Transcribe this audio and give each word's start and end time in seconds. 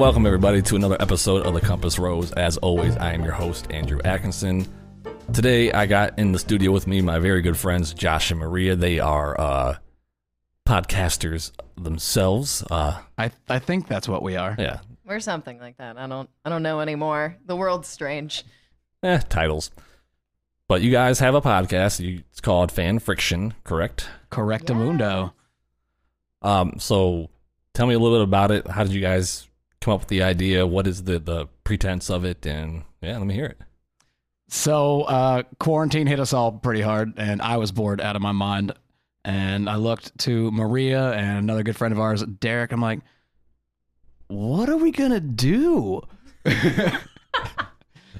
Welcome, 0.00 0.24
everybody, 0.24 0.62
to 0.62 0.76
another 0.76 0.96
episode 0.98 1.44
of 1.44 1.52
The 1.52 1.60
Compass 1.60 1.98
Rose. 1.98 2.32
As 2.32 2.56
always, 2.56 2.96
I 2.96 3.12
am 3.12 3.22
your 3.22 3.34
host, 3.34 3.70
Andrew 3.70 4.00
Atkinson. 4.02 4.66
Today, 5.34 5.70
I 5.72 5.84
got 5.84 6.18
in 6.18 6.32
the 6.32 6.38
studio 6.38 6.72
with 6.72 6.86
me 6.86 7.02
my 7.02 7.18
very 7.18 7.42
good 7.42 7.58
friends, 7.58 7.92
Josh 7.92 8.30
and 8.30 8.40
Maria. 8.40 8.74
They 8.76 8.98
are 8.98 9.38
uh, 9.38 9.76
podcasters 10.66 11.52
themselves. 11.76 12.64
Uh, 12.70 12.98
I 13.18 13.30
I 13.46 13.58
think 13.58 13.88
that's 13.88 14.08
what 14.08 14.22
we 14.22 14.36
are. 14.36 14.56
yeah, 14.58 14.80
We're 15.04 15.20
something 15.20 15.60
like 15.60 15.76
that. 15.76 15.98
I 15.98 16.06
don't 16.06 16.30
I 16.46 16.48
don't 16.48 16.62
know 16.62 16.80
anymore. 16.80 17.36
The 17.44 17.54
world's 17.54 17.88
strange. 17.88 18.44
eh, 19.02 19.18
titles. 19.28 19.70
But 20.66 20.80
you 20.80 20.90
guys 20.90 21.18
have 21.18 21.34
a 21.34 21.42
podcast. 21.42 22.00
You, 22.00 22.22
it's 22.30 22.40
called 22.40 22.72
Fan 22.72 23.00
Friction, 23.00 23.52
correct? 23.64 24.08
Correctamundo. 24.30 25.32
Um, 26.40 26.76
so 26.78 27.28
tell 27.74 27.86
me 27.86 27.92
a 27.94 27.98
little 27.98 28.16
bit 28.16 28.24
about 28.24 28.50
it. 28.50 28.66
How 28.66 28.82
did 28.84 28.94
you 28.94 29.02
guys 29.02 29.46
come 29.80 29.94
up 29.94 30.00
with 30.00 30.08
the 30.08 30.22
idea? 30.22 30.66
What 30.66 30.86
is 30.86 31.04
the, 31.04 31.18
the 31.18 31.46
pretense 31.64 32.10
of 32.10 32.24
it? 32.24 32.46
And 32.46 32.84
yeah, 33.00 33.18
let 33.18 33.26
me 33.26 33.34
hear 33.34 33.46
it. 33.46 33.60
So 34.48 35.02
uh, 35.02 35.44
quarantine 35.58 36.06
hit 36.06 36.18
us 36.18 36.32
all 36.32 36.52
pretty 36.52 36.80
hard, 36.80 37.14
and 37.16 37.40
I 37.40 37.56
was 37.56 37.70
bored 37.72 38.00
out 38.00 38.16
of 38.16 38.22
my 38.22 38.32
mind. 38.32 38.72
And 39.24 39.68
I 39.68 39.76
looked 39.76 40.16
to 40.20 40.50
Maria 40.50 41.12
and 41.12 41.38
another 41.38 41.62
good 41.62 41.76
friend 41.76 41.92
of 41.92 42.00
ours, 42.00 42.24
Derek. 42.24 42.72
I'm 42.72 42.80
like, 42.80 43.00
what 44.28 44.68
are 44.68 44.78
we 44.78 44.92
gonna 44.92 45.20
do? 45.20 46.00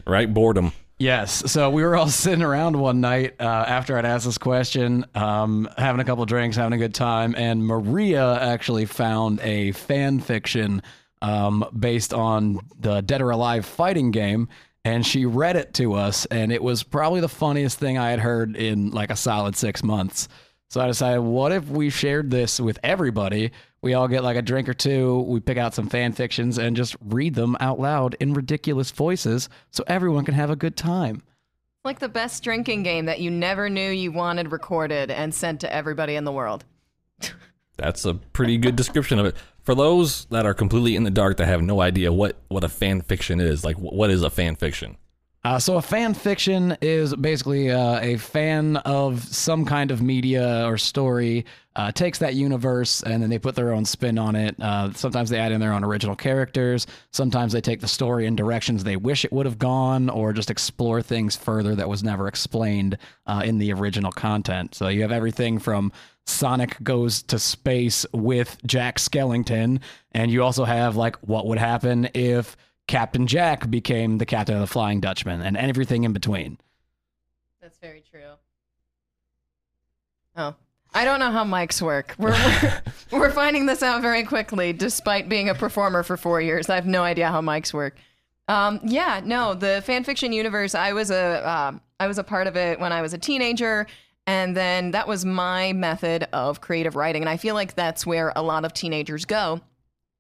Right? 0.07 0.33
Boredom. 0.33 0.73
Yes. 0.99 1.53
So 1.53 1.71
we 1.71 1.85
were 1.85 1.97
all 1.97 2.09
sitting 2.09 2.43
around 2.43 2.77
one 2.77 3.01
night 3.01 3.37
uh, 3.41 3.45
after 3.45 3.97
I'd 3.97 4.05
asked 4.05 4.27
this 4.27 4.39
question, 4.39 5.07
um, 5.15 5.69
having 5.79 6.01
a 6.01 6.05
couple 6.05 6.25
drinks, 6.27 6.57
having 6.57 6.73
a 6.73 6.79
good 6.79 6.95
time, 6.95 7.35
and 7.37 7.65
Maria 7.65 8.35
actually 8.41 8.87
found 8.87 9.41
a 9.41 9.73
fan 9.73 10.19
fiction 10.19 10.83
um, 11.23 11.65
based 11.79 12.13
on 12.15 12.61
the 12.79 13.01
Dead 13.01 13.21
or 13.21 13.31
Alive 13.31 13.65
fighting 13.67 14.11
game, 14.11 14.49
and 14.85 15.05
she 15.07 15.27
read 15.27 15.57
it 15.57 15.75
to 15.75 15.95
us, 15.95 16.27
and 16.27 16.51
it 16.51 16.63
was 16.63 16.83
probably 16.83 17.21
the 17.21 17.29
funniest 17.29 17.79
thing 17.79 17.99
I 17.99 18.11
had 18.11 18.21
heard 18.21 18.57
in 18.57 18.91
like 18.91 19.11
a 19.11 19.17
solid 19.17 19.57
six 19.57 19.83
months. 19.83 20.29
So 20.71 20.81
I 20.81 20.87
decided, 20.87 21.21
what 21.21 21.51
if 21.51 21.69
we 21.69 21.91
shared 21.91 22.31
this 22.31 22.61
with 22.61 22.79
everybody? 22.85 23.51
We 23.83 23.95
all 23.95 24.07
get 24.07 24.23
like 24.23 24.37
a 24.37 24.43
drink 24.43 24.69
or 24.69 24.75
two, 24.75 25.21
we 25.23 25.41
pick 25.41 25.59
out 25.59 25.75
some 25.75 25.89
fan 25.89 26.13
fictions 26.13 26.59
and 26.59 26.77
just 26.77 26.97
read 27.05 27.35
them 27.35 27.57
out 27.61 27.81
loud 27.81 28.15
in 28.21 28.35
ridiculous 28.35 28.91
voices 28.91 29.49
so 29.73 29.83
everyone 29.87 30.25
can 30.25 30.35
have 30.35 30.51
a 30.51 30.57
good 30.57 30.77
time. 30.77 31.23
Like 31.85 31.99
the 31.99 32.09
best 32.09 32.45
drinking 32.45 32.83
game 32.83 33.07
that 33.07 33.21
you 33.21 33.31
never 33.31 33.69
knew 33.69 33.91
you 33.91 34.13
wanted 34.13 34.53
recorded 34.53 35.11
and 35.11 35.35
sent 35.35 35.61
to 35.63 35.75
everybody 35.75 36.15
in 36.15 36.25
the 36.25 36.33
world. 36.33 36.65
That's 37.77 38.05
a 38.05 38.15
pretty 38.15 38.59
good 38.59 38.77
description 38.77 39.19
of 39.19 39.27
it. 39.27 39.37
For 39.63 39.75
those 39.75 40.25
that 40.27 40.47
are 40.47 40.55
completely 40.55 40.97
in 40.97 41.05
the 41.05 41.11
dark 41.11 41.37
that 41.37 41.47
have 41.47 41.63
no 41.63 41.81
idea 41.81 42.13
what, 42.13 42.37
what 42.49 42.65
a 42.65 42.69
fan 42.69 43.03
fiction 43.03 43.41
is, 43.41 43.65
like 43.65 43.77
what 43.77 44.11
is 44.11 44.23
a 44.23 44.31
fan 44.31 44.57
fiction? 44.57 44.97
Uh, 45.43 45.59
so 45.59 45.77
a 45.77 45.83
fan 45.83 46.13
fiction 46.13 46.77
is 46.83 47.17
basically 47.17 47.71
uh, 47.71 47.99
a 48.01 48.19
fan 48.19 48.77
of 48.79 49.23
some 49.25 49.65
kind 49.65 49.91
of 49.91 50.03
media 50.03 50.67
or 50.67 50.77
story 50.77 51.47
uh, 51.77 51.91
takes 51.93 52.19
that 52.19 52.35
universe 52.35 53.03
and 53.05 53.23
then 53.23 53.31
they 53.31 53.39
put 53.39 53.55
their 53.55 53.73
own 53.73 53.87
spin 53.87 54.19
on 54.19 54.37
it. 54.37 54.55
Uh, 54.61 54.93
sometimes 54.93 55.31
they 55.31 55.39
add 55.39 55.51
in 55.51 55.59
their 55.59 55.73
own 55.73 55.83
original 55.83 56.15
characters. 56.15 56.87
Sometimes 57.13 57.55
they 57.55 57.61
take 57.63 57.81
the 57.81 57.89
story 57.89 58.27
in 58.27 58.37
directions 58.37 58.85
they 58.85 58.97
wish 58.97 59.25
it 59.25 59.33
would 59.33 59.47
have 59.47 59.59
gone, 59.59 60.11
or 60.11 60.35
just 60.35 60.51
explore 60.51 61.01
things 61.01 61.37
further 61.37 61.75
that 61.75 61.89
was 61.89 62.05
never 62.05 62.29
explained 62.29 62.99
uh, 63.27 63.41
in 63.43 63.57
the 63.57 63.73
original 63.73 64.13
content. 64.13 64.75
So 64.75 64.89
you 64.89 65.01
have 65.03 65.13
everything 65.13 65.59
from 65.59 65.91
Sonic 66.27 66.77
goes 66.83 67.23
to 67.25 67.39
space 67.39 68.05
with 68.13 68.59
Jack 68.67 68.99
Skellington, 68.99 69.81
and 70.13 70.31
you 70.31 70.43
also 70.43 70.65
have 70.65 70.97
like 70.97 71.17
what 71.27 71.47
would 71.47 71.59
happen 71.59 72.11
if 72.13 72.57
Captain 72.91 73.29
Jack 73.29 73.71
became 73.71 74.19
the 74.19 74.27
captain 74.27 74.57
of 74.57 74.61
the 74.61 74.67
Flying 74.67 74.99
Dutchman, 74.99 75.43
and 75.43 75.57
everything 75.57 76.03
in 76.03 76.13
between. 76.13 76.59
That's 77.63 77.79
very 77.79 78.03
true. 78.11 78.33
Oh. 80.37 80.57
I 80.93 81.05
don't 81.05 81.21
know 81.21 81.31
how 81.31 81.45
mics 81.45 81.81
work. 81.81 82.17
We're, 82.19 82.33
we're, 82.33 82.83
we're 83.21 83.31
finding 83.31 83.67
this 83.67 83.85
out 83.85 84.03
very 84.03 84.25
quickly, 84.25 84.73
despite 84.73 85.29
being 85.29 85.49
a 85.49 85.55
performer 85.55 86.03
for 86.03 86.17
four 86.17 86.41
years. 86.41 86.69
I 86.69 86.75
have 86.75 86.87
no 86.87 87.05
idea 87.05 87.29
how 87.29 87.41
mics 87.41 87.73
work. 87.73 87.97
Um, 88.49 88.81
yeah, 88.83 89.21
no, 89.25 89.55
the 89.55 89.85
fan 89.87 90.03
fiction 90.03 90.33
universe. 90.33 90.75
I 90.75 90.93
was 90.93 91.13
a 91.13 91.49
um 91.49 91.81
I 92.01 92.09
was 92.09 92.19
a 92.19 92.25
part 92.25 92.49
of 92.49 92.57
it 92.57 92.81
when 92.81 92.91
I 92.91 93.03
was 93.03 93.15
a 93.15 93.19
teenager, 93.19 93.87
and 94.27 94.57
then 94.57 94.91
that 94.91 95.07
was 95.07 95.25
my 95.25 95.73
method 95.75 96.27
of 96.33 96.61
creative 96.61 96.97
writing. 96.97 97.23
And 97.23 97.29
I 97.29 97.37
feel 97.37 97.55
like 97.55 97.77
that's 97.77 98.05
where 98.05 98.33
a 98.35 98.43
lot 98.43 98.65
of 98.65 98.73
teenagers 98.73 99.25
go 99.25 99.61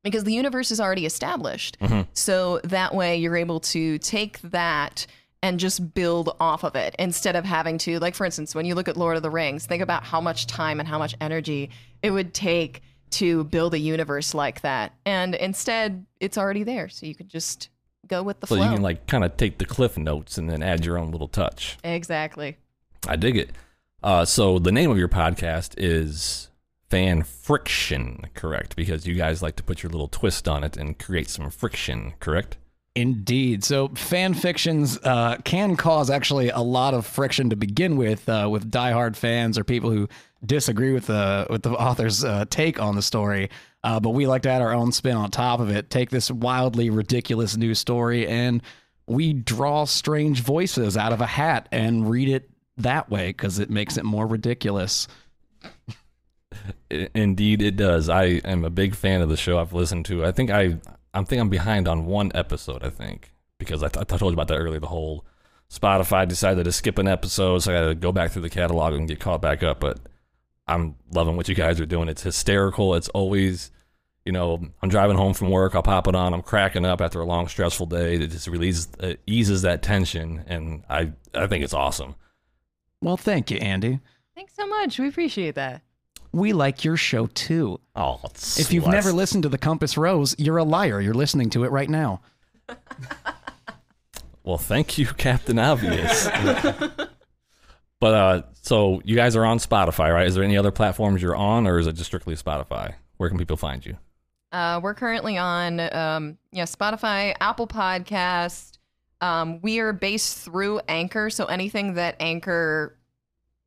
because 0.02 0.24
the 0.24 0.32
universe 0.32 0.70
is 0.70 0.80
already 0.80 1.06
established. 1.06 1.76
So 2.14 2.60
that 2.64 2.94
way 2.94 3.16
you're 3.16 3.36
able 3.36 3.60
to 3.60 3.98
take 3.98 4.40
that 4.42 5.06
and 5.42 5.58
just 5.58 5.94
build 5.94 6.36
off 6.38 6.64
of 6.64 6.76
it 6.76 6.94
instead 6.98 7.34
of 7.34 7.44
having 7.46 7.78
to, 7.78 7.98
like, 7.98 8.14
for 8.14 8.26
instance, 8.26 8.54
when 8.54 8.66
you 8.66 8.74
look 8.74 8.88
at 8.88 8.96
Lord 8.96 9.16
of 9.16 9.22
the 9.22 9.30
Rings, 9.30 9.64
think 9.64 9.82
about 9.82 10.04
how 10.04 10.20
much 10.20 10.46
time 10.46 10.80
and 10.80 10.88
how 10.88 10.98
much 10.98 11.14
energy 11.20 11.70
it 12.02 12.10
would 12.10 12.34
take 12.34 12.82
to 13.12 13.44
build 13.44 13.72
a 13.74 13.78
universe 13.78 14.34
like 14.34 14.60
that. 14.60 14.92
And 15.06 15.34
instead, 15.34 16.04
it's 16.20 16.36
already 16.36 16.62
there. 16.62 16.88
So 16.90 17.06
you 17.06 17.14
could 17.14 17.28
just 17.30 17.70
go 18.06 18.22
with 18.22 18.40
the 18.40 18.46
So 18.48 18.56
flow. 18.56 18.64
you 18.66 18.72
can 18.74 18.82
like 18.82 19.06
kind 19.06 19.24
of 19.24 19.36
take 19.38 19.56
the 19.58 19.64
cliff 19.64 19.96
notes 19.96 20.36
and 20.36 20.48
then 20.50 20.62
add 20.62 20.84
your 20.84 20.98
own 20.98 21.10
little 21.10 21.28
touch. 21.28 21.78
exactly. 21.82 22.58
I 23.08 23.16
dig 23.16 23.38
it. 23.38 23.50
Uh, 24.02 24.26
so 24.26 24.58
the 24.58 24.72
name 24.72 24.90
of 24.90 24.98
your 24.98 25.08
podcast 25.08 25.72
is 25.78 26.49
Fan 26.90 27.22
Friction, 27.22 28.26
correct? 28.34 28.74
Because 28.74 29.06
you 29.06 29.14
guys 29.14 29.42
like 29.42 29.56
to 29.56 29.62
put 29.62 29.82
your 29.82 29.90
little 29.90 30.08
twist 30.08 30.48
on 30.48 30.64
it 30.64 30.76
and 30.76 30.98
create 30.98 31.30
some 31.30 31.48
friction, 31.48 32.14
correct? 32.18 32.56
Indeed. 32.96 33.62
So 33.62 33.88
fan 33.90 34.34
fictions 34.34 34.98
uh, 35.04 35.36
can 35.44 35.76
cause 35.76 36.10
actually 36.10 36.50
a 36.50 36.58
lot 36.58 36.92
of 36.92 37.06
friction 37.06 37.50
to 37.50 37.56
begin 37.56 37.96
with, 37.96 38.28
uh, 38.28 38.48
with 38.50 38.68
diehard 38.68 39.14
fans 39.14 39.56
or 39.56 39.62
people 39.62 39.90
who 39.92 40.08
disagree 40.44 40.92
with 40.92 41.06
the 41.06 41.46
with 41.48 41.62
the 41.62 41.70
author's 41.70 42.24
uh, 42.24 42.46
take 42.50 42.80
on 42.80 42.96
the 42.96 43.02
story. 43.02 43.50
Uh, 43.84 44.00
but 44.00 44.10
we 44.10 44.26
like 44.26 44.42
to 44.42 44.50
add 44.50 44.60
our 44.60 44.72
own 44.72 44.90
spin 44.90 45.16
on 45.16 45.30
top 45.30 45.60
of 45.60 45.70
it. 45.70 45.90
Take 45.90 46.10
this 46.10 46.30
wildly 46.30 46.90
ridiculous 46.90 47.56
news 47.56 47.78
story 47.78 48.26
and 48.26 48.60
we 49.06 49.32
draw 49.32 49.84
strange 49.84 50.40
voices 50.40 50.96
out 50.96 51.12
of 51.12 51.20
a 51.20 51.26
hat 51.26 51.68
and 51.70 52.10
read 52.10 52.28
it 52.28 52.50
that 52.76 53.08
way 53.10 53.28
because 53.28 53.58
it 53.58 53.70
makes 53.70 53.96
it 53.96 54.04
more 54.04 54.26
ridiculous. 54.26 55.06
I- 56.90 57.08
Indeed, 57.14 57.62
it 57.62 57.76
does. 57.76 58.08
I 58.08 58.24
am 58.44 58.64
a 58.64 58.70
big 58.70 58.94
fan 58.94 59.20
of 59.22 59.28
the 59.28 59.36
show. 59.36 59.58
I've 59.58 59.72
listened 59.72 60.06
to. 60.06 60.24
I 60.24 60.32
think 60.32 60.50
I, 60.50 60.78
I 61.14 61.22
think 61.24 61.40
I'm 61.40 61.48
behind 61.48 61.86
on 61.88 62.06
one 62.06 62.30
episode. 62.34 62.82
I 62.84 62.90
think 62.90 63.32
because 63.58 63.82
I, 63.82 63.88
th- 63.88 64.02
I 64.02 64.16
told 64.16 64.32
you 64.32 64.34
about 64.34 64.48
that 64.48 64.58
earlier. 64.58 64.80
The 64.80 64.86
whole 64.88 65.24
Spotify 65.70 66.26
decided 66.26 66.64
to 66.64 66.72
skip 66.72 66.98
an 66.98 67.06
episode, 67.08 67.58
so 67.60 67.72
I 67.72 67.80
got 67.80 67.88
to 67.88 67.94
go 67.94 68.10
back 68.12 68.32
through 68.32 68.42
the 68.42 68.50
catalog 68.50 68.94
and 68.94 69.06
get 69.06 69.20
caught 69.20 69.40
back 69.42 69.62
up. 69.62 69.78
But 69.80 69.98
I'm 70.66 70.96
loving 71.12 71.36
what 71.36 71.48
you 71.48 71.54
guys 71.54 71.80
are 71.80 71.86
doing. 71.86 72.08
It's 72.08 72.22
hysterical. 72.22 72.94
It's 72.96 73.08
always, 73.10 73.70
you 74.24 74.32
know, 74.32 74.60
I'm 74.82 74.88
driving 74.88 75.16
home 75.16 75.34
from 75.34 75.50
work. 75.50 75.74
I'll 75.76 75.82
pop 75.82 76.08
it 76.08 76.14
on. 76.16 76.34
I'm 76.34 76.42
cracking 76.42 76.84
up 76.84 77.00
after 77.00 77.20
a 77.20 77.24
long, 77.24 77.46
stressful 77.48 77.86
day. 77.86 78.14
It 78.16 78.28
just 78.28 78.48
releases, 78.48 78.88
it 78.98 79.20
eases 79.26 79.62
that 79.62 79.82
tension, 79.82 80.42
and 80.48 80.82
I, 80.90 81.12
I 81.34 81.46
think 81.46 81.62
it's 81.62 81.74
awesome. 81.74 82.16
Well, 83.02 83.16
thank 83.16 83.50
you, 83.50 83.58
Andy. 83.58 84.00
Thanks 84.34 84.54
so 84.56 84.66
much. 84.66 84.98
We 84.98 85.08
appreciate 85.08 85.54
that. 85.54 85.82
We 86.32 86.52
like 86.52 86.84
your 86.84 86.96
show 86.96 87.26
too. 87.26 87.80
Oh, 87.96 88.20
If 88.56 88.72
you've 88.72 88.84
sluts. 88.84 88.92
never 88.92 89.12
listened 89.12 89.42
to 89.42 89.48
the 89.48 89.58
Compass 89.58 89.96
Rose, 89.96 90.34
you're 90.38 90.58
a 90.58 90.64
liar. 90.64 91.00
You're 91.00 91.14
listening 91.14 91.50
to 91.50 91.64
it 91.64 91.70
right 91.70 91.90
now. 91.90 92.20
Well, 94.42 94.58
thank 94.58 94.96
you, 94.96 95.06
Captain 95.06 95.58
Obvious. 95.58 96.24
but 98.00 98.14
uh, 98.14 98.42
so 98.62 99.02
you 99.04 99.14
guys 99.14 99.36
are 99.36 99.44
on 99.44 99.58
Spotify, 99.58 100.12
right? 100.12 100.26
Is 100.26 100.34
there 100.34 100.42
any 100.44 100.56
other 100.56 100.70
platforms 100.70 101.20
you're 101.20 101.36
on, 101.36 101.66
or 101.66 101.78
is 101.78 101.86
it 101.86 101.92
just 101.92 102.06
strictly 102.06 102.34
Spotify? 102.34 102.94
Where 103.18 103.28
can 103.28 103.38
people 103.38 103.58
find 103.58 103.84
you? 103.84 103.96
Uh, 104.50 104.80
we're 104.82 104.94
currently 104.94 105.36
on 105.36 105.78
um, 105.94 106.38
yeah, 106.52 106.64
Spotify, 106.64 107.34
Apple 107.40 107.66
Podcast. 107.68 108.78
Um, 109.20 109.60
we 109.60 109.78
are 109.80 109.92
based 109.92 110.38
through 110.38 110.80
Anchor, 110.88 111.28
so 111.28 111.44
anything 111.44 111.94
that 111.94 112.16
Anchor 112.18 112.96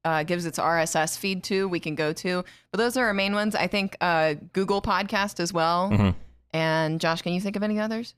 uh, 0.06 0.24
gives 0.24 0.46
its 0.46 0.60
RSS 0.60 1.18
feed 1.18 1.44
to, 1.46 1.68
we 1.68 1.80
can 1.80 1.96
go 1.96 2.12
to. 2.14 2.44
But 2.72 2.78
those 2.78 2.98
are 2.98 3.06
our 3.08 3.14
main 3.14 3.34
ones. 3.34 3.56
I 3.56 3.68
think 3.68 3.96
uh, 4.02 4.36
Google 4.54 4.82
Podcast 4.82 5.40
as 5.40 5.54
well. 5.54 5.90
Mhm. 5.92 6.16
And 6.54 7.00
Josh, 7.02 7.22
can 7.22 7.34
you 7.34 7.42
think 7.42 7.56
of 7.56 7.64
any 7.64 7.80
others? 7.80 8.16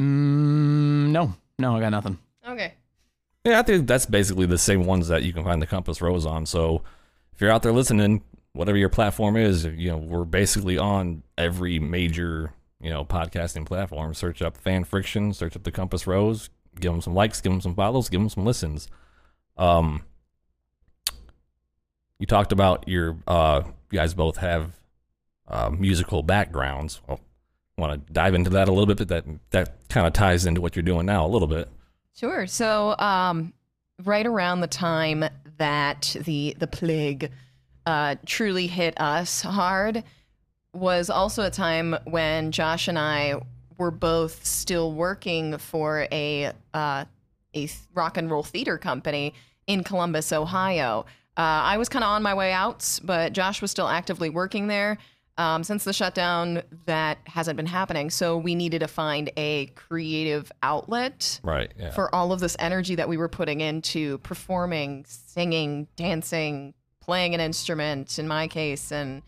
Mm, 0.00 1.08
no, 1.10 1.34
no, 1.58 1.76
I 1.76 1.80
got 1.80 1.90
nothing. 1.90 2.18
Okay. 2.48 2.74
Yeah, 3.44 3.58
I 3.58 3.62
think 3.62 3.86
that's 3.86 4.06
basically 4.06 4.46
the 4.46 4.58
same 4.58 4.86
ones 4.86 5.08
that 5.08 5.22
you 5.22 5.32
can 5.32 5.44
find 5.44 5.60
the 5.60 5.66
Compass 5.66 6.00
Rose 6.00 6.24
on. 6.26 6.46
So 6.46 6.82
if 7.34 7.40
you're 7.40 7.50
out 7.50 7.62
there 7.62 7.72
listening, 7.72 8.22
whatever 8.52 8.78
your 8.78 8.88
platform 8.88 9.36
is, 9.36 9.64
you 9.64 9.90
know, 9.90 9.98
we're 9.98 10.24
basically 10.24 10.78
on 10.78 11.22
every 11.36 11.78
major, 11.78 12.52
you 12.80 12.90
know, 12.90 13.04
podcasting 13.04 13.66
platform. 13.66 14.14
Search 14.14 14.40
up 14.40 14.56
Fan 14.56 14.84
Friction, 14.84 15.32
search 15.32 15.56
up 15.56 15.62
the 15.64 15.72
Compass 15.72 16.06
Rose, 16.06 16.48
give 16.80 16.92
them 16.92 17.00
some 17.02 17.14
likes, 17.14 17.40
give 17.40 17.52
them 17.52 17.60
some 17.60 17.74
follows, 17.74 18.08
give 18.08 18.20
them 18.20 18.28
some 18.30 18.44
listens. 18.44 18.88
Um, 19.56 20.02
you 22.24 22.26
talked 22.26 22.52
about 22.52 22.88
your, 22.88 23.18
uh, 23.26 23.60
you 23.90 23.98
guys 23.98 24.14
both 24.14 24.38
have 24.38 24.80
uh, 25.46 25.68
musical 25.68 26.22
backgrounds. 26.22 27.02
Well, 27.06 27.20
want 27.76 28.06
to 28.06 28.12
dive 28.14 28.32
into 28.32 28.48
that 28.48 28.66
a 28.66 28.72
little 28.72 28.86
bit? 28.86 28.96
But 28.96 29.08
that 29.08 29.24
that 29.50 29.88
kind 29.90 30.06
of 30.06 30.14
ties 30.14 30.46
into 30.46 30.62
what 30.62 30.74
you're 30.74 30.84
doing 30.84 31.04
now 31.04 31.26
a 31.26 31.28
little 31.28 31.46
bit. 31.46 31.68
Sure. 32.16 32.46
So, 32.46 32.96
um, 32.98 33.52
right 34.02 34.24
around 34.24 34.60
the 34.60 34.68
time 34.68 35.22
that 35.58 36.16
the 36.24 36.56
the 36.58 36.66
plague 36.66 37.30
uh, 37.84 38.14
truly 38.24 38.68
hit 38.68 38.98
us 38.98 39.42
hard 39.42 40.02
was 40.72 41.10
also 41.10 41.42
a 41.42 41.50
time 41.50 41.94
when 42.04 42.52
Josh 42.52 42.88
and 42.88 42.98
I 42.98 43.34
were 43.76 43.90
both 43.90 44.46
still 44.46 44.92
working 44.94 45.58
for 45.58 46.08
a 46.10 46.52
uh, 46.72 47.04
a 47.54 47.68
rock 47.92 48.16
and 48.16 48.30
roll 48.30 48.44
theater 48.44 48.78
company 48.78 49.34
in 49.66 49.84
Columbus, 49.84 50.32
Ohio. 50.32 51.04
Uh, 51.36 51.40
I 51.42 51.78
was 51.78 51.88
kind 51.88 52.04
of 52.04 52.08
on 52.10 52.22
my 52.22 52.34
way 52.34 52.52
out, 52.52 52.98
but 53.02 53.32
Josh 53.32 53.60
was 53.60 53.70
still 53.70 53.88
actively 53.88 54.30
working 54.30 54.68
there. 54.68 54.98
Um, 55.36 55.64
since 55.64 55.82
the 55.82 55.92
shutdown, 55.92 56.62
that 56.86 57.18
hasn't 57.26 57.56
been 57.56 57.66
happening. 57.66 58.08
So 58.08 58.36
we 58.38 58.54
needed 58.54 58.78
to 58.80 58.86
find 58.88 59.32
a 59.36 59.66
creative 59.74 60.52
outlet 60.62 61.40
Right. 61.42 61.72
Yeah. 61.76 61.90
for 61.90 62.14
all 62.14 62.32
of 62.32 62.38
this 62.38 62.54
energy 62.60 62.94
that 62.94 63.08
we 63.08 63.16
were 63.16 63.28
putting 63.28 63.60
into 63.60 64.18
performing, 64.18 65.04
singing, 65.08 65.88
dancing, 65.96 66.72
playing 67.00 67.34
an 67.34 67.40
instrument, 67.40 68.16
in 68.20 68.28
my 68.28 68.46
case, 68.46 68.92
and 68.92 69.22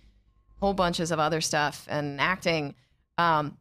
whole 0.60 0.74
bunches 0.74 1.10
of 1.10 1.18
other 1.18 1.40
stuff 1.40 1.86
and 1.90 2.20
acting. 2.20 2.76
Um, 3.18 3.58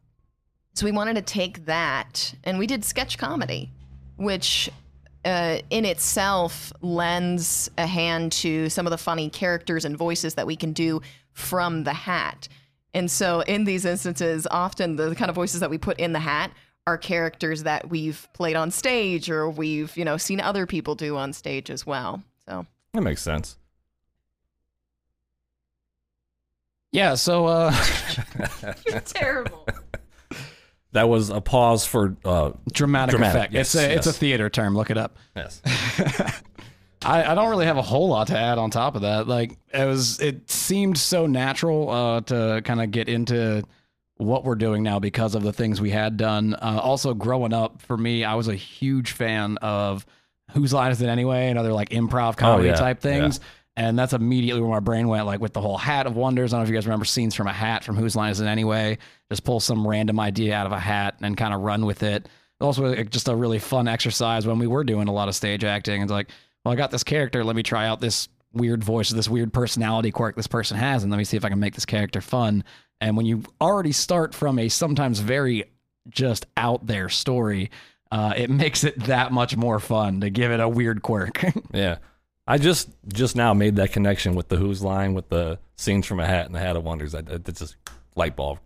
so 0.74 0.86
we 0.86 0.92
wanted 0.92 1.14
to 1.16 1.22
take 1.22 1.66
that 1.66 2.32
and 2.44 2.60
we 2.60 2.68
did 2.68 2.84
sketch 2.84 3.18
comedy, 3.18 3.72
which 4.18 4.70
uh, 5.26 5.58
in 5.70 5.84
itself 5.84 6.72
lends 6.80 7.68
a 7.76 7.86
hand 7.86 8.30
to 8.30 8.70
some 8.70 8.86
of 8.86 8.90
the 8.92 8.98
funny 8.98 9.28
characters 9.28 9.84
and 9.84 9.96
voices 9.96 10.34
that 10.34 10.46
we 10.46 10.54
can 10.54 10.72
do 10.72 11.02
from 11.32 11.84
the 11.84 11.92
hat. 11.92 12.48
And 12.94 13.10
so 13.10 13.40
in 13.40 13.64
these 13.64 13.84
instances, 13.84 14.46
often 14.50 14.96
the 14.96 15.14
kind 15.16 15.28
of 15.28 15.34
voices 15.34 15.60
that 15.60 15.68
we 15.68 15.78
put 15.78 15.98
in 15.98 16.12
the 16.12 16.20
hat 16.20 16.52
are 16.86 16.96
characters 16.96 17.64
that 17.64 17.90
we've 17.90 18.28
played 18.32 18.54
on 18.54 18.70
stage 18.70 19.28
or 19.28 19.50
we've, 19.50 19.94
you 19.96 20.04
know, 20.04 20.16
seen 20.16 20.40
other 20.40 20.64
people 20.64 20.94
do 20.94 21.16
on 21.16 21.32
stage 21.32 21.68
as 21.70 21.84
well. 21.84 22.22
So 22.46 22.64
that 22.94 23.02
makes 23.02 23.20
sense. 23.20 23.58
Yeah, 26.92 27.16
so 27.16 27.46
uh, 27.46 27.74
you're 28.86 29.00
terrible. 29.00 29.66
That 30.96 31.08
was 31.08 31.30
a 31.30 31.40
pause 31.40 31.86
for. 31.86 32.16
Uh, 32.24 32.52
dramatic, 32.72 33.12
Dramatic, 33.12 33.36
effect. 33.36 33.52
yes, 33.52 33.74
it's 33.74 33.84
a 33.84 33.94
it's 33.94 34.06
a 34.06 34.12
theater 34.12 34.48
term. 34.50 34.74
Look 34.74 34.90
it 34.90 34.96
up. 34.98 35.16
yes. 35.36 35.60
I, 37.04 37.32
I 37.32 37.34
don't 37.34 37.50
really 37.50 37.66
have 37.66 37.76
a 37.76 37.82
whole 37.82 38.08
lot 38.08 38.28
to 38.28 38.38
add 38.38 38.58
on 38.58 38.70
top 38.70 38.96
of 38.96 39.02
that. 39.02 39.28
Like 39.28 39.58
it 39.72 39.84
was, 39.86 40.20
it 40.20 40.50
seemed 40.50 40.98
so 40.98 41.26
natural 41.26 41.90
uh, 41.90 42.20
to 42.22 42.62
kind 42.64 42.80
of 42.80 42.90
get 42.90 43.08
into 43.08 43.62
what 44.16 44.44
we're 44.44 44.54
doing 44.54 44.82
now 44.82 44.98
because 44.98 45.34
of 45.34 45.42
the 45.42 45.52
things 45.52 45.80
we 45.80 45.90
had 45.90 46.16
done. 46.16 46.54
Uh, 46.54 46.80
also, 46.82 47.12
growing 47.14 47.52
up, 47.52 47.82
for 47.82 47.96
me, 47.96 48.24
I 48.24 48.34
was 48.34 48.48
a 48.48 48.54
huge 48.54 49.12
fan 49.12 49.58
of 49.58 50.06
Whose 50.52 50.72
Line 50.72 50.90
Is 50.90 51.02
It 51.02 51.08
Anyway 51.08 51.48
and 51.48 51.58
other 51.58 51.72
like 51.72 51.90
improv 51.90 52.36
comedy 52.36 52.68
yeah, 52.68 52.74
type 52.76 53.00
things. 53.00 53.40
And 53.76 53.98
that's 53.98 54.14
immediately 54.14 54.62
where 54.62 54.70
my 54.70 54.80
brain 54.80 55.06
went, 55.06 55.26
like 55.26 55.40
with 55.40 55.52
the 55.52 55.60
whole 55.60 55.76
Hat 55.76 56.06
of 56.06 56.16
Wonders. 56.16 56.52
I 56.52 56.56
don't 56.56 56.60
know 56.60 56.64
if 56.64 56.70
you 56.70 56.74
guys 56.74 56.86
remember 56.86 57.04
scenes 57.04 57.34
from 57.34 57.46
a 57.46 57.52
hat 57.52 57.84
from 57.84 57.96
Whose 57.96 58.16
Line 58.16 58.30
Is 58.32 58.40
It 58.40 58.46
Anyway. 58.46 58.96
Just 59.30 59.44
pull 59.44 59.60
some 59.60 59.86
random 59.86 60.18
idea 60.18 60.54
out 60.54 60.64
of 60.66 60.72
a 60.72 60.78
hat 60.78 61.16
and 61.20 61.36
kind 61.36 61.52
of 61.52 61.60
run 61.60 61.84
with 61.84 62.02
it. 62.02 62.28
Also, 62.58 62.94
just 63.04 63.28
a 63.28 63.36
really 63.36 63.58
fun 63.58 63.86
exercise 63.86 64.46
when 64.46 64.58
we 64.58 64.66
were 64.66 64.82
doing 64.82 65.08
a 65.08 65.12
lot 65.12 65.28
of 65.28 65.34
stage 65.34 65.62
acting. 65.62 66.00
It's 66.00 66.10
like, 66.10 66.30
well, 66.64 66.72
I 66.72 66.76
got 66.76 66.90
this 66.90 67.04
character. 67.04 67.44
Let 67.44 67.54
me 67.54 67.62
try 67.62 67.86
out 67.86 68.00
this 68.00 68.28
weird 68.54 68.82
voice, 68.82 69.10
this 69.10 69.28
weird 69.28 69.52
personality 69.52 70.10
quirk 70.10 70.36
this 70.36 70.46
person 70.46 70.78
has, 70.78 71.02
and 71.02 71.12
let 71.12 71.18
me 71.18 71.24
see 71.24 71.36
if 71.36 71.44
I 71.44 71.50
can 71.50 71.60
make 71.60 71.74
this 71.74 71.84
character 71.84 72.22
fun. 72.22 72.64
And 73.00 73.16
when 73.16 73.26
you 73.26 73.42
already 73.60 73.92
start 73.92 74.34
from 74.34 74.58
a 74.58 74.70
sometimes 74.70 75.18
very 75.18 75.64
just 76.08 76.46
out 76.56 76.86
there 76.86 77.10
story, 77.10 77.70
uh, 78.10 78.32
it 78.34 78.48
makes 78.50 78.84
it 78.84 78.98
that 79.04 79.32
much 79.32 79.54
more 79.54 79.78
fun 79.78 80.22
to 80.22 80.30
give 80.30 80.50
it 80.50 80.60
a 80.60 80.68
weird 80.68 81.02
quirk. 81.02 81.44
Yeah. 81.74 81.98
I 82.46 82.58
just 82.58 82.88
just 83.08 83.34
now 83.36 83.54
made 83.54 83.76
that 83.76 83.92
connection 83.92 84.34
with 84.34 84.48
the 84.48 84.56
Whose 84.56 84.82
line 84.82 85.14
with 85.14 85.28
the 85.28 85.58
scenes 85.76 86.06
from 86.06 86.20
a 86.20 86.26
hat 86.26 86.46
and 86.46 86.54
the 86.54 86.60
Hat 86.60 86.76
of 86.76 86.84
Wonders. 86.84 87.14
I, 87.14 87.22
it's 87.28 87.58
just 87.60 87.76
light 88.14 88.36
bulb. 88.36 88.58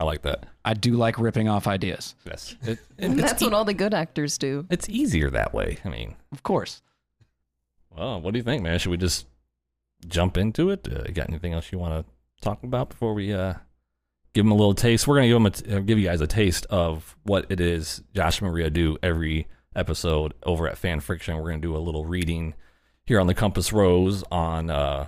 I 0.00 0.04
like 0.04 0.22
that. 0.22 0.46
I 0.64 0.74
do 0.74 0.92
like 0.92 1.18
ripping 1.18 1.48
off 1.48 1.66
ideas, 1.66 2.14
Yes. 2.24 2.54
It, 2.62 2.68
it- 2.70 2.78
And 2.98 3.18
it's, 3.18 3.30
that's 3.30 3.42
what 3.42 3.52
all 3.52 3.64
the 3.64 3.74
good 3.74 3.92
actors 3.94 4.38
do. 4.38 4.64
it's 4.70 4.88
easier 4.88 5.28
that 5.30 5.52
way. 5.52 5.78
I 5.84 5.88
mean, 5.88 6.14
of 6.30 6.44
course. 6.44 6.82
well, 7.96 8.20
what 8.20 8.32
do 8.32 8.38
you 8.38 8.44
think, 8.44 8.62
man? 8.62 8.78
Should 8.78 8.90
we 8.90 8.96
just 8.96 9.26
jump 10.06 10.36
into 10.36 10.70
it? 10.70 10.86
Uh, 10.90 11.02
you 11.08 11.14
got 11.14 11.28
anything 11.28 11.52
else 11.52 11.72
you 11.72 11.78
want 11.78 12.06
to 12.06 12.12
talk 12.42 12.62
about 12.62 12.90
before 12.90 13.14
we 13.14 13.32
uh, 13.32 13.54
give 14.34 14.44
them 14.44 14.52
a 14.52 14.54
little 14.54 14.74
taste? 14.74 15.08
We're 15.08 15.16
gonna 15.16 15.26
give 15.28 15.34
them 15.36 15.46
a 15.46 15.50
t- 15.50 15.74
uh, 15.74 15.78
give 15.80 15.98
you 15.98 16.04
guys 16.06 16.20
a 16.20 16.26
taste 16.28 16.66
of 16.70 17.16
what 17.24 17.46
it 17.50 17.60
is 17.60 18.02
Josh 18.14 18.40
and 18.40 18.48
Maria 18.50 18.70
do 18.70 18.96
every 19.02 19.48
episode 19.74 20.34
over 20.44 20.68
at 20.68 20.78
Fan 20.78 21.00
Friction. 21.00 21.36
We're 21.36 21.50
gonna 21.50 21.60
do 21.60 21.76
a 21.76 21.78
little 21.78 22.04
reading 22.04 22.54
here 23.08 23.18
on 23.18 23.26
the 23.26 23.34
Compass 23.34 23.72
Rose 23.72 24.22
on, 24.30 24.68
uh, 24.68 25.06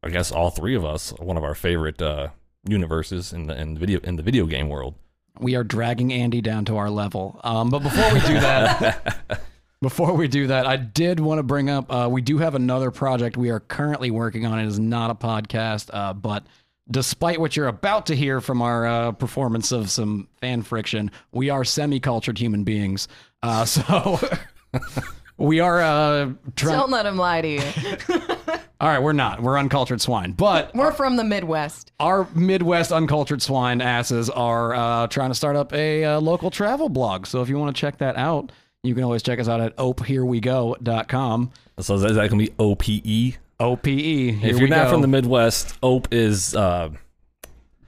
I 0.00 0.08
guess, 0.10 0.30
all 0.30 0.50
three 0.50 0.76
of 0.76 0.84
us. 0.84 1.10
One 1.18 1.36
of 1.36 1.42
our 1.42 1.56
favorite 1.56 2.00
uh, 2.00 2.28
universes 2.64 3.32
in 3.32 3.48
the 3.48 3.60
in 3.60 3.74
the 3.74 3.80
video 3.80 3.98
in 4.00 4.14
the 4.14 4.22
video 4.22 4.46
game 4.46 4.68
world. 4.68 4.94
We 5.40 5.56
are 5.56 5.64
dragging 5.64 6.12
Andy 6.12 6.40
down 6.40 6.64
to 6.66 6.76
our 6.76 6.88
level. 6.88 7.40
Um, 7.42 7.68
but 7.68 7.80
before 7.80 8.12
we 8.14 8.20
do 8.20 8.34
that, 8.34 9.42
before 9.82 10.14
we 10.14 10.28
do 10.28 10.46
that, 10.46 10.66
I 10.66 10.76
did 10.76 11.18
want 11.18 11.40
to 11.40 11.42
bring 11.42 11.68
up 11.68 11.92
uh, 11.92 12.08
we 12.08 12.22
do 12.22 12.38
have 12.38 12.54
another 12.54 12.92
project 12.92 13.36
we 13.36 13.50
are 13.50 13.60
currently 13.60 14.12
working 14.12 14.46
on. 14.46 14.60
It 14.60 14.66
is 14.66 14.78
not 14.78 15.10
a 15.10 15.14
podcast, 15.16 15.90
uh, 15.92 16.12
but 16.12 16.46
despite 16.88 17.40
what 17.40 17.56
you're 17.56 17.66
about 17.66 18.06
to 18.06 18.14
hear 18.14 18.40
from 18.40 18.62
our 18.62 18.86
uh, 18.86 19.12
performance 19.12 19.72
of 19.72 19.90
some 19.90 20.28
fan 20.40 20.62
friction, 20.62 21.10
we 21.32 21.50
are 21.50 21.64
semi-cultured 21.64 22.38
human 22.38 22.62
beings. 22.62 23.08
Uh, 23.42 23.64
so 23.64 24.20
we 25.40 25.60
are 25.60 25.80
uh, 25.80 26.32
trying. 26.54 26.78
Don't 26.78 26.90
let 26.90 27.06
him 27.06 27.16
lie 27.16 27.40
to 27.40 27.48
you. 27.48 27.62
All 28.80 28.88
right, 28.88 29.02
we're 29.02 29.12
not. 29.12 29.42
We're 29.42 29.58
uncultured 29.58 30.00
swine, 30.00 30.32
but 30.32 30.74
We're 30.74 30.92
from 30.92 31.16
the 31.16 31.24
Midwest. 31.24 31.92
our 32.00 32.26
Midwest 32.34 32.92
uncultured 32.92 33.42
swine 33.42 33.80
asses 33.80 34.30
are 34.30 34.74
uh, 34.74 35.06
trying 35.08 35.30
to 35.30 35.34
start 35.34 35.56
up 35.56 35.72
a 35.74 36.04
uh, 36.04 36.20
local 36.20 36.50
travel 36.50 36.88
blog. 36.88 37.26
So 37.26 37.42
if 37.42 37.48
you 37.48 37.58
want 37.58 37.74
to 37.74 37.80
check 37.80 37.98
that 37.98 38.16
out, 38.16 38.52
you 38.82 38.94
can 38.94 39.04
always 39.04 39.22
check 39.22 39.38
us 39.38 39.48
out 39.48 39.60
at 39.60 39.76
opeherewego.com. 39.76 41.50
So 41.80 41.94
is 41.94 42.02
that 42.02 42.30
gonna 42.30 42.42
be 42.42 42.52
OPE? 42.58 43.38
OPE. 43.60 43.86
If 43.86 44.58
you're 44.58 44.68
not 44.68 44.84
go. 44.84 44.92
from 44.92 45.02
the 45.02 45.08
Midwest, 45.08 45.76
OPE 45.82 46.08
is 46.12 46.54
uh, 46.54 46.90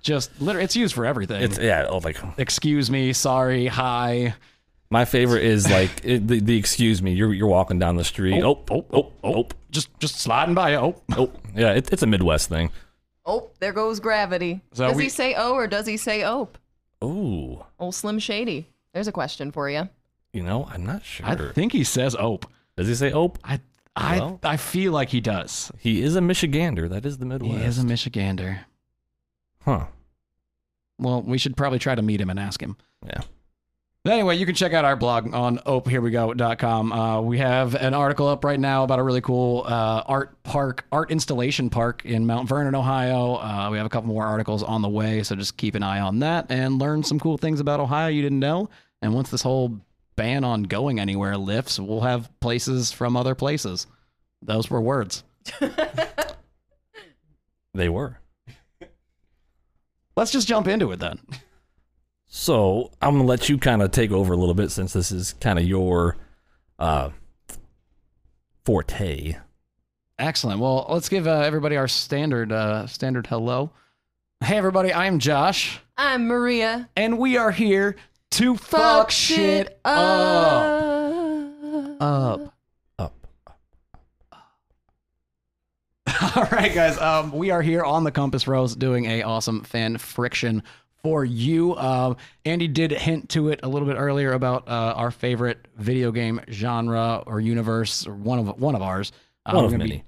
just 0.03 0.41
literally, 0.41 0.65
it's 0.65 0.77
used 0.77 0.95
for 0.95 1.07
everything. 1.07 1.43
it's 1.43 1.59
yeah, 1.59 1.87
oh, 1.89 1.99
like 1.99 2.19
Excuse 2.37 2.91
me, 2.91 3.13
sorry, 3.13 3.67
hi. 3.67 4.35
My 4.93 5.07
favorite 5.07 5.43
is 5.43 5.71
like 5.71 6.05
it, 6.05 6.29
the, 6.29 6.39
the 6.39 6.55
excuse 6.59 7.01
me. 7.01 7.15
You're 7.15 7.33
you're 7.33 7.49
walking 7.49 7.79
down 7.79 7.97
the 7.97 8.05
street. 8.05 8.43
Oh 8.43 8.63
oh 8.71 8.85
oh 8.93 9.13
oh 9.25 9.49
Just 9.71 9.89
just 10.01 10.21
sliding 10.21 10.55
by. 10.55 10.75
Oh, 10.75 11.01
oh. 11.17 11.33
Yeah, 11.57 11.73
it, 11.73 11.91
it's 11.91 12.03
a 12.03 12.07
Midwest 12.07 12.51
thing. 12.51 12.71
Oh, 13.25 13.49
there 13.59 13.73
goes 13.73 14.01
gravity. 14.01 14.61
So 14.75 14.89
does 14.89 14.97
we- 14.99 15.05
he 15.05 15.09
say 15.09 15.35
oh 15.35 15.55
or 15.55 15.67
does 15.67 15.87
he 15.87 15.97
say 15.97 16.25
ope? 16.25 16.59
Oh, 17.01 17.65
Old 17.79 17.95
Slim 17.95 18.19
Shady. 18.19 18.69
There's 18.93 19.09
a 19.09 19.13
question 19.13 19.51
for 19.51 19.71
you. 19.71 19.89
you 20.35 20.43
know, 20.43 20.69
I'm 20.71 20.85
not 20.85 21.03
sure. 21.07 21.27
I 21.27 21.37
think 21.37 21.73
he 21.73 21.85
says 21.85 22.15
ope. 22.15 22.45
Does 22.77 22.87
he 22.87 22.95
say 22.95 23.13
ope? 23.13 23.39
I 23.43 23.61
I 23.97 24.19
Well. 24.19 24.41
I 24.43 24.59
feel 24.59 24.93
like 24.93 25.09
he 25.09 25.23
does. 25.23 25.73
He 25.79 26.03
is 26.03 26.17
a 26.17 26.21
Michigander. 26.21 26.91
That 26.91 27.07
is 27.07 27.17
the 27.17 27.25
Midwest. 27.25 27.59
He 27.59 27.65
is 27.65 27.79
a 27.79 27.83
Michigander. 27.83 28.59
huh? 29.63 29.87
Well, 30.99 31.23
we 31.23 31.39
should 31.39 31.57
probably 31.57 31.79
try 31.79 31.95
to 31.95 32.03
meet 32.03 32.21
him 32.21 32.29
and 32.29 32.39
ask 32.39 32.63
him. 32.63 32.77
Yeah. 33.07 33.23
Anyway, 34.05 34.37
you 34.37 34.45
can 34.45 34.55
check 34.57 34.73
out 34.73 34.85
our 34.85 34.97
blog 34.97 35.33
on 35.33 35.59
opeherewego.com. 35.59 36.93
Uh, 36.93 37.21
we 37.21 37.39
have 37.39 37.77
an 37.77 37.95
article 37.95 38.27
up 38.27 38.45
right 38.45 38.59
now 38.59 38.83
about 38.83 38.99
a 38.99 39.03
really 39.03 39.21
cool 39.21 39.63
uh, 39.65 40.03
art 40.07 40.43
park, 40.43 40.85
art 40.91 41.13
installation 41.13 41.71
park 41.71 42.05
in 42.05 42.27
Mount 42.27 42.49
Vernon, 42.49 42.75
Ohio. 42.75 43.37
Uh, 43.37 43.69
we 43.71 43.77
have 43.77 43.87
a 43.87 43.89
couple 43.89 44.09
more 44.09 44.27
articles 44.27 44.65
on 44.65 44.83
the 44.83 44.89
way, 44.89 45.23
so 45.23 45.37
just 45.37 45.57
keep 45.57 45.77
an 45.77 45.85
eye 45.85 46.01
on 46.01 46.19
that 46.19 46.51
and 46.51 46.81
learn 46.81 47.05
some 47.05 47.21
cool 47.21 47.39
things 47.39 47.61
about 47.61 47.79
Ohio 47.79 48.09
you 48.09 48.23
didn't 48.23 48.41
know. 48.41 48.69
And 49.03 49.15
once 49.15 49.31
this 49.31 49.43
whole 49.43 49.79
ban 50.17 50.43
on 50.43 50.65
going 50.65 50.99
anywhere 50.99 51.37
lifts, 51.37 51.79
we'll 51.79 52.01
have 52.01 52.29
places 52.41 52.91
from 52.91 53.17
other 53.17 53.37
places. 53.37 53.87
Those 54.43 54.69
were 54.69 54.81
words. 54.81 55.23
They 57.75 57.89
were. 57.89 58.19
Let's 60.17 60.31
just 60.31 60.47
jump 60.47 60.69
into 60.69 60.93
it 60.93 61.01
then. 61.01 61.19
So 62.35 62.91
I'm 63.03 63.13
gonna 63.13 63.29
let 63.29 63.51
you 63.51 63.59
kind 63.59 63.83
of 63.83 63.91
take 63.91 64.11
over 64.11 64.33
a 64.33 64.37
little 64.39 64.55
bit 64.55 64.71
since 64.71 64.95
this 64.95 65.13
is 65.13 65.35
kind 65.35 65.59
of 65.59 65.67
your 65.67 66.17
uh, 66.79 67.11
forte. 68.65 69.37
Excellent. 70.19 70.59
Well, 70.59 70.87
let's 70.89 71.11
give 71.11 71.27
uh, 71.27 71.41
everybody 71.41 71.77
our 71.77 71.87
standard 71.87 72.51
uh, 72.51 72.87
standard 72.87 73.27
hello. 73.27 73.71
Hey, 74.43 74.57
everybody. 74.57 74.95
I'm 74.95 75.19
Josh. 75.19 75.79
I'm 75.99 76.27
Maria. 76.27 76.89
and 76.97 77.19
we 77.19 77.37
are 77.37 77.51
here 77.51 77.97
to 78.31 78.57
fuck, 78.57 79.11
shit 79.11 79.79
up. 79.85 81.53
Up. 82.01 82.55
Up. 82.99 83.15
All 86.35 86.49
right, 86.51 86.75
guys. 86.75 86.97
Um, 86.97 87.31
we 87.33 87.51
are 87.51 87.61
here 87.61 87.85
on 87.85 88.05
the 88.05 88.11
Compass 88.11 88.49
Rose 88.49 88.75
doing 88.75 89.05
a 89.05 89.23
awesome 89.23 89.65
fan 89.65 89.99
friction 89.99 90.63
for 91.03 91.25
you. 91.25 91.73
Uh, 91.75 92.15
Andy 92.45 92.69
did 92.69 92.93
hint 92.93 93.29
to 93.31 93.49
it 93.49 93.61
a 93.63 93.69
little 93.69 93.89
bit 93.89 93.97
earlier 93.97 94.33
about 94.33 94.69
uh, 94.69 94.95
our 94.97 95.11
favorite 95.11 95.67
video 95.77 96.13
game 96.13 96.41
genre 96.51 97.23
or 97.27 97.41
universe, 97.41 98.07
or 98.07 98.15
one 98.15 98.39
of 98.39 98.61
one 98.61 98.75
of 98.75 98.83
ours. 98.83 99.13
Uh, 99.45 99.53
One 99.55 99.65
we're 99.65 99.73
of 99.73 99.79
many. 99.79 99.91
be 99.91 100.05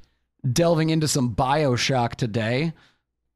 delving 0.52 0.90
into 0.90 1.08
some 1.08 1.34
Bioshock 1.34 2.14
today. 2.14 2.72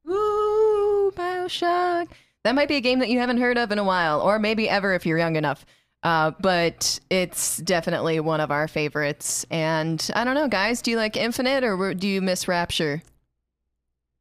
Ooh, 0.09 1.11
Bioshock. 1.15 2.07
That 2.43 2.55
might 2.55 2.69
be 2.69 2.77
a 2.77 2.81
game 2.81 2.99
that 2.99 3.09
you 3.09 3.19
haven't 3.19 3.39
heard 3.39 3.57
of 3.57 3.71
in 3.71 3.79
a 3.79 3.83
while, 3.83 4.21
or 4.21 4.39
maybe 4.39 4.69
ever 4.69 4.93
if 4.93 5.05
you're 5.05 5.17
young 5.17 5.35
enough. 5.35 5.65
Uh, 6.01 6.31
but 6.39 6.97
it's 7.09 7.57
definitely 7.57 8.21
one 8.21 8.39
of 8.39 8.51
our 8.51 8.69
favorites. 8.69 9.45
And 9.51 10.09
I 10.15 10.23
don't 10.23 10.35
know, 10.35 10.47
guys, 10.47 10.81
do 10.81 10.91
you 10.91 10.97
like 10.97 11.17
Infinite 11.17 11.65
or 11.65 11.93
do 11.93 12.07
you 12.07 12.21
miss 12.21 12.47
Rapture? 12.47 13.01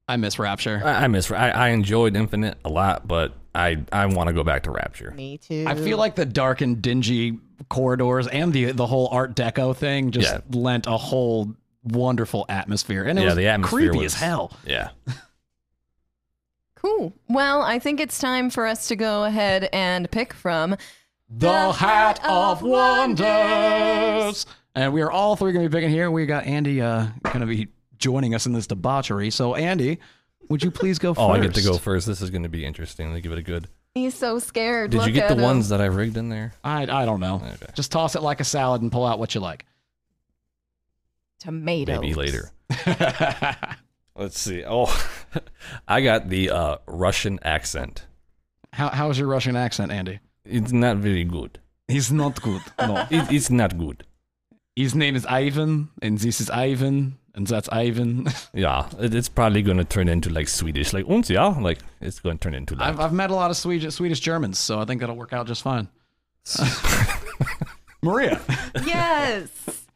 I 0.09 0.17
miss 0.17 0.39
Rapture. 0.39 0.81
I, 0.85 1.05
I 1.05 1.07
miss. 1.09 1.31
I, 1.31 1.51
I 1.51 1.69
enjoyed 1.69 2.17
Infinite 2.17 2.57
a 2.65 2.69
lot, 2.71 3.07
but 3.07 3.35
I 3.55 3.85
I 3.93 4.07
want 4.07 4.29
to 4.29 4.33
go 4.33 4.43
back 4.43 4.63
to 4.65 4.71
Rapture. 4.71 5.11
Me 5.13 5.39
too. 5.39 5.65
I 5.67 5.75
feel 5.75 5.99
like 5.99 6.15
the 6.15 6.25
dark 6.25 6.61
and 6.63 6.81
dingy 6.81 7.39
corridors 7.69 8.27
and 8.27 8.53
the 8.53 8.73
the 8.73 8.87
whole 8.87 9.09
Art 9.13 9.35
Deco 9.37 9.77
thing 9.77 10.11
just 10.11 10.33
Yeah. 10.33 10.41
lent 10.51 10.87
a 10.87 10.97
whole 10.97 11.55
wonderful 11.85 12.47
atmosphere, 12.49 13.05
and 13.05 13.19
it 13.19 13.23
Yeah, 13.23 13.29
was 13.29 13.37
the 13.37 13.49
atmosphere 13.49 13.79
creepy 13.91 13.99
was- 14.05 14.15
as 14.15 14.21
hell. 14.21 14.53
Yeah. 14.67 14.89
Cool. 16.75 17.13
Well, 17.29 17.63
I 17.63 17.79
think 17.81 17.99
it's 18.01 18.19
time 18.19 18.51
for 18.51 18.67
us 18.67 18.87
to 18.89 18.97
go 18.97 19.25
ahead 19.25 19.69
and 19.73 20.09
pick 20.11 20.33
from 20.33 20.77
The 21.29 21.73
Hat 21.73 22.21
of 22.25 22.63
Wonders. 22.63 24.47
And 24.77 24.93
we 24.93 25.03
are 25.03 25.11
all 25.11 25.35
three 25.35 25.53
going 25.53 25.65
to 25.65 25.69
be 25.71 25.77
picking 25.77 25.91
here. 25.91 26.09
We 26.09 26.25
got 26.27 26.45
Andy 26.47 26.81
uh, 26.81 27.07
going 27.25 27.41
to 27.41 27.47
be 27.47 27.67
joining 27.99 28.35
us 28.35 28.47
in 28.47 28.53
this 28.53 28.67
debauchery. 28.67 29.31
So, 29.31 29.55
Andy, 29.55 29.99
would 30.49 30.63
you 30.63 30.71
please 30.71 30.99
go 30.99 31.15
first? 31.15 31.21
Oh, 31.29 31.31
I 31.33 31.41
get 31.41 31.55
to 31.55 31.63
go 31.63 31.77
first. 31.79 32.07
This 32.07 32.23
is 32.23 32.31
going 32.31 32.43
to 32.45 32.49
be 32.49 32.65
interesting. 32.65 33.09
Let 33.09 33.15
me 33.17 33.21
give 33.21 33.33
it 33.33 33.39
a 33.39 33.43
good. 33.43 33.69
He's 33.95 34.15
so 34.15 34.39
scared. 34.39 34.91
Did 34.93 34.99
Look 34.99 35.07
you 35.09 35.13
get 35.13 35.29
the 35.29 35.35
him. 35.35 35.43
ones 35.43 35.71
that 35.71 35.81
I 35.81 35.87
rigged 35.87 36.17
in 36.17 36.29
there? 36.29 36.53
I, 36.63 36.83
I 36.83 37.05
don't 37.05 37.21
know. 37.21 37.37
Okay. 37.45 37.73
Just 37.75 37.91
toss 37.91 38.15
it 38.15 38.23
like 38.23 38.41
a 38.41 38.45
salad 38.45 38.83
and 38.83 38.93
pull 38.93 39.05
out 39.07 39.19
what 39.19 39.35
you 39.35 39.41
like. 39.41 39.65
tomatoes? 41.41 42.01
Maybe 42.01 42.15
later. 42.15 42.51
Let's 44.17 44.39
see. 44.39 44.65
Oh, 44.67 44.87
I 45.89 46.01
got 46.01 46.29
the 46.29 46.51
uh, 46.51 46.77
Russian 46.87 47.39
accent. 47.43 48.07
How, 48.73 48.89
how's 48.89 49.19
your 49.19 49.29
Russian 49.29 49.57
accent, 49.57 49.93
Andy? 49.93 50.19
It's 50.45 50.73
not 50.73 50.97
very 50.99 51.25
good. 51.25 51.59
He's 51.89 52.13
not 52.13 52.41
good. 52.43 52.63
No. 52.79 53.07
It, 53.11 53.33
it's 53.33 53.51
not 53.51 53.79
good. 53.79 54.05
His 54.77 54.95
name 54.95 55.17
is 55.17 55.25
Ivan, 55.27 55.89
and 56.03 56.19
this 56.19 56.41
is 56.41 56.51
Ivan, 56.51 57.19
and 57.39 57.47
that's 57.47 57.69
Ivan. 57.71 58.27
Yeah, 58.53 58.89
it's 58.99 59.29
probably 59.29 59.63
going 59.63 59.77
to 59.77 59.85
turn 59.85 60.09
into 60.09 60.31
like 60.31 60.49
Swedish, 60.49 60.93
like 60.93 61.09
uns 61.09 61.31
ja, 61.31 61.49
like 61.61 61.79
it's 62.01 62.19
going 62.19 62.39
to 62.39 62.43
turn 62.43 62.55
into 62.55 62.75
that. 62.75 62.83
I've, 62.85 62.99
I've 63.01 63.13
met 63.13 63.31
a 63.31 63.35
lot 63.35 63.51
of 63.51 63.57
Swedish, 63.57 63.95
Swedish 63.95 64.21
Germans, 64.21 64.59
so 64.59 64.81
I 64.81 64.85
think 64.85 65.01
that'll 65.01 65.17
work 65.17 65.33
out 65.33 65.47
just 65.47 65.63
fine. 65.63 65.89
Maria. 68.03 68.41
Yes, 68.85 69.49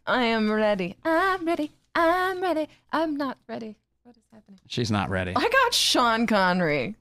I 0.06 0.24
am 0.24 0.50
ready. 0.50 0.96
I'm 1.04 1.44
ready. 1.46 1.70
I'm 1.94 2.40
ready. 2.40 2.68
I'm 2.92 3.16
not 3.16 3.38
ready. 3.48 3.76
What 4.02 4.16
is 4.16 4.22
happening? 4.32 4.60
She's 4.68 4.90
not 4.90 5.08
ready. 5.10 5.32
I 5.34 5.48
got 5.48 5.74
Sean 5.74 6.26
Connery. 6.26 6.94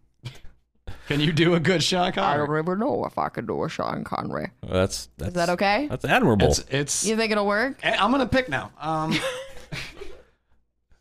Can 1.07 1.19
you 1.19 1.31
do 1.31 1.53
a 1.55 1.59
good 1.59 1.83
Sean 1.83 2.11
Connery? 2.11 2.59
even 2.61 2.79
know 2.79 3.05
if 3.05 3.17
I 3.17 3.29
can 3.29 3.45
do 3.45 3.63
a 3.63 3.69
Sean 3.69 4.03
Connery. 4.03 4.51
that's 4.67 5.09
that's 5.17 5.29
Is 5.29 5.35
that 5.35 5.49
okay? 5.49 5.87
That's 5.89 6.05
admirable. 6.05 6.47
It's, 6.47 6.65
it's 6.69 7.05
You 7.05 7.15
think 7.17 7.31
it'll 7.31 7.47
work? 7.47 7.79
Eh, 7.83 7.95
I'm 7.99 8.11
gonna 8.11 8.25
pick 8.25 8.47
now. 8.49 8.71
Um, 8.79 9.13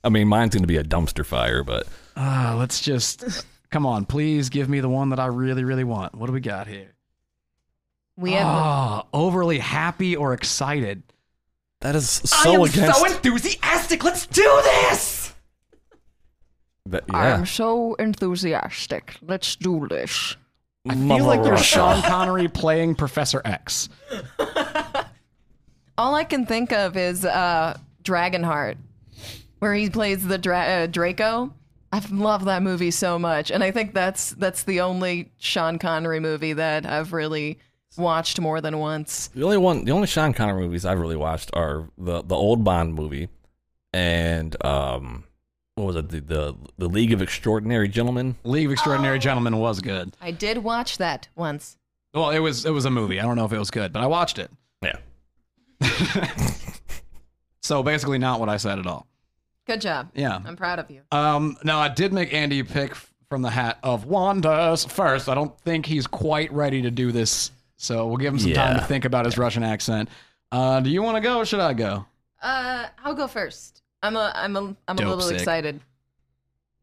I 0.03 0.09
mean, 0.09 0.29
mine's 0.29 0.55
going 0.55 0.63
to 0.63 0.69
be 0.69 0.77
a 0.77 0.85
dumpster 0.85 1.25
fire, 1.25 1.63
but 1.63 1.87
uh, 2.17 2.57
let's 2.59 2.81
just 2.81 3.45
come 3.71 3.87
on. 3.87 4.05
Please 4.07 4.49
give 4.49 4.69
me 4.69 4.81
the 4.81 4.89
one 4.89 5.11
that 5.11 5.21
I 5.21 5.27
really, 5.27 5.65
really 5.65 5.85
want. 5.85 6.15
What 6.15 6.27
do 6.27 6.33
we 6.33 6.41
got 6.41 6.67
here? 6.67 6.95
We 8.17 8.33
have. 8.33 8.47
Ah, 8.47 9.07
overly 9.13 9.59
happy 9.59 10.17
or 10.17 10.33
excited. 10.33 11.03
that 11.81 11.95
is 11.97 12.09
so 12.09 12.65
against. 12.65 12.99
so 12.99 13.05
enthusiastic. 13.07 14.05
Let's 14.05 14.27
do 14.27 14.61
this. 14.65 15.35
that, 16.87 17.05
yeah. 17.09 17.35
I'm 17.35 17.47
so 17.47 17.95
enthusiastic. 17.95 19.17
Let's 19.23 19.57
do 19.57 19.87
this. 19.89 20.37
I 20.89 20.95
feel 20.95 21.25
like 21.27 21.43
there's 21.43 21.65
Sean 21.65 22.01
Connery 22.03 22.49
playing 22.49 22.95
Professor 22.95 23.43
X. 23.45 23.91
All 25.99 26.15
I 26.15 26.25
can 26.25 26.47
think 26.47 26.73
of 26.73 26.97
is 26.97 27.25
uh, 27.27 27.79
Dragonheart, 28.03 28.77
where 29.61 29.75
he 29.75 29.89
plays 29.89 30.27
the 30.27 30.39
Dra- 30.39 30.83
uh, 30.83 30.87
Draco. 30.87 31.55
I 31.93 32.05
love 32.11 32.45
that 32.45 32.63
movie 32.63 32.91
so 32.91 33.19
much, 33.19 33.51
and 33.51 33.65
I 33.65 33.71
think 33.71 33.95
that's 33.95 34.31
that's 34.33 34.65
the 34.65 34.81
only 34.81 35.33
Sean 35.39 35.79
Connery 35.79 36.21
movie 36.21 36.53
that 36.53 36.87
I've 36.87 37.13
really 37.13 37.59
watched 37.97 38.41
more 38.41 38.61
than 38.61 38.79
once. 38.79 39.29
The 39.35 39.43
only 39.43 39.57
one, 39.57 39.85
the 39.85 39.93
only 39.93 40.07
Sean 40.07 40.33
Connery 40.33 40.63
movies 40.63 40.85
I've 40.85 41.01
really 41.01 41.17
watched 41.17 41.51
are 41.55 41.89
the 41.99 42.23
the 42.23 42.37
old 42.37 42.63
Bond 42.63 42.95
movie, 42.95 43.29
and 43.93 44.57
um, 44.65 45.25
what 45.75 45.87
was 45.87 45.97
it? 45.97 46.11
The 46.11 46.21
the, 46.21 46.57
the 46.79 46.89
League 46.89 47.13
of 47.13 47.21
Extraordinary 47.21 47.89
Gentlemen. 47.89 48.37
League 48.45 48.67
of 48.67 48.73
Extraordinary 48.73 49.19
Gentlemen 49.19 49.57
was 49.57 49.81
good. 49.81 50.15
I 50.21 50.31
did 50.31 50.59
watch 50.59 50.99
that 50.99 51.29
once. 51.35 51.77
Well, 52.15 52.31
it 52.31 52.39
was 52.39 52.65
it 52.65 52.71
was 52.71 52.85
a 52.85 52.91
movie. 52.91 53.19
I 53.19 53.25
don't 53.25 53.37
know 53.37 53.47
if 53.47 53.53
it 53.53 53.59
was 53.59 53.71
good, 53.73 53.93
but 53.93 54.01
I 54.01 54.07
watched 54.07 54.39
it. 54.39 54.51
Yeah. 54.81 54.99
So 57.63 57.85
basically, 57.85 58.19
not 58.19 58.41
what 58.41 58.49
I 58.49 58.57
said 58.57 58.81
at 58.81 58.87
all. 58.89 59.07
Good 59.71 59.83
job. 59.83 60.11
Yeah. 60.17 60.37
I'm 60.45 60.57
proud 60.57 60.81
of 60.81 60.91
you. 60.91 61.03
Um. 61.13 61.57
No, 61.63 61.79
I 61.79 61.89
did 61.89 62.13
make 62.13 62.35
Andy 62.35 62.65
pick 62.65 62.97
from 63.29 63.43
the 63.43 63.51
hat 63.51 63.79
of 63.85 64.05
Wonders 64.05 64.85
first. 64.85 65.29
I 65.29 65.35
don't 65.37 65.57
think 65.61 65.87
he's 65.87 66.09
quite 66.09 66.53
ready 66.53 66.83
to 66.83 66.91
do 66.91 67.13
this, 67.13 67.53
so 67.77 68.09
we'll 68.09 68.17
give 68.17 68.33
him 68.33 68.41
some 68.41 68.53
time 68.53 68.77
to 68.81 68.85
think 68.85 69.05
about 69.05 69.27
his 69.27 69.39
Russian 69.39 69.63
accent. 69.63 70.09
Uh, 70.51 70.81
do 70.81 70.91
you 70.91 71.05
want 71.05 71.19
to 71.19 71.21
go 71.21 71.39
or 71.39 71.45
should 71.45 71.61
I 71.61 71.73
go? 71.75 72.05
Uh, 72.43 72.89
I'll 73.05 73.15
go 73.15 73.29
first. 73.29 73.83
I'm 74.03 74.17
a 74.17 74.33
I'm 74.35 74.57
a 74.57 74.77
I'm 74.89 74.99
a 74.99 75.03
little 75.03 75.21
sick. 75.21 75.39
excited. 75.39 75.81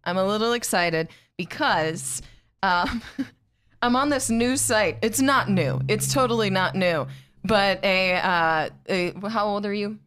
I'm 0.05 0.15
a 0.15 0.25
little 0.25 0.53
excited 0.53 1.09
because 1.35 2.21
um, 2.63 3.01
I'm 3.81 3.97
on 3.97 4.07
this 4.07 4.29
new 4.29 4.55
site. 4.55 4.97
It's 5.01 5.19
not 5.19 5.49
new. 5.49 5.81
It's 5.89 6.13
totally 6.13 6.49
not 6.49 6.73
new. 6.73 7.05
But 7.43 7.83
a 7.83 8.13
uh, 8.13 8.69
a 8.87 9.29
how 9.29 9.47
old 9.47 9.65
are 9.65 9.73
you? 9.73 9.99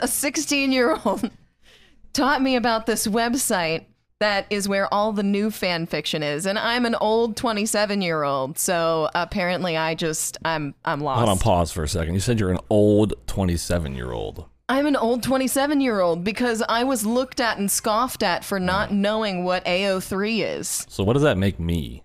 A 0.00 0.08
16 0.08 0.72
year 0.72 0.98
old 1.04 1.30
taught 2.12 2.42
me 2.42 2.56
about 2.56 2.86
this 2.86 3.06
website 3.06 3.86
that 4.20 4.46
is 4.50 4.68
where 4.68 4.92
all 4.92 5.12
the 5.12 5.22
new 5.22 5.50
fan 5.50 5.86
fiction 5.86 6.22
is, 6.22 6.44
and 6.46 6.58
I'm 6.58 6.84
an 6.84 6.94
old 6.94 7.36
27 7.36 8.02
year 8.02 8.22
old. 8.22 8.58
So 8.58 9.08
apparently, 9.14 9.76
I 9.76 9.94
just 9.94 10.38
I'm 10.44 10.74
I'm 10.84 11.00
lost. 11.00 11.18
Hold 11.20 11.30
on, 11.30 11.38
pause 11.38 11.72
for 11.72 11.82
a 11.82 11.88
second. 11.88 12.14
You 12.14 12.20
said 12.20 12.38
you're 12.38 12.50
an 12.50 12.60
old 12.68 13.14
27 13.26 13.94
year 13.94 14.12
old. 14.12 14.44
I'm 14.68 14.86
an 14.86 14.94
old 14.94 15.24
27 15.24 15.80
year 15.80 15.98
old 15.98 16.22
because 16.22 16.62
I 16.68 16.84
was 16.84 17.04
looked 17.04 17.40
at 17.40 17.58
and 17.58 17.68
scoffed 17.68 18.22
at 18.22 18.44
for 18.44 18.60
not 18.60 18.92
knowing 18.92 19.42
what 19.42 19.64
AO3 19.64 20.58
is. 20.58 20.86
So 20.88 21.02
what 21.02 21.14
does 21.14 21.22
that 21.22 21.36
make 21.36 21.58
me? 21.58 22.04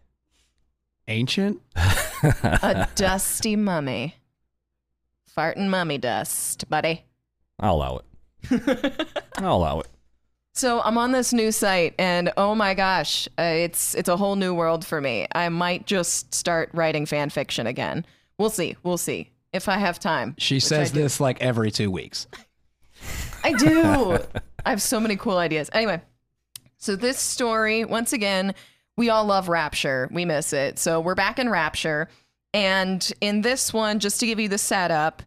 Ancient. 1.08 1.62
A 1.76 2.88
dusty 2.96 3.56
mummy. 3.56 4.16
Farting 5.38 5.70
mummy 5.70 6.00
dust, 6.00 6.68
buddy. 6.68 7.06
I'll 7.60 7.76
allow 7.76 7.98
it. 7.98 9.08
I'll 9.38 9.56
allow 9.58 9.80
it. 9.82 9.88
So 10.58 10.80
I'm 10.80 10.98
on 10.98 11.12
this 11.12 11.34
new 11.34 11.52
site, 11.52 11.96
and 12.00 12.32
oh 12.38 12.56
my 12.56 12.76
gosh, 12.76 13.28
uh, 13.38 13.42
it's 13.44 13.94
it's 13.94 14.08
a 14.08 14.16
whole 14.16 14.38
new 14.38 14.54
world 14.54 14.86
for 14.86 15.02
me. 15.02 15.28
I 15.36 15.50
might 15.50 15.86
just 15.86 16.34
start 16.34 16.70
writing 16.72 17.06
fan 17.06 17.30
fiction 17.30 17.68
again. 17.68 18.06
We'll 18.40 18.50
see. 18.50 18.78
We'll 18.82 18.98
see 18.98 19.32
if 19.52 19.68
I 19.68 19.76
have 19.78 20.00
time. 20.00 20.34
She 20.38 20.62
says 20.62 20.94
this 20.94 21.20
like 21.20 21.42
every 21.42 21.72
two 21.72 21.92
weeks. 21.92 22.28
I 23.44 23.52
do. 23.52 24.18
I 24.66 24.70
have 24.70 24.82
so 24.82 24.98
many 25.02 25.18
cool 25.18 25.38
ideas. 25.38 25.70
Anyway, 25.74 26.02
so 26.78 26.96
this 26.96 27.20
story, 27.20 27.84
once 27.84 28.14
again, 28.14 28.56
we 28.96 29.10
all 29.10 29.26
love 29.26 29.50
Rapture. 29.50 30.08
We 30.10 30.24
miss 30.24 30.54
it. 30.54 30.80
So 30.80 31.02
we're 31.02 31.16
back 31.16 31.38
in 31.38 31.50
Rapture. 31.50 32.08
And 32.54 33.12
in 33.20 33.42
this 33.42 33.74
one, 33.74 34.00
just 34.00 34.22
to 34.22 34.26
give 34.26 34.40
you 34.40 34.48
the 34.48 34.58
setup, 34.58 35.22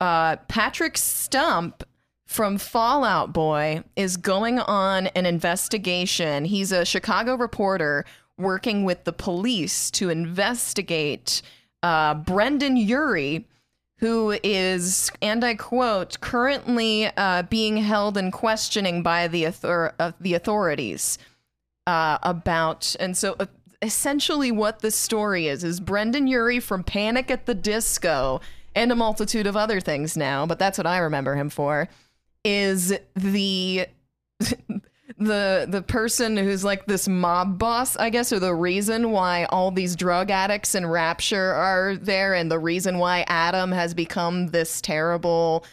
uh, 0.00 0.36
Patrick 0.48 0.96
Stump 0.96 1.84
from 2.26 2.58
Fall 2.58 3.04
Out 3.04 3.32
Boy 3.32 3.82
is 3.96 4.16
going 4.16 4.58
on 4.58 5.06
an 5.08 5.26
investigation. 5.26 6.44
He's 6.44 6.72
a 6.72 6.84
Chicago 6.84 7.36
reporter 7.36 8.04
working 8.36 8.84
with 8.84 9.04
the 9.04 9.12
police 9.12 9.90
to 9.92 10.10
investigate 10.10 11.42
uh, 11.82 12.14
Brendon 12.14 12.76
Urie, 12.76 13.46
who 13.96 14.38
is, 14.44 15.10
and 15.22 15.44
I 15.44 15.54
quote, 15.54 16.20
currently 16.20 17.10
uh, 17.16 17.42
being 17.42 17.78
held 17.78 18.16
in 18.16 18.30
questioning 18.30 19.02
by 19.02 19.26
the 19.26 19.46
author- 19.46 19.94
uh, 19.98 20.12
the 20.20 20.34
authorities 20.34 21.18
uh, 21.86 22.18
about, 22.22 22.94
and 23.00 23.16
so 23.16 23.34
uh, 23.40 23.46
essentially 23.80 24.52
what 24.52 24.80
the 24.80 24.90
story 24.90 25.48
is 25.48 25.64
is 25.64 25.80
Brendon 25.80 26.26
Urie 26.26 26.60
from 26.60 26.84
Panic 26.84 27.30
at 27.30 27.46
the 27.46 27.54
Disco 27.54 28.40
and 28.78 28.92
a 28.92 28.94
multitude 28.94 29.48
of 29.48 29.56
other 29.56 29.80
things 29.80 30.16
now, 30.16 30.46
but 30.46 30.60
that's 30.60 30.78
what 30.78 30.86
I 30.86 30.98
remember 30.98 31.34
him 31.34 31.50
for, 31.50 31.88
is 32.44 32.96
the 33.16 33.86
the 35.18 35.66
the 35.68 35.84
person 35.86 36.36
who's 36.36 36.62
like 36.62 36.86
this 36.86 37.08
mob 37.08 37.58
boss, 37.58 37.96
I 37.96 38.08
guess, 38.10 38.32
or 38.32 38.38
the 38.38 38.54
reason 38.54 39.10
why 39.10 39.46
all 39.46 39.72
these 39.72 39.96
drug 39.96 40.30
addicts 40.30 40.76
in 40.76 40.86
Rapture 40.86 41.52
are 41.52 41.96
there, 41.96 42.34
and 42.34 42.50
the 42.50 42.60
reason 42.60 42.98
why 42.98 43.24
Adam 43.26 43.72
has 43.72 43.94
become 43.94 44.46
this 44.48 44.80
terrible, 44.80 45.64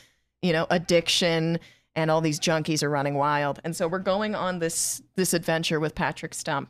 you 0.41 0.51
know, 0.51 0.65
addiction, 0.71 1.59
and 1.95 2.09
all 2.09 2.21
these 2.21 2.39
junkies 2.39 2.81
are 2.81 2.89
running 2.89 3.13
wild. 3.13 3.61
And 3.63 3.75
so 3.75 3.87
we're 3.87 3.99
going 3.99 4.33
on 4.33 4.57
this 4.57 5.03
this 5.15 5.35
adventure 5.35 5.79
with 5.79 5.93
Patrick 5.93 6.33
Stump. 6.33 6.69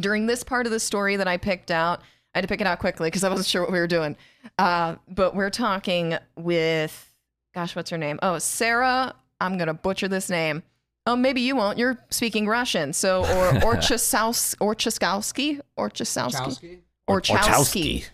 During 0.00 0.26
this 0.26 0.44
part 0.44 0.66
of 0.66 0.70
the 0.70 0.78
story 0.78 1.16
that 1.16 1.26
I 1.26 1.36
picked 1.36 1.72
out, 1.72 2.02
I 2.38 2.40
had 2.40 2.44
to 2.44 2.48
pick 2.54 2.60
it 2.60 2.68
out 2.68 2.78
quickly 2.78 3.08
because 3.08 3.24
I 3.24 3.30
wasn't 3.30 3.48
sure 3.48 3.62
what 3.62 3.72
we 3.72 3.80
were 3.80 3.88
doing. 3.88 4.16
Uh, 4.58 4.94
but 5.08 5.34
we're 5.34 5.50
talking 5.50 6.16
with, 6.36 7.12
gosh, 7.52 7.74
what's 7.74 7.90
her 7.90 7.98
name? 7.98 8.20
Oh, 8.22 8.38
Sarah. 8.38 9.12
I'm 9.40 9.58
gonna 9.58 9.74
butcher 9.74 10.06
this 10.06 10.30
name. 10.30 10.62
Oh, 11.04 11.16
maybe 11.16 11.40
you 11.40 11.56
won't. 11.56 11.78
You're 11.78 11.98
speaking 12.10 12.46
Russian. 12.46 12.92
So, 12.92 13.22
or 13.22 13.24
Orchasaus, 13.60 14.56
Orchaskowski, 14.58 15.60
Orchasowski, 15.76 16.78
Orchowski. 17.08 18.06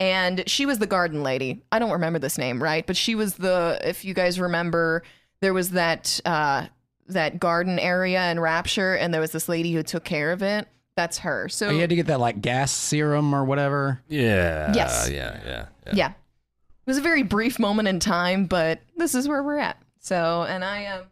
And 0.00 0.42
she 0.48 0.66
was 0.66 0.80
the 0.80 0.88
garden 0.88 1.22
lady. 1.22 1.62
I 1.70 1.78
don't 1.78 1.92
remember 1.92 2.18
this 2.18 2.38
name, 2.38 2.60
right? 2.60 2.84
But 2.84 2.96
she 2.96 3.14
was 3.14 3.34
the. 3.34 3.78
If 3.84 4.04
you 4.04 4.14
guys 4.14 4.40
remember, 4.40 5.04
there 5.42 5.54
was 5.54 5.70
that 5.70 6.20
uh, 6.24 6.66
that 7.06 7.38
garden 7.38 7.78
area 7.78 8.32
in 8.32 8.40
Rapture, 8.40 8.96
and 8.96 9.14
there 9.14 9.20
was 9.20 9.30
this 9.30 9.48
lady 9.48 9.72
who 9.72 9.84
took 9.84 10.02
care 10.02 10.32
of 10.32 10.42
it. 10.42 10.66
That's 11.00 11.16
her. 11.20 11.48
So 11.48 11.68
Oh, 11.68 11.70
you 11.70 11.80
had 11.80 11.88
to 11.88 11.96
get 11.96 12.08
that 12.08 12.20
like 12.20 12.42
gas 12.42 12.70
serum 12.70 13.34
or 13.34 13.42
whatever. 13.46 14.02
Yeah. 14.08 14.70
Yes. 14.74 15.08
Yeah, 15.10 15.40
yeah, 15.46 15.66
yeah. 15.86 15.92
yeah, 15.94 16.08
it 16.10 16.86
was 16.86 16.98
a 16.98 17.00
very 17.00 17.22
brief 17.22 17.58
moment 17.58 17.88
in 17.88 18.00
time, 18.00 18.44
but 18.44 18.80
this 18.98 19.14
is 19.14 19.26
where 19.26 19.42
we're 19.42 19.56
at. 19.56 19.78
So, 20.00 20.42
and 20.46 20.62
I 20.62 20.82
am, 20.82 21.04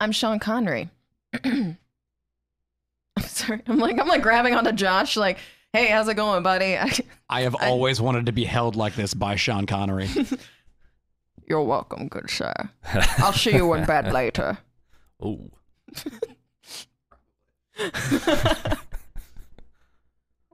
I'm 0.00 0.12
Sean 0.12 0.38
Connery. 0.38 0.88
I'm 1.44 1.76
sorry. 3.20 3.60
I'm 3.66 3.76
like, 3.78 4.00
I'm 4.00 4.08
like 4.08 4.22
grabbing 4.22 4.54
onto 4.54 4.72
Josh, 4.72 5.14
like, 5.18 5.36
hey, 5.74 5.88
how's 5.88 6.08
it 6.08 6.14
going, 6.14 6.42
buddy? 6.42 6.78
I 7.28 7.42
have 7.42 7.54
I- 7.60 7.68
always 7.68 8.00
wanted 8.00 8.24
to 8.26 8.32
be 8.32 8.44
held 8.44 8.76
like 8.76 8.94
this 8.94 9.12
by 9.12 9.36
Sean 9.36 9.66
Connery. 9.66 10.08
You're 11.46 11.62
welcome, 11.64 12.08
good 12.08 12.30
sir. 12.30 12.54
I'll 13.18 13.34
see 13.34 13.54
you 13.54 13.74
in 13.74 13.84
bed 13.84 14.10
later. 14.10 14.56
Oh. 15.20 15.50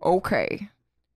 Okay. 0.03 0.69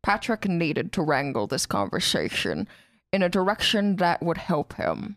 Patrick 0.03 0.47
needed 0.47 0.93
to 0.93 1.03
wrangle 1.03 1.47
this 1.47 1.67
conversation 1.67 2.69
in 3.13 3.23
a 3.23 3.29
direction 3.29 3.97
that 3.97 4.23
would 4.23 4.39
help 4.39 4.75
him. 4.75 5.17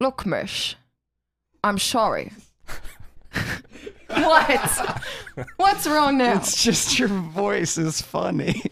Look, 0.00 0.26
Mish, 0.26 0.76
I'm 1.64 1.78
sorry. 1.78 2.32
what? 4.08 5.02
What's 5.56 5.86
wrong 5.86 6.18
now? 6.18 6.34
it's 6.36 6.62
just 6.62 6.98
your 6.98 7.08
voice 7.08 7.78
is 7.78 8.02
funny. 8.02 8.62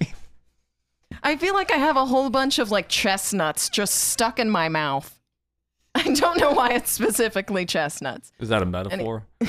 I 1.22 1.36
feel 1.36 1.54
like 1.54 1.72
I 1.72 1.76
have 1.76 1.96
a 1.96 2.04
whole 2.04 2.30
bunch 2.30 2.58
of 2.58 2.70
like 2.70 2.88
chestnuts 2.88 3.68
just 3.68 3.94
stuck 3.94 4.38
in 4.38 4.50
my 4.50 4.68
mouth. 4.68 5.18
I 5.94 6.12
don't 6.12 6.38
know 6.38 6.52
why 6.52 6.70
it's 6.70 6.90
specifically 6.90 7.64
chestnuts. 7.64 8.30
Is 8.38 8.50
that 8.50 8.62
a 8.62 8.66
metaphor? 8.66 9.24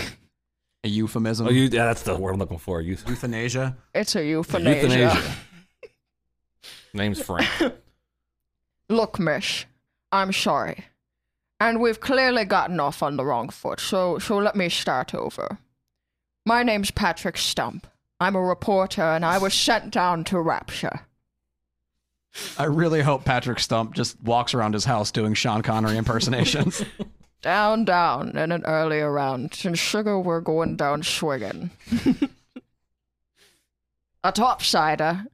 A 0.84 0.88
euphemism. 0.88 1.48
Oh, 1.48 1.50
you, 1.50 1.64
yeah, 1.64 1.86
that's 1.86 2.04
the 2.04 2.16
word 2.16 2.34
I'm 2.34 2.40
looking 2.40 2.60
for. 2.60 2.82
You, 2.82 2.98
euthanasia. 3.08 3.78
It's 3.94 4.16
a 4.16 4.24
euthanasia. 4.24 4.82
euthanasia. 4.88 5.36
Name's 6.94 7.22
Frank. 7.22 7.50
Look, 8.90 9.20
miss, 9.20 9.66
I'm 10.12 10.32
sorry. 10.32 10.86
And 11.60 11.82
we've 11.82 12.00
clearly 12.00 12.46
gotten 12.46 12.80
off 12.80 13.02
on 13.02 13.18
the 13.18 13.26
wrong 13.26 13.50
foot, 13.50 13.80
so 13.80 14.20
so 14.20 14.38
let 14.38 14.56
me 14.56 14.70
start 14.70 15.16
over. 15.16 15.58
My 16.46 16.64
name's 16.64 16.92
Patrick 16.92 17.38
Stump. 17.38 17.88
I'm 18.20 18.36
a 18.36 18.42
reporter 18.42 19.02
and 19.02 19.26
I 19.26 19.38
was 19.38 19.54
sent 19.54 19.92
down 19.92 20.24
to 20.26 20.40
Rapture. 20.40 21.02
I 22.58 22.66
really 22.66 23.02
hope 23.02 23.26
Patrick 23.26 23.60
Stump 23.60 23.94
just 23.94 24.22
walks 24.24 24.54
around 24.54 24.74
his 24.74 24.86
house 24.86 25.12
doing 25.12 25.34
Sean 25.34 25.62
Connery 25.62 25.98
impersonations. 25.98 26.84
Down, 27.42 27.86
down 27.86 28.36
in 28.38 28.52
an 28.52 28.66
earlier 28.66 29.12
round, 29.12 29.62
and 29.64 29.78
sugar 29.78 30.20
we're 30.20 30.42
going 30.42 30.76
down 30.76 31.04
swinging. 31.04 31.70
a 34.24 34.32
topsider. 34.32 35.28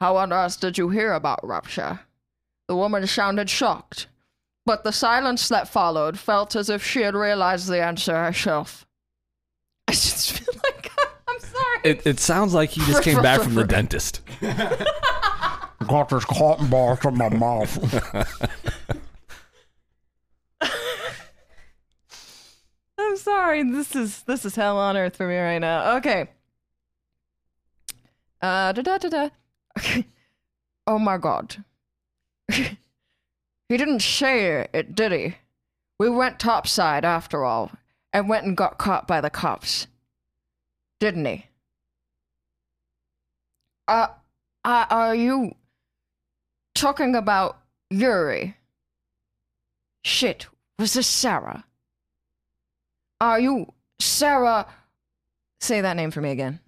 How 0.00 0.16
on 0.16 0.32
earth 0.32 0.60
did 0.60 0.76
you 0.76 0.90
hear 0.90 1.12
about 1.12 1.46
Rapture? 1.46 2.00
The 2.68 2.76
woman 2.76 3.06
sounded 3.06 3.48
shocked, 3.48 4.08
but 4.66 4.82
the 4.82 4.92
silence 4.92 5.48
that 5.48 5.68
followed 5.68 6.18
felt 6.18 6.56
as 6.56 6.68
if 6.68 6.84
she 6.84 7.02
had 7.02 7.14
realized 7.14 7.68
the 7.68 7.82
answer 7.82 8.24
herself. 8.24 8.84
I 9.88 9.92
just 9.92 10.32
feel 10.32 10.54
like 10.64 10.90
I'm 11.28 11.38
sorry. 11.38 11.80
It, 11.84 12.06
it 12.06 12.20
sounds 12.20 12.52
like 12.52 12.70
he 12.70 12.80
just 12.80 13.04
came 13.04 13.22
back 13.22 13.40
from 13.40 13.54
the 13.54 13.64
dentist. 13.64 14.22
Got 15.86 16.08
this 16.08 16.24
cotton 16.24 16.66
ball 16.66 16.96
from 16.96 17.16
my 17.16 17.28
mouth. 17.28 17.78
Sorry. 23.26 23.64
This 23.64 23.96
is 23.96 24.22
this 24.22 24.44
is 24.44 24.54
hell 24.54 24.78
on 24.78 24.96
earth 24.96 25.16
for 25.16 25.26
me 25.26 25.36
right 25.36 25.58
now. 25.58 25.96
Okay. 25.96 26.28
Uh 28.40 28.70
da 28.70 28.82
da 28.82 28.98
da 28.98 29.08
da. 29.08 29.28
Okay. 29.76 30.06
Oh 30.86 31.00
my 31.00 31.18
god. 31.18 31.64
he 32.48 32.76
didn't 33.68 34.02
say 34.02 34.68
it, 34.72 34.94
did 34.94 35.10
he? 35.10 35.34
We 35.98 36.08
went 36.08 36.38
topside 36.38 37.04
after 37.04 37.44
all, 37.44 37.72
and 38.12 38.28
went 38.28 38.46
and 38.46 38.56
got 38.56 38.78
caught 38.78 39.08
by 39.08 39.20
the 39.20 39.28
cops. 39.28 39.88
Didn't 41.00 41.24
he? 41.24 41.46
Uh, 43.88 44.06
uh 44.64 44.86
are 44.88 45.16
you 45.16 45.56
talking 46.76 47.16
about 47.16 47.58
Urie? 47.90 48.56
Shit, 50.04 50.46
was 50.78 50.92
this 50.92 51.08
Sarah? 51.08 51.64
Are 53.20 53.40
you 53.40 53.72
Sarah? 53.98 54.66
Say 55.60 55.80
that 55.80 55.96
name 55.96 56.10
for 56.10 56.20
me 56.20 56.30
again. 56.30 56.60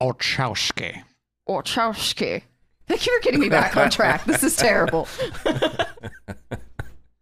Olchowski. 0.00 1.02
Orchowski. 1.48 2.42
Thank 2.86 3.06
you 3.06 3.16
for 3.16 3.22
getting 3.22 3.40
me 3.40 3.48
back 3.48 3.76
on 3.76 3.90
track. 3.90 4.24
This 4.24 4.42
is 4.42 4.56
terrible. 4.56 5.06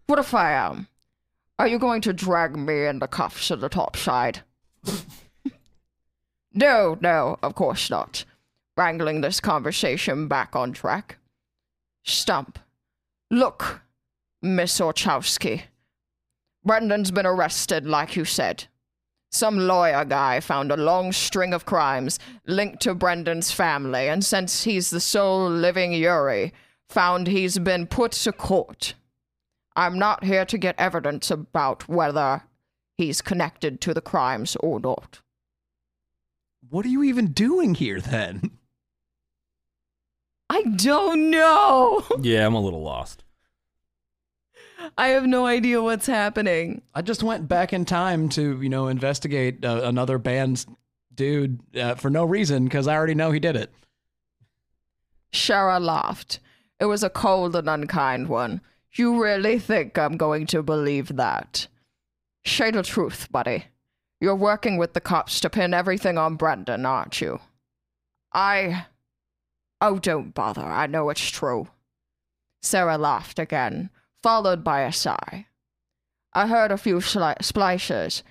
what 0.06 0.18
if 0.18 0.34
I 0.34 0.52
am? 0.52 0.88
Are 1.58 1.68
you 1.68 1.78
going 1.78 2.00
to 2.02 2.12
drag 2.12 2.56
me 2.56 2.86
in 2.86 3.00
the 3.00 3.06
cuffs 3.06 3.48
to 3.48 3.56
the 3.56 3.68
top 3.68 3.96
side? 3.96 4.40
no, 6.54 6.96
no, 7.00 7.38
of 7.42 7.54
course 7.54 7.90
not. 7.90 8.24
Wrangling 8.76 9.20
this 9.20 9.40
conversation 9.40 10.28
back 10.28 10.54
on 10.54 10.72
track. 10.72 11.18
Stump. 12.04 12.58
Look, 13.30 13.82
Miss 14.40 14.80
Orchowski. 14.80 15.64
Brendon's 16.68 17.10
been 17.10 17.24
arrested, 17.24 17.86
like 17.86 18.14
you 18.14 18.26
said. 18.26 18.66
Some 19.32 19.58
lawyer 19.58 20.04
guy 20.04 20.38
found 20.40 20.70
a 20.70 20.76
long 20.76 21.12
string 21.12 21.54
of 21.54 21.64
crimes 21.64 22.18
linked 22.46 22.82
to 22.82 22.94
Brendon's 22.94 23.50
family, 23.50 24.06
and 24.06 24.22
since 24.22 24.64
he's 24.64 24.90
the 24.90 25.00
sole 25.00 25.48
living 25.48 25.94
Urie, 25.94 26.52
found 26.90 27.26
he's 27.26 27.58
been 27.58 27.86
put 27.86 28.12
to 28.12 28.32
court. 28.32 28.92
I'm 29.76 29.98
not 29.98 30.24
here 30.24 30.44
to 30.44 30.58
get 30.58 30.78
evidence 30.78 31.30
about 31.30 31.88
whether 31.88 32.42
he's 32.98 33.22
connected 33.22 33.80
to 33.80 33.94
the 33.94 34.02
crimes 34.02 34.54
or 34.56 34.78
not. 34.78 35.22
What 36.68 36.84
are 36.84 36.90
you 36.90 37.02
even 37.02 37.28
doing 37.28 37.76
here 37.76 37.98
then? 37.98 38.58
I 40.50 40.64
don't 40.64 41.30
know. 41.30 42.04
yeah, 42.20 42.44
I'm 42.44 42.54
a 42.54 42.60
little 42.60 42.82
lost. 42.82 43.24
I 44.96 45.08
have 45.08 45.26
no 45.26 45.46
idea 45.46 45.82
what's 45.82 46.06
happening. 46.06 46.82
I 46.94 47.02
just 47.02 47.22
went 47.22 47.48
back 47.48 47.72
in 47.72 47.84
time 47.84 48.28
to, 48.30 48.60
you 48.60 48.68
know, 48.68 48.88
investigate 48.88 49.64
uh, 49.64 49.80
another 49.84 50.18
band's 50.18 50.66
dude 51.14 51.60
uh, 51.76 51.96
for 51.96 52.10
no 52.10 52.24
reason 52.24 52.64
because 52.64 52.86
I 52.86 52.94
already 52.94 53.14
know 53.14 53.30
he 53.30 53.40
did 53.40 53.56
it. 53.56 53.72
Shara 55.32 55.80
laughed. 55.80 56.38
It 56.80 56.86
was 56.86 57.02
a 57.02 57.10
cold 57.10 57.56
and 57.56 57.68
unkind 57.68 58.28
one. 58.28 58.60
You 58.92 59.22
really 59.22 59.58
think 59.58 59.98
I'm 59.98 60.16
going 60.16 60.46
to 60.46 60.62
believe 60.62 61.16
that? 61.16 61.66
Say 62.46 62.70
the 62.70 62.82
truth, 62.82 63.30
buddy. 63.30 63.64
You're 64.20 64.34
working 64.34 64.78
with 64.78 64.94
the 64.94 65.00
cops 65.00 65.40
to 65.40 65.50
pin 65.50 65.74
everything 65.74 66.18
on 66.18 66.36
Brendon, 66.36 66.86
aren't 66.86 67.20
you? 67.20 67.40
I. 68.32 68.86
Oh, 69.80 69.98
don't 69.98 70.34
bother. 70.34 70.64
I 70.64 70.86
know 70.86 71.10
it's 71.10 71.30
true. 71.30 71.68
Sarah 72.62 72.98
laughed 72.98 73.38
again, 73.38 73.90
followed 74.22 74.64
by 74.64 74.80
a 74.80 74.92
sigh. 74.92 75.46
I 76.32 76.46
heard 76.46 76.70
a 76.70 76.78
few 76.78 76.96
sli- 76.96 77.38
splicers 77.38 78.22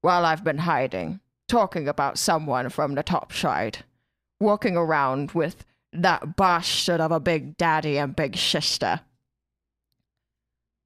while 0.00 0.24
I've 0.24 0.44
been 0.44 0.58
hiding, 0.58 1.20
talking 1.48 1.88
about 1.88 2.18
someone 2.18 2.68
from 2.68 2.94
the 2.94 3.02
top 3.02 3.32
side, 3.32 3.78
walking 4.40 4.76
around 4.76 5.32
with 5.32 5.64
that 5.92 6.36
bastard 6.36 7.00
of 7.00 7.12
a 7.12 7.20
big 7.20 7.56
daddy 7.56 7.98
and 7.98 8.14
big 8.14 8.36
sister. 8.36 9.00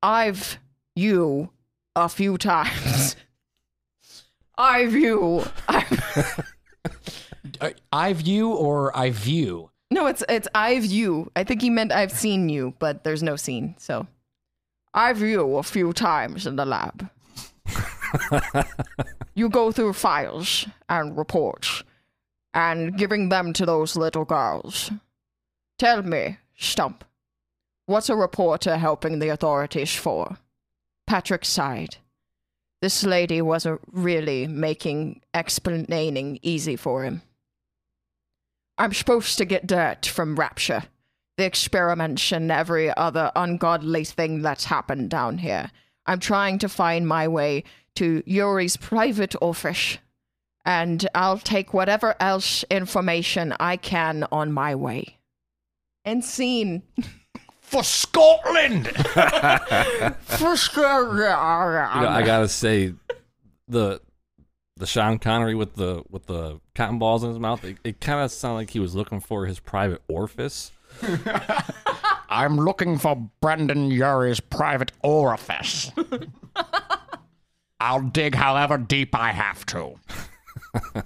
I've 0.03 0.59
you 0.95 1.51
a 1.97 2.09
few 2.09 2.39
times. 2.39 3.17
I 4.57 4.87
view. 4.87 5.45
I, 5.69 6.43
I, 7.61 7.75
I 7.93 8.13
view 8.13 8.53
or 8.53 8.97
I 8.97 9.11
view. 9.11 9.71
no, 9.91 10.07
it's 10.07 10.23
it's 10.29 10.49
I 10.55 10.79
view. 10.81 11.31
I 11.35 11.45
think 11.45 11.63
he 11.63 11.71
meant 11.71 11.93
I've 11.93 12.13
seen 12.13 12.49
you, 12.49 12.75
but 12.79 13.03
there's 13.05 13.23
no 13.23 13.37
scene. 13.37 13.75
So 13.79 14.07
I 14.93 15.13
view 15.13 15.57
a 15.57 15.63
few 15.63 15.93
times 15.93 16.47
in 16.47 16.57
the 16.57 16.65
lab. 16.65 17.09
you 19.35 19.49
go 19.49 19.71
through 19.71 19.93
files 19.93 20.67
and 20.89 21.17
reports 21.17 21.85
and 22.53 22.97
giving 22.99 23.29
them 23.29 23.53
to 23.53 23.65
those 23.65 23.97
little 23.97 24.25
girls. 24.25 24.91
Tell 25.79 26.03
me, 26.03 26.39
Stump, 26.59 27.05
what's 27.87 28.09
a 28.09 28.17
reporter 28.17 28.77
helping 28.77 29.19
the 29.19 29.29
authorities 29.29 29.95
for? 29.95 30.39
Patrick 31.07 31.45
sighed. 31.45 31.97
This 32.83 33.05
lady 33.05 33.43
wasn't 33.43 33.81
really 33.93 34.47
making 34.47 35.21
explaining 35.35 36.39
easy 36.43 36.77
for 36.77 37.05
him. 37.05 37.23
I'm 38.79 38.95
supposed 38.95 39.37
to 39.39 39.45
get 39.45 39.67
dirt 39.67 40.07
from 40.07 40.37
Rapture, 40.37 40.85
the 41.41 41.47
experiments, 41.47 42.33
and 42.33 42.53
every 42.53 42.95
other 42.97 43.33
ungodly 43.35 44.05
thing 44.05 44.43
that's 44.43 44.65
happened 44.67 45.09
down 45.09 45.39
here. 45.39 45.71
I'm 46.07 46.21
trying 46.21 46.59
to 46.59 46.69
find 46.69 47.09
my 47.09 47.29
way 47.29 47.65
to 47.95 48.23
Urie's 48.27 48.77
private 48.77 49.35
office, 49.41 49.99
and 50.65 51.09
I'll 51.15 51.39
take 51.39 51.73
whatever 51.73 52.15
else 52.21 52.65
information 52.71 53.55
I 53.59 53.79
can 53.79 54.27
on 54.31 54.53
my 54.53 54.75
way. 54.75 55.19
And 56.05 56.23
scene. 56.25 56.83
For 57.61 57.85
Scotland! 57.85 58.89
For 60.23 60.57
sure. 60.57 61.15
You 61.15 61.21
know, 61.21 62.09
I 62.09 62.23
gotta 62.25 62.49
say, 62.49 62.95
the 63.69 64.01
the 64.77 64.87
Sean 64.87 65.19
Connery 65.19 65.55
with 65.55 65.77
the 65.77 66.03
with 66.11 66.27
the 66.27 66.61
cotton 66.75 66.99
balls 66.99 67.23
in 67.23 67.31
his 67.31 67.39
mouth, 67.39 67.65
it, 67.65 67.79
it 67.85 68.01
kind 68.01 68.21
of 68.21 68.31
sounded 68.31 68.57
like 68.57 68.71
he 68.71 68.81
was 68.81 68.95
looking 68.95 69.21
for 69.21 69.47
his 69.47 69.61
private 69.61 70.03
orifice. 70.09 70.73
I'm 72.29 72.57
looking 72.57 72.99
for 72.99 73.31
Brendon 73.41 73.91
Urie's 73.91 74.41
private 74.41 74.93
orifice. 75.03 75.91
I'll 77.81 78.03
dig 78.03 78.35
however 78.35 78.79
deep 78.79 79.15
I 79.15 79.33
have 79.33 79.67
to. 79.67 79.95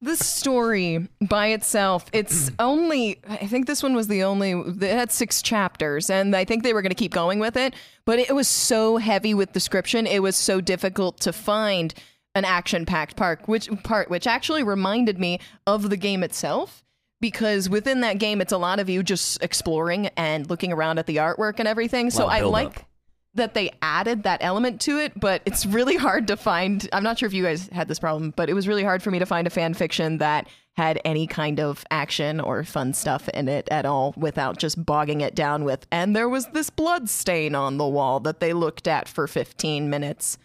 This 0.00 0.24
story 0.24 1.08
by 1.20 1.48
itself, 1.48 2.06
it's 2.12 2.52
only, 2.60 3.20
I 3.28 3.48
think 3.48 3.66
this 3.66 3.82
one 3.82 3.96
was 3.96 4.06
the 4.06 4.22
only, 4.22 4.52
it 4.52 4.82
had 4.82 5.10
six 5.10 5.42
chapters, 5.42 6.08
and 6.08 6.36
I 6.36 6.44
think 6.44 6.62
they 6.62 6.72
were 6.72 6.82
going 6.82 6.90
to 6.90 6.96
keep 6.96 7.12
going 7.12 7.40
with 7.40 7.56
it, 7.56 7.74
but 8.04 8.20
it 8.20 8.32
was 8.32 8.46
so 8.46 8.98
heavy 8.98 9.34
with 9.34 9.52
description, 9.52 10.06
it 10.06 10.22
was 10.22 10.36
so 10.36 10.60
difficult 10.60 11.18
to 11.22 11.32
find 11.32 11.94
an 12.36 12.44
action 12.44 12.86
packed 12.86 13.16
part, 13.16 13.48
which 13.48 13.68
part, 13.82 14.08
which 14.08 14.28
actually 14.28 14.62
reminded 14.62 15.18
me 15.18 15.40
of 15.66 15.90
the 15.90 15.96
game 15.96 16.22
itself. 16.22 16.84
Because 17.20 17.68
within 17.68 18.00
that 18.02 18.18
game, 18.18 18.40
it's 18.40 18.52
a 18.52 18.58
lot 18.58 18.78
of 18.78 18.88
you 18.88 19.02
just 19.02 19.42
exploring 19.42 20.06
and 20.16 20.48
looking 20.48 20.72
around 20.72 20.98
at 20.98 21.06
the 21.06 21.16
artwork 21.16 21.58
and 21.58 21.66
everything. 21.66 22.10
So 22.10 22.26
I 22.26 22.42
like 22.42 22.78
up. 22.78 22.86
that 23.34 23.54
they 23.54 23.70
added 23.82 24.22
that 24.22 24.38
element 24.42 24.80
to 24.82 24.98
it, 24.98 25.18
but 25.18 25.42
it's 25.44 25.66
really 25.66 25.96
hard 25.96 26.28
to 26.28 26.36
find. 26.36 26.88
I'm 26.92 27.02
not 27.02 27.18
sure 27.18 27.26
if 27.26 27.32
you 27.32 27.42
guys 27.42 27.68
had 27.72 27.88
this 27.88 27.98
problem, 27.98 28.32
but 28.36 28.48
it 28.48 28.54
was 28.54 28.68
really 28.68 28.84
hard 28.84 29.02
for 29.02 29.10
me 29.10 29.18
to 29.18 29.26
find 29.26 29.48
a 29.48 29.50
fan 29.50 29.74
fiction 29.74 30.18
that 30.18 30.46
had 30.76 31.00
any 31.04 31.26
kind 31.26 31.58
of 31.58 31.84
action 31.90 32.38
or 32.38 32.62
fun 32.62 32.94
stuff 32.94 33.28
in 33.30 33.48
it 33.48 33.68
at 33.68 33.84
all 33.84 34.14
without 34.16 34.58
just 34.58 34.86
bogging 34.86 35.20
it 35.20 35.34
down 35.34 35.64
with. 35.64 35.88
And 35.90 36.14
there 36.14 36.28
was 36.28 36.46
this 36.52 36.70
blood 36.70 37.08
stain 37.08 37.56
on 37.56 37.78
the 37.78 37.88
wall 37.88 38.20
that 38.20 38.38
they 38.38 38.52
looked 38.52 38.86
at 38.86 39.08
for 39.08 39.26
15 39.26 39.90
minutes. 39.90 40.38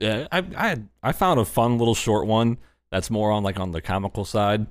Yeah, 0.00 0.26
I 0.32 0.38
I 0.56 0.82
I 1.00 1.12
found 1.12 1.38
a 1.38 1.44
fun 1.44 1.78
little 1.78 1.94
short 1.94 2.26
one 2.26 2.58
that's 2.90 3.08
more 3.08 3.30
on 3.30 3.44
like 3.44 3.60
on 3.60 3.70
the 3.70 3.80
comical 3.80 4.24
side, 4.24 4.66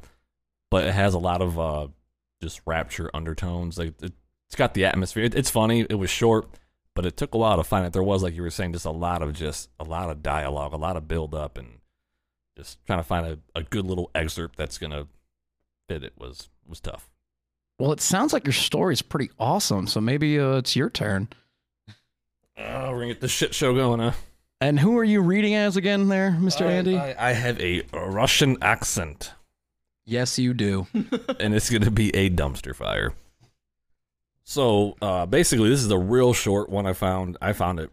but 0.71 0.85
it 0.85 0.93
has 0.93 1.13
a 1.13 1.19
lot 1.19 1.43
of 1.43 1.59
uh 1.59 1.87
just 2.41 2.61
rapture 2.65 3.11
undertones. 3.13 3.77
Like 3.77 4.01
it, 4.01 4.13
it's 4.47 4.55
got 4.55 4.73
the 4.73 4.85
atmosphere. 4.85 5.25
It, 5.25 5.35
it's 5.35 5.51
funny. 5.51 5.85
It 5.87 5.99
was 5.99 6.09
short, 6.09 6.47
but 6.95 7.05
it 7.05 7.15
took 7.15 7.35
a 7.35 7.37
while 7.37 7.57
to 7.57 7.63
find 7.63 7.85
it. 7.85 7.93
There 7.93 8.01
was 8.01 8.23
like 8.23 8.33
you 8.33 8.41
were 8.41 8.49
saying, 8.49 8.73
just 8.73 8.85
a 8.85 8.91
lot 8.91 9.21
of 9.21 9.33
just 9.33 9.69
a 9.79 9.83
lot 9.83 10.09
of 10.09 10.23
dialogue, 10.23 10.73
a 10.73 10.77
lot 10.77 10.97
of 10.97 11.07
build 11.07 11.35
up, 11.35 11.57
and 11.57 11.79
just 12.57 12.83
trying 12.85 12.99
to 12.99 13.03
find 13.03 13.27
a, 13.27 13.37
a 13.53 13.61
good 13.61 13.85
little 13.85 14.09
excerpt 14.15 14.57
that's 14.57 14.79
gonna 14.79 15.07
fit 15.87 16.03
it 16.03 16.13
was 16.17 16.49
was 16.67 16.79
tough. 16.79 17.09
Well, 17.79 17.91
it 17.91 18.01
sounds 18.01 18.33
like 18.33 18.45
your 18.45 18.53
story 18.53 18.93
is 18.93 19.01
pretty 19.01 19.31
awesome, 19.39 19.87
so 19.87 20.01
maybe 20.01 20.39
uh, 20.39 20.57
it's 20.57 20.75
your 20.75 20.89
turn. 20.89 21.29
Oh, 22.57 22.91
we're 22.91 22.99
gonna 22.99 23.07
get 23.07 23.21
this 23.21 23.31
shit 23.31 23.53
show 23.53 23.73
going, 23.73 23.99
huh? 23.99 24.11
And 24.59 24.79
who 24.79 24.97
are 24.97 25.03
you 25.03 25.21
reading 25.21 25.55
as 25.55 25.77
again 25.77 26.07
there, 26.07 26.37
Mr. 26.39 26.61
Andy? 26.61 26.95
I, 26.95 27.29
I 27.29 27.33
have 27.33 27.59
a 27.59 27.81
Russian 27.93 28.57
accent. 28.61 29.33
Yes, 30.11 30.37
you 30.37 30.53
do. 30.53 30.87
and 31.39 31.55
it's 31.55 31.69
going 31.69 31.83
to 31.83 31.91
be 31.91 32.13
a 32.15 32.29
dumpster 32.29 32.75
fire. 32.75 33.13
So 34.43 34.97
uh, 35.01 35.25
basically, 35.25 35.69
this 35.69 35.81
is 35.81 35.91
a 35.91 35.97
real 35.97 36.33
short 36.33 36.69
one. 36.69 36.85
I 36.85 36.93
found 36.93 37.37
I 37.41 37.53
found 37.53 37.79
it 37.79 37.89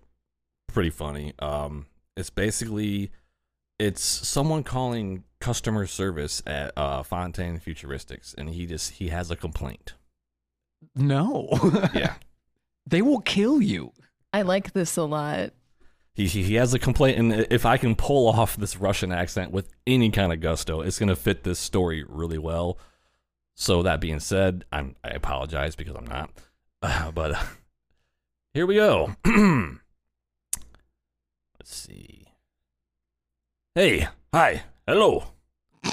pretty 0.67 0.91
funny. 0.91 1.35
Um, 1.39 1.87
it's 2.17 2.31
basically 2.31 3.13
it's 3.79 4.03
someone 4.03 4.65
calling 4.65 5.25
customer 5.41 5.87
service 5.87 6.43
at 6.47 6.73
uh, 6.77 7.03
Fontaine 7.03 7.61
Futuristics, 7.61 8.35
and 8.37 8.51
he 8.51 8.67
just 8.67 8.93
he 8.93 9.09
has 9.09 9.31
a 9.31 9.37
complaint. 9.37 9.95
No. 10.95 11.49
Yeah, 11.95 12.15
they 12.87 13.03
will 13.03 13.21
kill 13.21 13.61
you. 13.63 13.93
I 14.33 14.43
like 14.43 14.73
this 14.73 14.97
a 14.97 15.05
lot. 15.05 15.53
He, 16.19 16.27
he 16.27 16.43
he 16.43 16.55
has 16.57 16.75
a 16.75 16.81
complaint, 16.81 17.17
and 17.17 17.47
if 17.49 17.65
I 17.65 17.77
can 17.77 17.95
pull 17.95 18.29
off 18.29 18.57
this 18.57 18.77
Russian 18.77 19.13
accent 19.13 19.53
with 19.53 19.71
any 19.87 20.11
kind 20.11 20.33
of 20.33 20.41
gusto, 20.41 20.81
it's 20.81 20.99
going 20.99 21.11
to 21.11 21.15
fit 21.17 21.45
this 21.45 21.61
story 21.61 22.05
really 22.09 22.39
well. 22.39 22.77
So 23.55 23.85
that 23.85 24.01
being 24.01 24.19
said, 24.19 24.65
I'm 24.73 24.97
I 25.05 25.11
apologize 25.11 25.77
because 25.77 25.95
I'm 25.95 26.09
not, 26.09 26.31
uh, 26.83 27.11
but 27.15 27.35
uh, 27.35 27.43
here 28.53 28.67
we 28.67 28.75
go. 28.75 29.15
Let's 29.25 29.79
see. 31.65 32.27
Hey, 33.77 34.09
hi, 34.35 34.63
hello. 34.89 35.21
hey, 35.85 35.93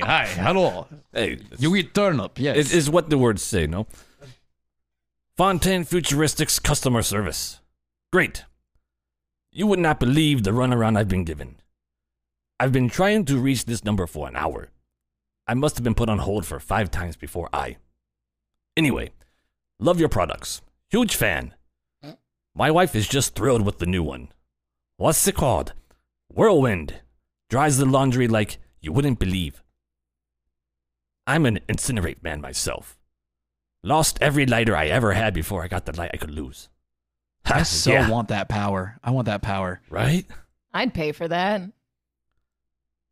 hi, 0.00 0.26
hello. 0.34 0.88
Hey, 1.12 1.38
You 1.58 1.76
eat 1.76 1.94
turnip, 1.94 2.40
yes. 2.40 2.56
It 2.56 2.74
is 2.74 2.90
what 2.90 3.08
the 3.08 3.18
words 3.18 3.40
say, 3.40 3.68
no? 3.68 3.86
Fontaine 5.42 5.84
Futuristics 5.84 6.62
customer 6.62 7.02
service. 7.02 7.60
Great. 8.12 8.44
You 9.50 9.66
would 9.66 9.80
not 9.80 9.98
believe 9.98 10.44
the 10.44 10.52
runaround 10.52 10.96
I've 10.96 11.08
been 11.08 11.24
given. 11.24 11.56
I've 12.60 12.70
been 12.70 12.88
trying 12.88 13.24
to 13.24 13.40
reach 13.40 13.64
this 13.64 13.82
number 13.82 14.06
for 14.06 14.28
an 14.28 14.36
hour. 14.36 14.70
I 15.48 15.54
must 15.54 15.74
have 15.74 15.82
been 15.82 15.96
put 15.96 16.08
on 16.08 16.18
hold 16.18 16.46
for 16.46 16.60
five 16.60 16.92
times 16.92 17.16
before 17.16 17.48
I. 17.52 17.78
Anyway, 18.76 19.10
love 19.80 19.98
your 19.98 20.08
products. 20.08 20.62
Huge 20.90 21.16
fan. 21.16 21.54
My 22.54 22.70
wife 22.70 22.94
is 22.94 23.08
just 23.08 23.34
thrilled 23.34 23.66
with 23.66 23.80
the 23.80 23.86
new 23.86 24.04
one. 24.04 24.28
What's 24.96 25.26
it 25.26 25.34
called? 25.34 25.72
Whirlwind. 26.28 27.00
Dries 27.50 27.78
the 27.78 27.84
laundry 27.84 28.28
like 28.28 28.58
you 28.80 28.92
wouldn't 28.92 29.18
believe. 29.18 29.60
I'm 31.26 31.46
an 31.46 31.58
incinerate 31.68 32.22
man 32.22 32.40
myself. 32.40 32.96
Lost 33.84 34.18
every 34.20 34.46
lighter 34.46 34.76
I 34.76 34.86
ever 34.86 35.12
had 35.12 35.34
before 35.34 35.62
I 35.64 35.68
got 35.68 35.86
the 35.86 35.96
light 35.96 36.10
I 36.14 36.16
could 36.16 36.30
lose. 36.30 36.68
I 37.44 37.62
so 37.64 37.90
Yeah, 37.92 38.08
want 38.08 38.28
that 38.28 38.48
power. 38.48 38.98
I 39.02 39.10
want 39.10 39.26
that 39.26 39.42
power. 39.42 39.80
right? 39.90 40.24
I'd 40.72 40.94
pay 40.94 41.12
for 41.12 41.28
that. 41.28 41.62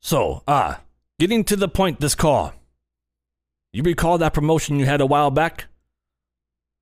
So, 0.01 0.43
ah, 0.49 0.81
getting 1.19 1.45
to 1.45 1.57
the 1.57 1.69
point 1.69 2.01
this 2.01 2.15
call. 2.15 2.55
You 3.73 3.83
recall 3.83 4.19
that 4.19 4.33
promotion 4.35 4.79
you 4.79 4.87
had 4.87 5.01
a 5.01 5.07
while 5.07 5.31
back? 5.31 5.67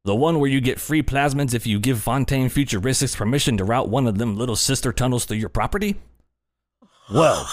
The 0.05 0.14
one 0.14 0.38
where 0.38 0.48
you 0.48 0.61
get 0.61 0.79
free 0.81 1.03
plasmids 1.03 1.53
if 1.53 1.66
you 1.66 1.81
give 1.81 2.01
Fontaine 2.01 2.48
Futuristics 2.48 3.16
permission 3.16 3.57
to 3.57 3.64
route 3.64 3.88
one 3.88 4.07
of 4.07 4.16
them 4.18 4.37
little 4.37 4.57
sister 4.57 4.92
tunnels 4.92 5.24
through 5.24 5.37
your 5.38 5.48
property? 5.48 5.96
Well, 7.12 7.46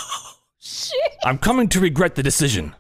I'm 1.26 1.38
coming 1.40 1.68
to 1.70 1.80
regret 1.80 2.16
the 2.16 2.24
decision. 2.24 2.76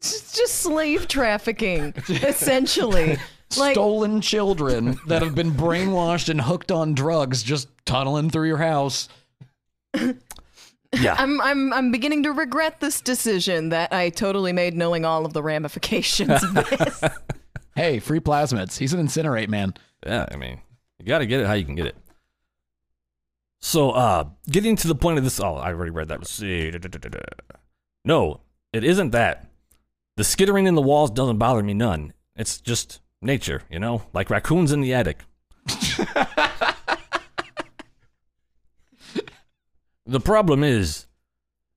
It's 0.00 0.36
just 0.36 0.56
slave 0.56 1.08
trafficking, 1.08 1.94
essentially. 2.08 3.18
Like, 3.56 3.74
Stolen 3.74 4.20
children 4.20 4.98
that 5.08 5.22
have 5.22 5.34
been 5.34 5.50
brainwashed 5.50 6.28
and 6.28 6.40
hooked 6.40 6.70
on 6.70 6.94
drugs 6.94 7.42
just 7.42 7.68
tunneling 7.84 8.30
through 8.30 8.46
your 8.46 8.58
house. 8.58 9.08
Yeah. 9.92 11.16
I'm 11.18 11.40
I'm 11.40 11.72
I'm 11.72 11.90
beginning 11.92 12.22
to 12.24 12.32
regret 12.32 12.80
this 12.80 13.00
decision 13.00 13.70
that 13.70 13.92
I 13.92 14.10
totally 14.10 14.52
made 14.52 14.76
knowing 14.76 15.04
all 15.04 15.26
of 15.26 15.32
the 15.32 15.42
ramifications 15.42 16.42
of 16.42 16.54
this. 16.54 17.02
Hey, 17.76 17.98
free 18.00 18.20
plasmids. 18.20 18.76
He's 18.76 18.92
an 18.92 19.06
incinerate 19.06 19.48
man. 19.48 19.74
Yeah, 20.04 20.26
I 20.30 20.36
mean, 20.36 20.60
you 20.98 21.06
got 21.06 21.20
to 21.20 21.26
get 21.26 21.40
it 21.40 21.46
how 21.46 21.52
you 21.54 21.64
can 21.64 21.76
get 21.76 21.86
it. 21.86 21.96
So, 23.60 23.92
uh, 23.92 24.24
getting 24.50 24.76
to 24.76 24.88
the 24.88 24.94
point 24.94 25.18
of 25.18 25.24
this, 25.24 25.40
oh, 25.40 25.54
I 25.54 25.68
already 25.68 25.92
read 25.92 26.08
that. 26.08 26.18
Let's 26.18 26.30
see. 26.30 26.72
No, 28.04 28.40
it 28.72 28.84
isn't 28.84 29.10
that. 29.10 29.49
The 30.16 30.24
skittering 30.24 30.66
in 30.66 30.74
the 30.74 30.82
walls 30.82 31.10
doesn't 31.10 31.38
bother 31.38 31.62
me 31.62 31.74
none. 31.74 32.12
It's 32.36 32.60
just 32.60 33.00
nature, 33.22 33.62
you 33.70 33.78
know, 33.78 34.02
like 34.12 34.30
raccoons 34.30 34.72
in 34.72 34.80
the 34.80 34.94
attic. 34.94 35.18
The 40.10 40.18
problem 40.18 40.64
is 40.64 41.06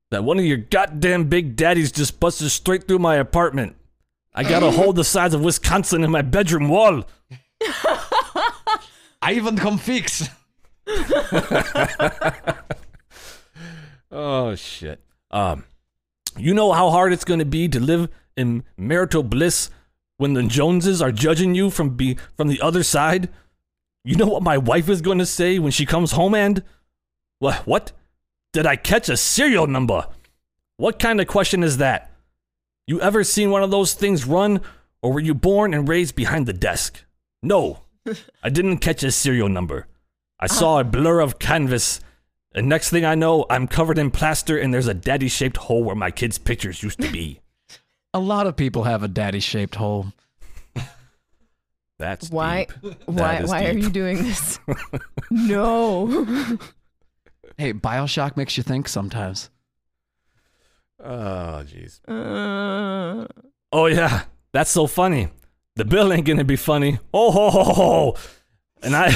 that 0.09 0.23
one 0.23 0.39
of 0.39 0.45
your 0.45 0.57
goddamn 0.57 1.25
big 1.25 1.55
daddies 1.55 1.91
just 1.91 2.19
busted 2.19 2.49
straight 2.49 2.87
through 2.87 2.97
my 2.97 3.17
apartment. 3.17 3.75
I 4.33 4.41
got 4.41 4.63
a 4.63 4.71
hole 4.77 4.91
the 4.91 5.03
size 5.03 5.35
of 5.35 5.43
Wisconsin 5.43 6.03
in 6.03 6.09
my 6.09 6.23
bedroom 6.23 6.67
wall. 6.67 7.03
I 7.61 8.79
Ivan 9.21 9.55
come 9.55 9.77
fix. 9.77 10.27
Oh 14.11 14.55
shit. 14.55 14.99
Um, 15.29 15.65
you 16.35 16.55
know 16.55 16.71
how 16.71 16.89
hard 16.89 17.13
it's 17.13 17.23
gonna 17.23 17.45
be 17.45 17.67
to 17.67 17.79
live 17.79 18.09
in 18.35 18.63
marital 18.77 19.23
bliss 19.23 19.69
when 20.17 20.33
the 20.33 20.43
Joneses 20.43 21.01
are 21.01 21.11
judging 21.11 21.55
you 21.55 21.69
from 21.69 21.91
be 21.91 22.17
from 22.35 22.47
the 22.47 22.61
other 22.61 22.83
side. 22.83 23.29
You 24.03 24.15
know 24.15 24.27
what 24.27 24.43
my 24.43 24.57
wife 24.57 24.89
is 24.89 25.01
gonna 25.01 25.25
say 25.25 25.59
when 25.59 25.71
she 25.71 25.85
comes 25.85 26.13
home 26.13 26.35
and 26.35 26.63
what? 27.39 27.67
What? 27.67 27.91
Did 28.53 28.65
I 28.65 28.75
catch 28.75 29.09
a 29.09 29.17
serial 29.17 29.67
number? 29.67 30.07
What 30.77 30.99
kind 30.99 31.19
of 31.19 31.27
question 31.27 31.63
is 31.63 31.77
that? 31.77 32.11
You 32.87 33.01
ever 33.01 33.23
seen 33.23 33.51
one 33.51 33.63
of 33.63 33.71
those 33.71 33.93
things 33.93 34.25
run, 34.25 34.61
or 35.01 35.13
were 35.13 35.19
you 35.19 35.33
born 35.33 35.73
and 35.73 35.87
raised 35.87 36.15
behind 36.15 36.45
the 36.45 36.53
desk? 36.53 37.03
No, 37.41 37.83
I 38.43 38.49
didn't 38.49 38.79
catch 38.79 39.03
a 39.03 39.11
serial 39.11 39.49
number. 39.49 39.87
I 40.39 40.45
ah. 40.45 40.53
saw 40.53 40.79
a 40.79 40.83
blur 40.83 41.19
of 41.19 41.39
canvas, 41.39 41.99
and 42.53 42.67
next 42.67 42.89
thing 42.89 43.05
I 43.05 43.15
know, 43.15 43.45
I'm 43.49 43.67
covered 43.67 43.97
in 43.97 44.11
plaster 44.11 44.57
and 44.57 44.73
there's 44.73 44.87
a 44.87 44.93
daddy 44.93 45.27
shaped 45.27 45.57
hole 45.57 45.83
where 45.83 45.95
my 45.95 46.11
kids' 46.11 46.37
pictures 46.37 46.83
used 46.83 47.01
to 47.01 47.11
be. 47.11 47.39
A 48.13 48.19
lot 48.19 48.47
of 48.47 48.55
people 48.55 48.83
have 48.83 49.03
a 49.03 49.07
daddy 49.07 49.39
shaped 49.39 49.75
hole. 49.75 50.13
That's 51.99 52.29
Why? 52.29 52.67
deep. 52.81 52.95
Why? 53.05 53.37
is 53.37 53.49
Why 53.49 53.65
are 53.65 53.77
you 53.77 53.89
doing 53.89 54.17
this? 54.17 54.59
no. 55.31 56.07
Hey, 57.57 57.73
Bioshock 57.73 58.37
makes 58.37 58.57
you 58.57 58.63
think 58.63 58.87
sometimes. 58.87 59.49
Oh, 61.03 61.63
jeez. 61.65 61.99
Uh, 62.07 63.27
Oh, 63.71 63.87
yeah. 63.87 64.25
That's 64.51 64.69
so 64.69 64.85
funny. 64.85 65.29
The 65.75 65.85
bill 65.85 66.13
ain't 66.13 66.25
gonna 66.27 66.43
be 66.43 66.55
funny. 66.55 66.99
Oh, 67.11 67.31
ho, 67.31 67.49
ho, 67.49 67.63
ho, 67.63 67.73
ho. 67.73 68.15
And 68.83 68.93
I. 68.95 69.09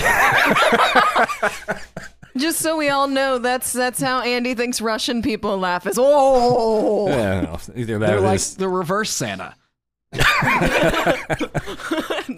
just 2.40 2.60
so 2.60 2.78
we 2.78 2.90
all 2.90 3.08
know, 3.08 3.38
that's 3.38 3.72
that's 3.74 4.02
how 4.02 4.22
Andy 4.22 4.54
thinks 4.56 4.82
Russian 4.82 5.22
people 5.22 5.58
laugh. 5.58 5.86
Is 5.88 5.98
oh. 6.00 7.08
yeah, 7.10 7.58
either 7.76 8.00
that 8.00 8.08
They're 8.08 8.18
or 8.18 8.22
like 8.22 8.36
this. 8.40 8.54
the 8.56 8.68
reverse 8.70 9.10
Santa. 9.12 9.56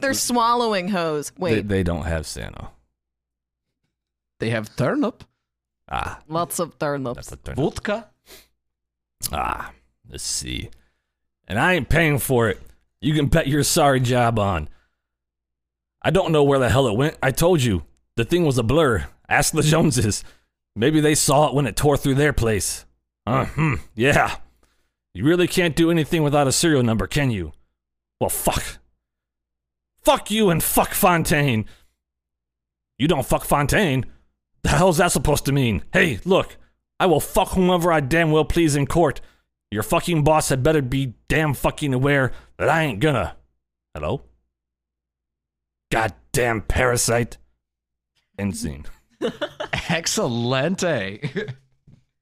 They're 0.01 0.13
swallowing 0.13 0.89
hose. 0.89 1.31
They, 1.31 1.41
Wait, 1.41 1.67
they 1.67 1.83
don't 1.83 2.03
have 2.05 2.25
Santa. 2.25 2.69
They 4.39 4.49
have 4.51 4.75
turnip, 4.75 5.23
Ah, 5.91 6.19
lots 6.27 6.59
of 6.59 6.77
turnips. 6.79 7.15
that's 7.15 7.31
a 7.31 7.35
turn. 7.37 7.55
vodka. 7.55 8.07
Ah, 9.31 9.71
let's 10.09 10.23
see. 10.23 10.69
And 11.47 11.59
I 11.59 11.73
ain't 11.73 11.89
paying 11.89 12.19
for 12.19 12.47
it. 12.49 12.59
You 13.01 13.13
can 13.13 13.25
bet 13.27 13.47
your 13.47 13.63
sorry 13.63 13.99
job 13.99 14.39
on. 14.39 14.69
I 16.01 16.11
don't 16.11 16.31
know 16.31 16.43
where 16.43 16.59
the 16.59 16.69
hell 16.69 16.87
it 16.87 16.95
went. 16.95 17.17
I 17.21 17.31
told 17.31 17.61
you. 17.61 17.83
The 18.15 18.23
thing 18.25 18.45
was 18.45 18.57
a 18.57 18.63
blur. 18.63 19.07
Ask 19.29 19.53
the 19.53 19.61
Joneses. 19.61 20.23
Maybe 20.75 20.99
they 20.99 21.15
saw 21.15 21.47
it 21.47 21.53
when 21.53 21.67
it 21.67 21.75
tore 21.75 21.97
through 21.97 22.15
their 22.15 22.33
place. 22.33 22.85
Uh, 23.25 23.45
hmm, 23.45 23.75
yeah. 23.95 24.37
You 25.13 25.23
really 25.23 25.47
can't 25.47 25.75
do 25.75 25.91
anything 25.91 26.23
without 26.23 26.47
a 26.47 26.51
serial 26.51 26.83
number, 26.83 27.05
can 27.07 27.31
you? 27.31 27.51
Well, 28.19 28.29
fuck. 28.29 28.79
Fuck 30.01 30.31
you 30.31 30.49
and 30.49 30.63
fuck 30.63 30.93
Fontaine. 30.93 31.65
You 32.97 33.07
don't 33.07 33.25
fuck 33.25 33.45
Fontaine. 33.45 34.05
The 34.63 34.69
hell's 34.69 34.97
that 34.97 35.11
supposed 35.11 35.45
to 35.45 35.51
mean? 35.51 35.83
Hey, 35.93 36.19
look, 36.25 36.57
I 36.99 37.05
will 37.05 37.19
fuck 37.19 37.49
whomever 37.49 37.91
I 37.91 37.99
damn 38.01 38.31
well 38.31 38.45
please 38.45 38.75
in 38.75 38.87
court. 38.87 39.21
Your 39.71 39.83
fucking 39.83 40.23
boss 40.23 40.49
had 40.49 40.63
better 40.63 40.81
be 40.81 41.13
damn 41.27 41.53
fucking 41.53 41.93
aware 41.93 42.31
that 42.57 42.69
I 42.69 42.83
ain't 42.83 42.99
gonna. 42.99 43.35
Hello? 43.93 44.23
Goddamn 45.91 46.61
parasite. 46.61 47.37
End 48.37 48.55
scene. 48.57 48.85
Excelente. 49.89 51.53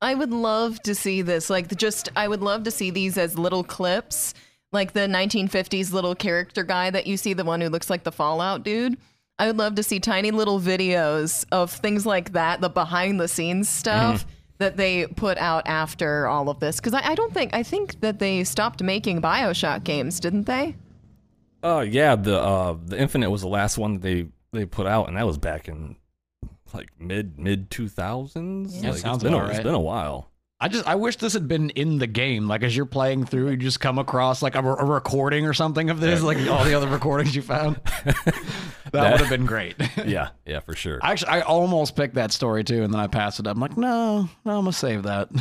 I 0.02 0.14
would 0.14 0.32
love 0.32 0.80
to 0.84 0.94
see 0.94 1.22
this. 1.22 1.50
Like, 1.50 1.76
just 1.76 2.10
I 2.16 2.28
would 2.28 2.42
love 2.42 2.64
to 2.64 2.72
see 2.72 2.92
these 2.92 3.18
as 3.18 3.38
little 3.38 3.64
clips, 3.64 4.34
like 4.72 4.94
the 4.94 5.02
1950s 5.02 5.92
little 5.92 6.16
character 6.16 6.64
guy 6.64 6.90
that 6.90 7.08
you 7.08 7.18
see, 7.18 7.34
the 7.34 7.44
one 7.44 7.62
who 7.62 7.70
looks 7.70 7.90
like 7.90 8.04
the 8.04 8.12
Fallout 8.12 8.64
dude. 8.64 8.98
I 9.40 9.48
would 9.48 9.58
love 9.58 9.76
to 9.76 9.84
see 9.84 10.00
tiny 10.00 10.32
little 10.32 10.60
videos 10.60 11.46
of 11.52 11.72
things 11.72 12.06
like 12.06 12.34
that, 12.34 12.60
the 12.62 12.70
behind 12.70 13.20
the 13.20 13.28
scenes 13.28 13.70
stuff 13.70 14.26
that 14.58 14.78
they 14.78 15.06
put 15.06 15.38
out 15.38 15.68
after 15.68 16.28
all 16.28 16.50
of 16.50 16.60
this. 16.60 16.78
Because 16.78 16.94
I, 16.94 17.12
I 17.12 17.16
don't 17.16 17.34
think 17.34 17.54
I 17.54 17.64
think 17.64 18.00
that 18.02 18.20
they 18.20 18.44
stopped 18.44 18.82
making 18.82 19.22
Bioshock 19.22 19.84
games, 19.84 20.20
didn't 20.20 20.46
they? 20.46 20.76
Oh 21.62 21.82
yeah, 21.82 22.16
the 22.16 22.40
uh 22.40 22.78
the 22.84 23.00
Infinite 23.00 23.30
was 23.30 23.42
the 23.42 23.48
last 23.48 23.78
one 23.78 23.94
that 23.94 24.02
they 24.02 24.28
they 24.54 24.66
put 24.66 24.88
out, 24.88 25.08
and 25.08 25.18
that 25.18 25.28
was 25.28 25.38
back 25.38 25.68
in 25.68 25.96
like 26.73 26.89
mid 26.99 27.39
mid 27.39 27.69
two 27.69 27.88
thousands. 27.88 28.75
Yeah, 28.82 28.91
like, 28.91 28.99
sounds 28.99 29.17
it's 29.17 29.23
been 29.23 29.34
a, 29.34 29.38
about 29.38 29.49
it's 29.49 29.58
right. 29.58 29.63
been 29.63 29.73
a 29.73 29.80
while. 29.80 30.32
I 30.60 30.69
just 30.69 30.88
I 30.88 30.95
wish 30.95 31.17
this 31.17 31.34
had 31.34 31.47
been 31.47 31.69
in 31.71 31.99
the 31.99 32.08
game. 32.08 32.47
Like 32.47 32.63
as 32.63 32.75
you're 32.75 32.88
playing 32.88 33.25
through, 33.25 33.51
you 33.51 33.58
just 33.58 33.80
come 33.80 33.99
across 33.99 34.41
like 34.41 34.56
a, 34.56 34.60
a 34.60 34.86
recording 34.86 35.45
or 35.45 35.53
something 35.53 35.91
of 35.91 35.99
this, 35.99 36.23
like 36.23 36.38
all 36.47 36.63
the 36.63 36.73
other 36.73 36.88
recordings 36.88 37.36
you 37.36 37.43
found. 37.43 37.80
that 38.91 39.12
would 39.12 39.21
have 39.21 39.30
been 39.30 39.45
great. 39.45 39.75
Yeah, 40.06 40.30
yeah, 40.45 40.62
for 40.62 40.73
sure. 40.75 40.99
Actually, 41.03 41.30
I 41.30 41.41
almost 41.41 41.95
picked 41.95 42.15
that 42.15 42.32
story 42.32 42.63
too, 42.63 42.82
and 42.84 42.93
then 42.93 42.99
I 42.99 43.08
passed 43.08 43.39
it 43.39 43.45
up. 43.45 43.56
I'm 43.56 43.62
like, 43.62 43.77
no, 43.77 44.30
no, 44.45 44.58
I'm 44.58 44.62
gonna 44.63 44.73
save 44.73 45.03
that. 45.03 45.30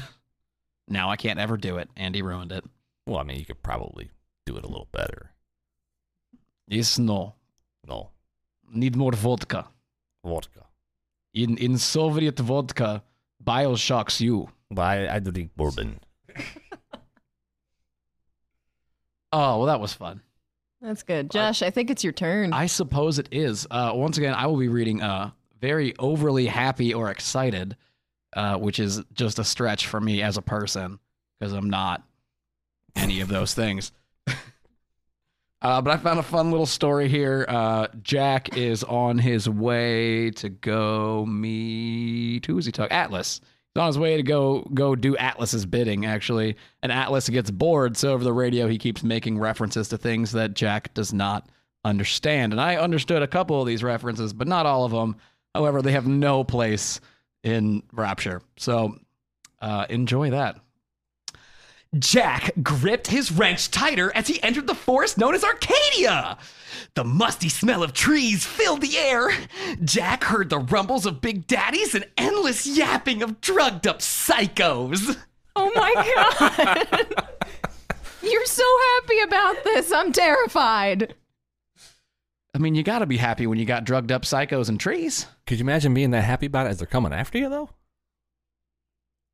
Now 0.89 1.11
I 1.11 1.17
can't 1.17 1.41
ever 1.41 1.57
do 1.57 1.79
it. 1.79 1.91
Andy 1.97 2.23
ruined 2.23 2.53
it. 2.53 2.65
well, 3.09 3.19
I 3.19 3.25
mean, 3.25 3.41
you 3.41 3.45
could 3.45 3.61
probably 3.61 4.11
do 4.45 4.57
it 4.57 4.63
a 4.63 4.69
little 4.69 4.87
better. 4.93 5.33
Yes, 6.69 6.97
no. 6.97 7.35
No, 7.89 8.11
Need 8.73 8.95
more 8.95 9.11
vodka. 9.11 9.67
vodka. 10.25 10.66
In 11.37 11.59
in 11.59 11.77
Soviet 11.79 12.39
vodka, 12.41 13.03
Bioshocks 13.45 14.21
you. 14.21 14.49
But 14.71 14.83
I, 14.83 15.17
I 15.17 15.19
drink 15.21 15.53
bourbon. 15.55 16.01
Oh 19.33 19.59
well, 19.59 19.67
that 19.67 19.81
was 19.81 19.93
fun. 19.93 20.23
That's 20.81 21.03
good, 21.03 21.31
Josh. 21.31 21.61
I 21.61 21.69
think 21.69 21.91
it's 21.91 22.03
your 22.05 22.13
turn. 22.13 22.53
I 22.53 22.67
suppose 22.67 23.19
it 23.19 23.29
is. 23.33 23.67
Uh, 23.71 23.93
once 23.95 24.17
again, 24.17 24.33
I 24.33 24.47
will 24.47 24.57
be 24.57 24.69
reading 24.69 25.03
uh, 25.03 25.31
very 25.61 25.95
overly 25.99 26.47
happy 26.47 26.95
or 26.95 27.11
excited, 27.11 27.77
uh, 28.35 28.57
which 28.57 28.79
is 28.79 29.03
just 29.13 29.39
a 29.39 29.45
stretch 29.45 29.89
for 29.89 30.01
me 30.01 30.23
as 30.23 30.37
a 30.39 30.43
person 30.43 31.01
because 31.39 31.53
I'm 31.53 31.69
not 31.69 32.03
any 32.95 33.21
of 33.21 33.29
those 33.29 33.53
things. 33.53 33.93
uh, 35.67 35.83
but 35.83 35.91
I 35.91 35.97
found 35.97 36.21
a 36.21 36.23
fun 36.23 36.53
little 36.53 36.65
story 36.65 37.09
here. 37.09 37.45
Uh, 37.49 37.89
Jack 38.01 38.57
is 38.57 38.85
on 38.85 39.19
his 39.19 39.49
way 39.49 40.31
to 40.31 40.49
go 40.49 41.27
meet 41.27 42.47
who 42.47 42.57
is 42.57 42.67
he 42.67 42.71
talking? 42.71 42.97
Atlas. 42.97 43.41
He's 43.75 43.81
on 43.81 43.89
his 43.89 43.99
way 43.99 44.17
to 44.17 44.23
go 44.23 44.61
go 44.75 44.95
do 44.95 45.17
Atlas's 45.17 45.67
bidding, 45.67 46.07
actually. 46.07 46.57
And 46.85 46.93
Atlas 46.93 47.29
gets 47.29 47.51
bored, 47.51 47.97
so 47.97 48.13
over 48.13 48.23
the 48.23 48.33
radio 48.33 48.69
he 48.69 48.79
keeps 48.79 49.03
making 49.03 49.41
references 49.41 49.89
to 49.89 49.99
things 49.99 50.31
that 50.33 50.55
Jack 50.55 50.95
does 50.95 51.13
not 51.13 51.49
understand. 51.85 52.53
And 52.53 52.61
I 52.61 52.77
understood 52.77 53.23
a 53.23 53.27
couple 53.27 53.61
of 53.61 53.67
these 53.67 53.83
references, 53.83 54.33
but 54.33 54.47
not 54.47 54.67
all 54.67 54.85
of 54.85 54.93
them. 54.93 55.17
However, 55.53 55.83
they 55.83 55.91
have 55.91 56.07
no 56.07 56.45
place 56.45 57.01
in 57.43 57.83
Rapture. 57.93 58.41
So 58.57 58.99
uh, 59.61 59.87
enjoy 59.91 60.31
that. 60.31 60.61
Jack 61.99 62.51
gripped 62.63 63.07
his 63.07 63.31
wrench 63.31 63.71
tighter 63.71 64.11
as 64.15 64.27
he 64.27 64.43
entered 64.43 64.67
the 64.67 64.75
forest 64.75 65.19
known 65.19 65.35
as 65.35 65.45
Arcadia. 65.45 66.39
The 66.95 67.05
musty 67.05 67.49
smell 67.49 67.83
of 67.83 67.93
trees 67.93 68.45
filled 68.45 68.81
the 68.81 68.97
air. 68.97 69.31
Jack 69.85 70.25
heard 70.25 70.51
the 70.51 70.59
rumbles 70.59 71.07
of 71.07 71.21
big 71.21 71.47
daddies 71.47 71.95
and 71.95 72.07
endless 72.17 72.67
yapping 72.67 73.23
of 73.23 73.41
drugged 73.41 73.87
up 73.87 74.01
psychos. 74.01 75.17
oh 75.55 75.71
my 75.75 75.93
god. 76.95 77.15
You're 78.23 78.47
so 78.47 78.65
happy 78.95 79.21
about 79.21 79.63
this. 79.65 79.93
I'm 79.93 80.13
terrified. 80.13 81.15
I 82.55 82.59
mean, 82.59 82.75
you 82.75 82.83
got 82.83 83.01
to 83.01 83.07
be 83.07 83.19
happy 83.19 83.47
when 83.47 83.59
you 83.59 83.67
got 83.67 83.85
drugged 83.85 84.11
up 84.11 84.23
psychos 84.23 84.69
and 84.69 84.81
trees. 84.81 85.27
Could 85.47 85.59
you 85.59 85.65
imagine 85.65 85.93
being 85.95 86.11
that 86.11 86.23
happy 86.23 86.47
about 86.47 86.67
it 86.67 86.71
as 86.71 86.79
they're 86.79 86.87
coming 86.87 87.13
after 87.13 87.37
you, 87.39 87.49
though? 87.51 87.69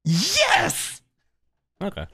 Yes! 0.05 1.01
Okay. 1.81 2.07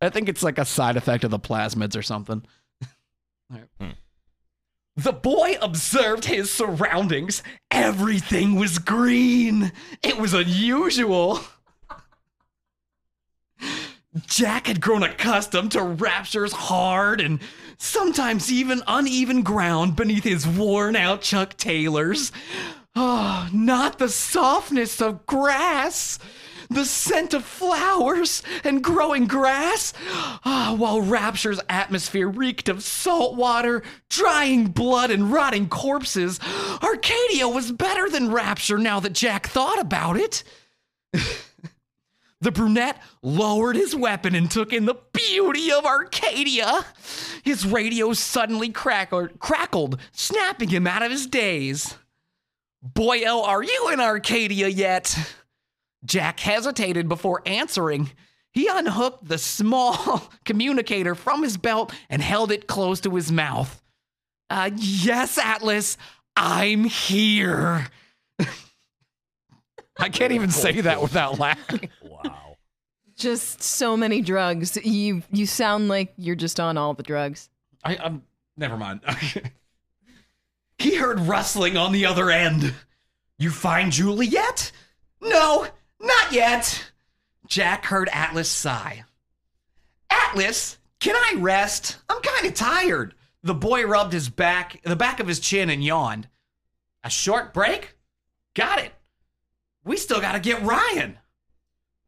I 0.00 0.10
think 0.10 0.28
it's 0.28 0.42
like 0.42 0.58
a 0.58 0.64
side 0.64 0.96
effect 0.96 1.24
of 1.24 1.30
the 1.30 1.38
plasmids 1.38 1.96
or 1.96 2.02
something. 2.02 2.44
Right. 3.48 3.62
Hmm. 3.80 3.90
The 4.96 5.12
boy 5.12 5.56
observed 5.62 6.24
his 6.24 6.50
surroundings. 6.50 7.44
Everything 7.70 8.56
was 8.56 8.80
green. 8.80 9.70
It 10.02 10.16
was 10.18 10.34
unusual. 10.34 11.38
Jack 14.26 14.66
had 14.66 14.80
grown 14.80 15.02
accustomed 15.02 15.72
to 15.72 15.82
Rapture's 15.82 16.52
hard 16.52 17.20
and 17.20 17.40
sometimes 17.76 18.50
even 18.50 18.82
uneven 18.86 19.42
ground 19.42 19.94
beneath 19.94 20.24
his 20.24 20.46
worn 20.48 20.96
out 20.96 21.20
Chuck 21.20 21.56
Taylors. 21.56 22.32
Oh, 22.94 23.48
not 23.52 23.98
the 23.98 24.08
softness 24.08 25.02
of 25.02 25.26
grass, 25.26 26.18
the 26.68 26.84
scent 26.84 27.34
of 27.34 27.44
flowers 27.44 28.42
and 28.64 28.82
growing 28.82 29.26
grass. 29.26 29.92
Ah, 30.44 30.74
while 30.76 31.00
Rapture's 31.00 31.60
atmosphere 31.68 32.28
reeked 32.28 32.68
of 32.68 32.82
salt 32.82 33.36
water, 33.36 33.82
drying 34.08 34.66
blood, 34.66 35.10
and 35.10 35.32
rotting 35.32 35.68
corpses, 35.68 36.40
Arcadia 36.82 37.48
was 37.48 37.72
better 37.72 38.08
than 38.08 38.32
Rapture 38.32 38.78
now 38.78 39.00
that 39.00 39.12
Jack 39.12 39.46
thought 39.46 39.80
about 39.80 40.16
it. 40.16 40.42
The 42.40 42.52
brunette 42.52 43.02
lowered 43.22 43.76
his 43.76 43.96
weapon 43.96 44.34
and 44.34 44.50
took 44.50 44.72
in 44.72 44.84
the 44.84 44.96
beauty 45.12 45.72
of 45.72 45.86
Arcadia. 45.86 46.84
His 47.42 47.66
radio 47.66 48.12
suddenly 48.12 48.68
crackled, 48.68 49.40
crackled, 49.40 49.98
snapping 50.12 50.68
him 50.68 50.86
out 50.86 51.02
of 51.02 51.10
his 51.10 51.26
daze. 51.26 51.96
Boyo, 52.86 53.42
are 53.42 53.62
you 53.62 53.90
in 53.92 54.00
Arcadia 54.00 54.68
yet? 54.68 55.18
Jack 56.06 56.40
hesitated 56.40 57.08
before 57.08 57.42
answering. 57.44 58.10
He 58.52 58.68
unhooked 58.68 59.28
the 59.28 59.36
small 59.38 60.30
communicator 60.44 61.14
from 61.14 61.42
his 61.42 61.56
belt 61.58 61.92
and 62.08 62.22
held 62.22 62.50
it 62.52 62.66
close 62.66 63.00
to 63.02 63.14
his 63.14 63.30
mouth. 63.30 63.82
Uh, 64.48 64.70
yes, 64.76 65.36
Atlas, 65.36 65.98
I'm 66.36 66.84
here. 66.84 67.88
I 69.98 70.08
can't 70.08 70.32
even 70.32 70.50
say 70.50 70.80
that 70.82 71.02
without 71.02 71.38
laughing. 71.40 71.90
Wow. 72.02 72.56
Just 73.16 73.62
so 73.62 73.96
many 73.96 74.20
drugs. 74.20 74.76
You 74.84 75.22
you 75.32 75.46
sound 75.46 75.88
like 75.88 76.12
you're 76.16 76.36
just 76.36 76.60
on 76.60 76.76
all 76.76 76.94
the 76.94 77.02
drugs. 77.02 77.48
I, 77.82 77.96
I'm 77.96 78.22
never 78.56 78.76
mind. 78.76 79.00
he 80.78 80.96
heard 80.96 81.20
rustling 81.20 81.76
on 81.76 81.92
the 81.92 82.06
other 82.06 82.30
end. 82.30 82.74
You 83.38 83.50
find 83.50 83.90
Julie 83.90 84.26
yet? 84.26 84.70
No, 85.20 85.66
not 86.00 86.32
yet. 86.32 86.92
Jack 87.46 87.86
heard 87.86 88.08
Atlas 88.12 88.50
sigh. 88.50 89.04
Atlas, 90.10 90.78
can 91.00 91.14
I 91.14 91.40
rest? 91.40 91.98
I'm 92.08 92.20
kind 92.22 92.46
of 92.46 92.54
tired. 92.54 93.14
The 93.42 93.54
boy 93.54 93.86
rubbed 93.86 94.12
his 94.12 94.28
back, 94.28 94.80
the 94.82 94.96
back 94.96 95.20
of 95.20 95.28
his 95.28 95.40
chin, 95.40 95.70
and 95.70 95.84
yawned. 95.84 96.28
A 97.04 97.10
short 97.10 97.54
break? 97.54 97.96
Got 98.54 98.80
it. 98.80 98.92
We 99.84 99.96
still 99.96 100.20
gotta 100.20 100.40
get 100.40 100.62
Ryan. 100.62 101.18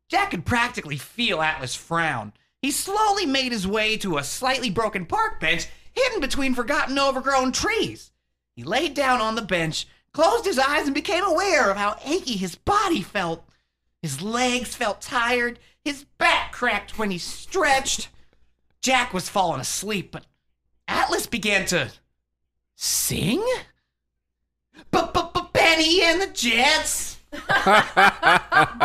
Jack 0.09 0.31
could 0.31 0.44
practically 0.44 0.96
feel 0.96 1.40
Atlas 1.40 1.74
frown. 1.74 2.33
He 2.61 2.72
slowly 2.72 3.24
made 3.24 3.53
his 3.53 3.66
way 3.66 3.96
to 3.98 4.18
a 4.18 4.24
slightly 4.24 4.70
broken 4.70 5.07
park 5.07 5.38
bench 5.38 5.68
hidden 5.92 6.20
between 6.20 6.55
forgotten 6.55 6.98
overgrown 6.98 7.53
trees. 7.53 8.11
He 8.57 8.64
laid 8.64 8.94
down 8.94 9.20
on 9.20 9.37
the 9.37 9.42
bench, 9.42 9.87
closed 10.12 10.44
his 10.44 10.59
eyes, 10.59 10.87
and 10.87 10.94
became 10.94 11.24
aware 11.24 11.70
of 11.70 11.77
how 11.77 11.98
achy 12.05 12.37
his 12.37 12.57
body 12.57 13.03
felt. 13.03 13.48
His 14.03 14.23
legs 14.23 14.75
felt 14.75 15.01
tired, 15.01 15.59
his 15.85 16.05
back 16.19 16.53
cracked 16.53 16.99
when 16.99 17.11
he 17.11 17.19
stretched. 17.19 18.09
Jack 18.81 19.13
was 19.13 19.29
falling 19.29 19.61
asleep, 19.61 20.13
but 20.13 20.27
Atlas 20.87 21.27
began 21.27 21.67
to 21.67 21.91
sing? 22.77 23.45
Benny 25.79 26.03
and 26.03 26.21
the 26.21 26.27
Jets. 26.29 27.19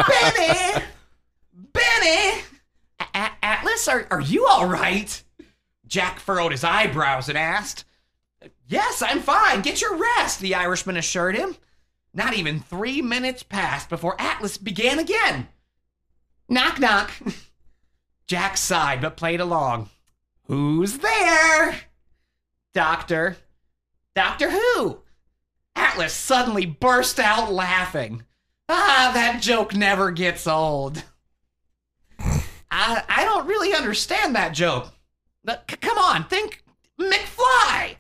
Benny! 0.08 0.84
Benny! 1.74 2.44
Atlas, 3.14 3.88
are, 3.88 4.08
are 4.12 4.22
you 4.22 4.46
all 4.46 4.68
right? 4.68 5.24
Jack 5.88 6.20
furrowed 6.20 6.52
his 6.52 6.64
eyebrows 6.64 7.30
and 7.30 7.38
asked. 7.38 7.86
Yes, 8.68 9.02
I'm 9.02 9.20
fine. 9.22 9.62
Get 9.62 9.82
your 9.82 9.96
rest, 9.96 10.40
the 10.40 10.56
Irishman 10.56 10.98
assured 10.98 11.36
him. 11.36 11.56
Not 12.14 12.36
even 12.36 12.60
three 12.60 13.02
minutes 13.02 13.44
passed 13.44 13.90
before 13.90 14.20
Atlas 14.20 14.58
began 14.58 15.00
again. 15.00 15.48
Knock, 16.48 16.80
knock. 16.80 17.12
Jack 18.28 18.58
sighed 18.58 19.02
but 19.02 19.18
played 19.18 19.42
along. 19.42 19.90
Who's 20.46 21.00
there? 21.00 21.76
Doctor. 22.74 23.38
Doctor 24.16 24.52
who? 24.52 25.00
Atlas 25.76 26.14
suddenly 26.14 26.66
burst 26.66 27.20
out 27.20 27.52
laughing. 27.52 28.24
Ah, 28.70 29.12
that 29.14 29.42
joke 29.42 29.74
never 29.74 30.12
gets 30.12 30.46
old. 30.48 31.04
I, 32.20 33.04
I 33.10 33.24
don't 33.26 33.48
really 33.48 33.74
understand 33.74 34.36
that 34.36 34.54
joke. 34.54 34.92
C- 35.48 35.78
come 35.78 35.98
on, 35.98 36.26
think 36.26 36.64
McFly. 37.00 37.96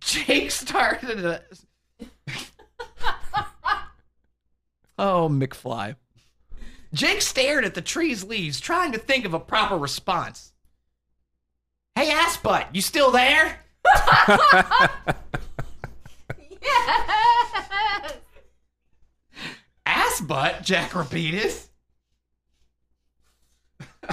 Jake 0.00 0.50
started 0.50 1.24
a. 1.24 1.42
oh, 4.98 5.28
McFly. 5.28 5.96
Jake 6.92 7.22
stared 7.22 7.64
at 7.64 7.74
the 7.74 7.82
tree's 7.82 8.24
leaves, 8.24 8.60
trying 8.60 8.92
to 8.92 8.98
think 8.98 9.24
of 9.24 9.34
a 9.34 9.40
proper 9.40 9.76
response. 9.76 10.52
Hey, 11.94 12.10
assbutt, 12.10 12.74
you 12.74 12.80
still 12.80 13.10
there? 13.10 13.58
Yes. 16.60 18.14
Assbutt, 19.86 20.62
Jack 20.62 20.94
repeated. 20.94 21.52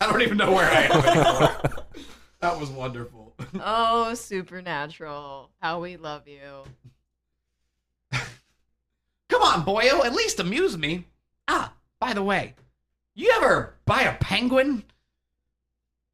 I 0.00 0.06
don't 0.06 0.22
even 0.22 0.36
know 0.36 0.52
where 0.52 0.70
I 0.70 0.82
am 0.82 1.04
anymore. 1.04 1.56
that 2.40 2.60
was 2.60 2.70
wonderful. 2.70 3.17
Oh, 3.60 4.14
supernatural. 4.14 5.50
How 5.60 5.80
we 5.80 5.96
love 5.96 6.26
you. 6.26 6.64
Come 9.28 9.42
on, 9.42 9.64
boyo, 9.64 10.04
at 10.04 10.12
least 10.12 10.40
amuse 10.40 10.76
me. 10.76 11.06
Ah, 11.46 11.72
by 12.00 12.14
the 12.14 12.22
way, 12.22 12.54
you 13.14 13.32
ever 13.36 13.74
buy 13.84 14.02
a 14.02 14.16
penguin? 14.16 14.84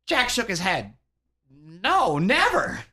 Jack 0.07 0.29
shook 0.29 0.49
his 0.49 0.61
head. 0.61 0.95
No, 1.51 2.19
never. 2.19 2.85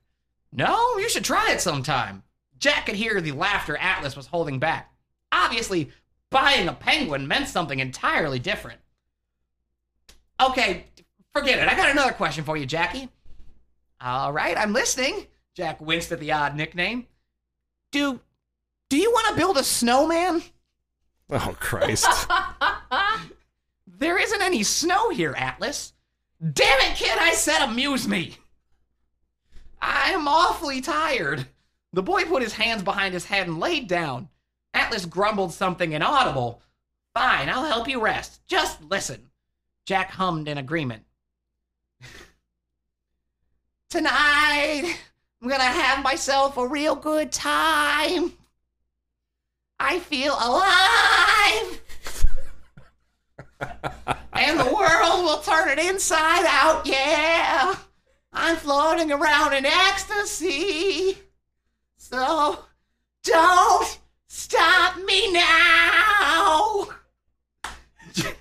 No, 0.51 0.97
you 0.97 1.09
should 1.09 1.25
try 1.25 1.51
it 1.51 1.61
sometime. 1.61 2.23
Jack 2.57 2.85
could 2.85 2.95
hear 2.95 3.19
the 3.21 3.31
laughter 3.31 3.75
Atlas 3.77 4.15
was 4.15 4.27
holding 4.27 4.59
back. 4.59 4.93
Obviously, 5.31 5.91
buying 6.29 6.67
a 6.67 6.73
penguin 6.73 7.27
meant 7.27 7.47
something 7.47 7.79
entirely 7.79 8.39
different. 8.39 8.79
Okay, 10.41 10.85
forget 11.33 11.59
it. 11.59 11.67
I 11.67 11.75
got 11.75 11.89
another 11.89 12.13
question 12.13 12.43
for 12.43 12.57
you, 12.57 12.65
Jackie. 12.65 13.09
All 14.03 14.33
right, 14.33 14.57
I'm 14.57 14.73
listening. 14.73 15.27
Jack 15.55 15.79
winced 15.81 16.11
at 16.11 16.19
the 16.19 16.31
odd 16.31 16.55
nickname. 16.55 17.07
Do 17.91 18.19
do 18.89 18.97
you 18.97 19.11
want 19.11 19.27
to 19.29 19.35
build 19.35 19.57
a 19.57 19.63
snowman? 19.63 20.43
Oh 21.29 21.55
Christ. 21.59 22.07
There 24.01 24.17
isn't 24.17 24.41
any 24.41 24.63
snow 24.63 25.11
here, 25.11 25.35
Atlas. 25.37 25.93
Damn 26.41 26.81
it, 26.81 26.97
kid, 26.97 27.19
I 27.19 27.33
said 27.33 27.61
amuse 27.61 28.07
me. 28.07 28.35
I'm 29.79 30.27
awfully 30.27 30.81
tired. 30.81 31.45
The 31.93 32.01
boy 32.01 32.25
put 32.25 32.41
his 32.41 32.53
hands 32.53 32.81
behind 32.81 33.13
his 33.13 33.25
head 33.25 33.47
and 33.47 33.59
laid 33.59 33.87
down. 33.87 34.29
Atlas 34.73 35.05
grumbled 35.05 35.53
something 35.53 35.91
inaudible. 35.91 36.63
Fine, 37.13 37.49
I'll 37.49 37.65
help 37.65 37.87
you 37.87 38.01
rest. 38.01 38.41
Just 38.47 38.81
listen. 38.81 39.29
Jack 39.85 40.09
hummed 40.09 40.47
in 40.47 40.57
agreement. 40.57 41.03
Tonight, 43.91 44.95
I'm 45.41 45.49
gonna 45.49 45.63
have 45.65 46.01
myself 46.01 46.55
a 46.55 46.65
real 46.65 46.95
good 46.95 47.29
time. 47.29 48.31
I 49.81 49.99
feel 49.99 50.33
alive. 50.33 51.81
and 54.31 54.57
the 54.57 54.73
world 54.73 55.25
will 55.25 55.41
turn 55.41 55.77
it 55.77 55.77
inside 55.77 56.45
out, 56.47 56.87
yeah. 56.87 57.75
I'm 58.31 58.55
floating 58.55 59.11
around 59.11 59.55
in 59.55 59.65
ecstasy. 59.65 61.17
So 61.97 62.59
don't 63.25 63.99
stop 64.29 65.03
me 65.03 65.33
now. 65.33 66.87
Slow 68.13 68.31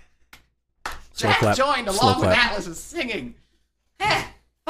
Jack 1.16 1.38
clap. 1.38 1.56
joined 1.56 1.88
along 1.88 2.20
with. 2.20 2.28
Atlas's 2.30 2.78
singing. 2.78 3.34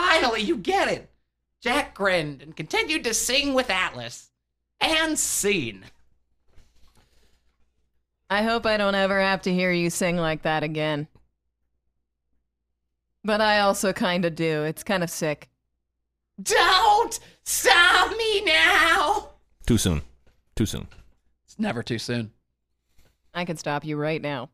Heh, 0.00 0.20
finally, 0.20 0.42
you 0.42 0.56
get 0.56 0.88
it. 0.88 1.10
Jack 1.60 1.94
grinned 1.94 2.42
and 2.42 2.56
continued 2.56 3.04
to 3.04 3.14
sing 3.14 3.54
with 3.54 3.70
Atlas. 3.70 4.30
And 4.80 5.18
scene. 5.18 5.84
I 8.30 8.42
hope 8.42 8.64
I 8.64 8.76
don't 8.76 8.94
ever 8.94 9.20
have 9.20 9.42
to 9.42 9.52
hear 9.52 9.72
you 9.72 9.90
sing 9.90 10.16
like 10.16 10.42
that 10.42 10.62
again. 10.62 11.08
But 13.24 13.40
I 13.42 13.60
also 13.60 13.92
kind 13.92 14.24
of 14.24 14.34
do. 14.34 14.64
It's 14.64 14.82
kind 14.82 15.02
of 15.02 15.10
sick. 15.10 15.50
Don't 16.42 17.20
stop 17.44 18.16
me 18.16 18.42
now. 18.42 19.30
Too 19.66 19.76
soon. 19.76 20.00
Too 20.56 20.64
soon. 20.64 20.86
It's 21.44 21.58
never 21.58 21.82
too 21.82 21.98
soon. 21.98 22.30
I 23.34 23.44
can 23.44 23.58
stop 23.58 23.84
you 23.84 23.96
right 23.98 24.22
now. 24.22 24.48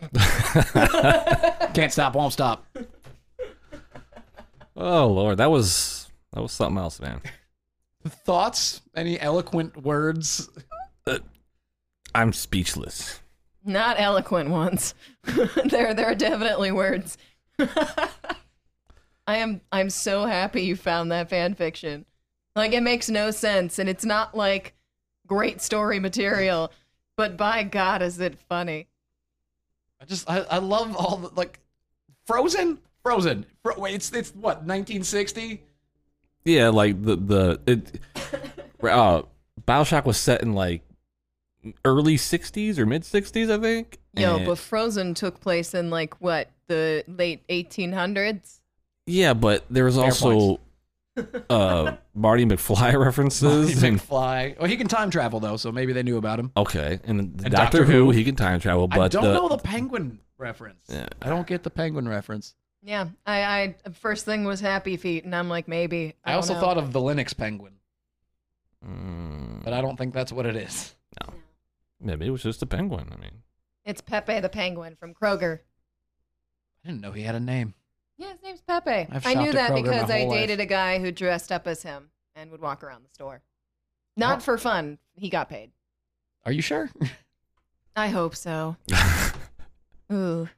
Can't 1.74 1.92
stop, 1.92 2.14
won't 2.14 2.32
stop. 2.32 2.64
Oh 4.78 5.08
Lord, 5.08 5.38
that 5.38 5.50
was 5.50 6.08
that 6.32 6.40
was 6.40 6.52
something 6.52 6.78
else, 6.78 7.00
man. 7.00 7.20
Thoughts? 8.08 8.80
Any 8.94 9.18
eloquent 9.20 9.76
words? 9.82 10.48
Uh, 11.04 11.18
I'm 12.14 12.32
speechless. 12.32 13.20
Not 13.64 14.00
eloquent 14.00 14.50
ones. 14.50 14.94
there, 15.64 15.92
there 15.94 16.06
are 16.06 16.14
definitely 16.14 16.70
words. 16.70 17.18
I 17.58 19.36
am, 19.36 19.60
I'm 19.72 19.90
so 19.90 20.24
happy 20.24 20.62
you 20.62 20.76
found 20.76 21.10
that 21.12 21.28
fan 21.28 21.54
fiction. 21.54 22.06
Like 22.54 22.72
it 22.72 22.82
makes 22.82 23.10
no 23.10 23.30
sense, 23.30 23.78
and 23.78 23.88
it's 23.88 24.04
not 24.04 24.36
like 24.36 24.74
great 25.26 25.60
story 25.60 25.98
material, 25.98 26.72
but 27.16 27.36
by 27.36 27.64
God, 27.64 28.00
is 28.00 28.20
it 28.20 28.38
funny? 28.38 28.86
I 30.00 30.04
just 30.04 30.30
I, 30.30 30.40
I 30.42 30.58
love 30.58 30.96
all 30.96 31.16
the 31.16 31.30
like 31.34 31.58
Frozen. 32.26 32.78
Frozen. 33.02 33.46
Fro- 33.62 33.78
wait, 33.78 33.94
it's 33.94 34.12
it's 34.12 34.30
what 34.34 34.58
1960. 34.64 35.62
Yeah, 36.44 36.68
like 36.68 37.02
the 37.02 37.16
the 37.16 37.60
it. 37.66 38.00
uh, 38.82 39.22
Bioshock 39.66 40.04
was 40.04 40.16
set 40.16 40.42
in 40.42 40.54
like 40.54 40.82
early 41.84 42.16
'60s 42.16 42.78
or 42.78 42.86
mid 42.86 43.02
'60s, 43.02 43.50
I 43.50 43.60
think. 43.60 43.98
Yo, 44.14 44.36
And- 44.36 44.46
but 44.46 44.58
Frozen 44.58 45.14
took 45.14 45.40
place 45.40 45.74
in 45.74 45.90
like 45.90 46.20
what 46.20 46.50
the 46.68 47.04
late 47.08 47.46
1800s. 47.48 48.60
yeah, 49.06 49.32
but 49.34 49.64
there 49.70 49.84
was 49.84 49.96
Fair 49.96 50.04
also 50.04 50.60
uh 51.50 51.96
Marty 52.14 52.44
McFly 52.44 52.98
references 52.98 53.82
and 53.82 53.98
McFly. 54.00 54.58
Well, 54.58 54.68
he 54.68 54.76
can 54.76 54.86
time 54.88 55.10
travel 55.10 55.40
though, 55.40 55.56
so 55.56 55.72
maybe 55.72 55.92
they 55.92 56.02
knew 56.02 56.16
about 56.18 56.38
him. 56.38 56.52
okay, 56.56 57.00
and, 57.04 57.20
And 57.20 57.36
Doctor, 57.38 57.50
Doctor 57.50 57.84
Who, 57.84 58.04
Who. 58.06 58.10
he 58.10 58.22
can 58.24 58.36
time 58.36 58.60
travel, 58.60 58.86
but 58.88 59.00
I 59.00 59.08
don't 59.08 59.24
the, 59.24 59.32
know 59.34 59.48
the 59.48 59.58
penguin 59.58 60.20
reference. 60.36 60.84
Yeah. 60.88 61.08
I 61.22 61.28
don't 61.30 61.46
get 61.46 61.62
the 61.62 61.70
penguin 61.70 62.06
reference. 62.08 62.54
Yeah, 62.82 63.08
I, 63.26 63.74
I 63.86 63.90
first 63.92 64.24
thing 64.24 64.44
was 64.44 64.60
Happy 64.60 64.96
Feet, 64.96 65.24
and 65.24 65.34
I'm 65.34 65.48
like 65.48 65.66
maybe. 65.68 66.14
I, 66.24 66.32
I, 66.32 66.34
also 66.36 66.54
know. 66.54 66.60
thought 66.60 66.78
of 66.78 66.92
the 66.92 67.00
Linux 67.00 67.36
penguin, 67.36 67.74
Mm, 68.86 69.64
but 69.64 69.72
I 69.72 69.80
don't 69.80 69.96
think 69.96 70.14
that's 70.14 70.32
what 70.32 70.46
it 70.46 70.54
is. 70.56 70.94
No, 71.20 71.34
maybe 72.00 72.26
it 72.26 72.30
was 72.30 72.42
just 72.44 72.62
a 72.62 72.66
penguin. 72.66 73.08
I 73.12 73.16
mean, 73.20 73.42
it's 73.84 74.00
Pepe 74.00 74.38
the 74.40 74.48
Penguin 74.48 74.94
from 74.94 75.14
Kroger. 75.14 75.58
I 76.84 76.88
didn't 76.88 77.00
know 77.00 77.10
he 77.10 77.22
had 77.22 77.34
a 77.34 77.40
name. 77.40 77.74
Yeah, 78.16 78.32
his 78.32 78.42
name's 78.42 78.60
Pepe. 78.60 79.08
I've 79.10 79.26
I 79.26 79.34
knew 79.34 79.52
that 79.52 79.74
because 79.74 80.08
I 80.08 80.20
whole 80.20 80.28
life. 80.28 80.38
dated 80.40 80.60
a 80.60 80.66
guy 80.66 81.00
who 81.00 81.10
dressed 81.10 81.50
up 81.50 81.66
as 81.66 81.82
him 81.82 82.10
and 82.36 82.50
would 82.52 82.60
walk 82.60 82.84
around 82.84 83.02
the 83.04 83.10
store. 83.12 83.42
Not 84.16 84.38
Oh. 84.38 84.40
for 84.42 84.58
fun. 84.58 84.98
He 85.14 85.28
got 85.28 85.48
paid. 85.48 85.72
Are 86.46 86.52
you 86.52 86.62
sure? 86.62 86.90
I 87.96 88.08
hope 88.08 88.36
so. 88.36 88.76
Ooh. 90.12 90.48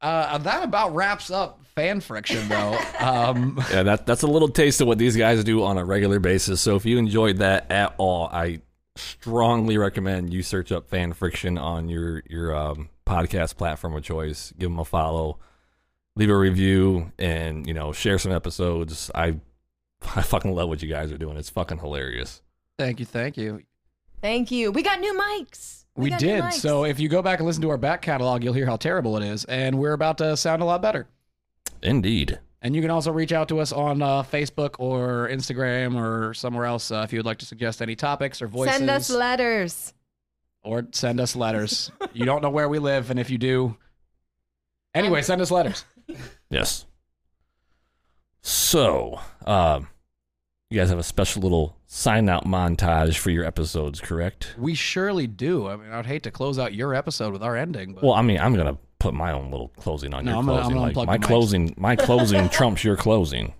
Uh, 0.00 0.38
that 0.38 0.62
about 0.62 0.94
wraps 0.94 1.30
up 1.30 1.60
fan 1.74 2.00
friction, 2.00 2.48
though. 2.48 2.78
um, 3.00 3.60
yeah, 3.70 3.82
that 3.82 4.06
that's 4.06 4.22
a 4.22 4.26
little 4.26 4.48
taste 4.48 4.80
of 4.80 4.86
what 4.86 4.98
these 4.98 5.16
guys 5.16 5.42
do 5.44 5.62
on 5.64 5.78
a 5.78 5.84
regular 5.84 6.20
basis. 6.20 6.60
So 6.60 6.76
if 6.76 6.84
you 6.84 6.98
enjoyed 6.98 7.38
that 7.38 7.70
at 7.70 7.94
all, 7.98 8.28
I 8.32 8.60
strongly 8.96 9.78
recommend 9.78 10.32
you 10.32 10.42
search 10.42 10.72
up 10.72 10.88
Fan 10.88 11.12
Friction 11.12 11.58
on 11.58 11.88
your 11.88 12.22
your 12.28 12.54
um, 12.54 12.88
podcast 13.06 13.56
platform 13.56 13.94
of 13.94 14.02
choice. 14.02 14.52
Give 14.58 14.70
them 14.70 14.78
a 14.78 14.84
follow, 14.84 15.38
leave 16.16 16.30
a 16.30 16.36
review, 16.36 17.12
and 17.18 17.66
you 17.66 17.74
know 17.74 17.92
share 17.92 18.18
some 18.18 18.32
episodes. 18.32 19.10
I 19.14 19.36
I 20.16 20.22
fucking 20.22 20.54
love 20.54 20.68
what 20.68 20.82
you 20.82 20.88
guys 20.88 21.10
are 21.10 21.18
doing. 21.18 21.36
It's 21.36 21.50
fucking 21.50 21.78
hilarious. 21.78 22.42
thank 22.78 23.00
you, 23.00 23.06
thank 23.06 23.36
you. 23.36 23.62
Thank 24.20 24.50
you. 24.50 24.72
We 24.72 24.82
got 24.82 25.00
new 25.00 25.14
mics. 25.14 25.84
We, 25.98 26.10
got 26.10 26.22
new 26.22 26.28
did. 26.28 26.44
mics. 26.44 26.52
So 26.54 26.84
if 26.84 27.00
you 27.00 27.08
go 27.08 27.22
back 27.22 27.40
and 27.40 27.46
listen 27.46 27.62
to 27.62 27.70
our 27.70 27.76
back 27.76 28.02
catalog, 28.02 28.44
you'll 28.44 28.54
hear 28.54 28.66
how 28.66 28.76
terrible 28.76 29.16
it 29.16 29.24
is, 29.24 29.44
and 29.46 29.78
we're 29.78 29.92
about 29.92 30.18
to 30.18 30.36
sound 30.36 30.62
a 30.62 30.64
lot 30.64 30.80
better. 30.80 31.08
Indeed. 31.82 32.38
And 32.62 32.74
you 32.74 32.82
can 32.82 32.90
also 32.90 33.12
reach 33.12 33.32
out 33.32 33.48
to 33.50 33.60
us 33.60 33.72
on 33.72 34.02
uh, 34.02 34.22
Facebook 34.22 34.76
or 34.78 35.28
Instagram 35.30 35.94
or 35.94 36.34
somewhere 36.34 36.64
else 36.64 36.90
uh, 36.90 37.02
if 37.04 37.12
you 37.12 37.18
would 37.18 37.26
like 37.26 37.38
to 37.38 37.46
suggest 37.46 37.80
any 37.82 37.94
topics 37.94 38.42
or 38.42 38.48
voices. 38.48 38.76
Send 38.76 38.90
us 38.90 39.10
letters. 39.10 39.92
or 40.62 40.86
send 40.92 41.20
us 41.20 41.36
letters. 41.36 41.90
you 42.12 42.24
don't 42.24 42.42
know 42.42 42.50
where 42.50 42.68
we 42.68 42.78
live, 42.78 43.10
and 43.10 43.18
if 43.20 43.30
you 43.30 43.38
do, 43.38 43.76
anyway, 44.94 45.22
send 45.22 45.40
us 45.40 45.50
letters. 45.50 45.84
Yes. 46.50 46.86
So, 48.40 49.20
um, 49.44 49.88
you 50.70 50.78
guys 50.78 50.90
have 50.90 50.98
a 50.98 51.02
special 51.02 51.42
little 51.42 51.76
sign 51.86 52.28
out 52.28 52.44
montage 52.44 53.16
for 53.16 53.30
your 53.30 53.44
episodes, 53.44 54.00
correct? 54.00 54.54
We 54.58 54.74
surely 54.74 55.26
do. 55.26 55.66
I 55.66 55.76
mean, 55.76 55.90
I'd 55.90 56.04
hate 56.06 56.22
to 56.24 56.30
close 56.30 56.58
out 56.58 56.74
your 56.74 56.94
episode 56.94 57.32
with 57.32 57.42
our 57.42 57.56
ending, 57.56 57.94
but 57.94 58.02
Well, 58.02 58.12
I 58.12 58.22
mean, 58.22 58.38
I'm 58.38 58.54
gonna 58.54 58.76
put 58.98 59.14
my 59.14 59.32
own 59.32 59.50
little 59.50 59.68
closing 59.78 60.12
on 60.12 60.24
No, 60.24 60.32
your 60.32 60.40
I'm 60.40 60.46
gonna- 60.46 60.58
I'm 60.58 60.62
closing. 60.64 60.76
gonna 60.76 60.92
like 60.98 61.06
my 61.06 61.16
the 61.16 61.22
mics. 61.24 61.26
closing, 61.26 61.74
my 61.78 61.96
closing 62.06 62.48
trumps 62.50 62.84
your 62.84 62.96
closing. 62.96 63.54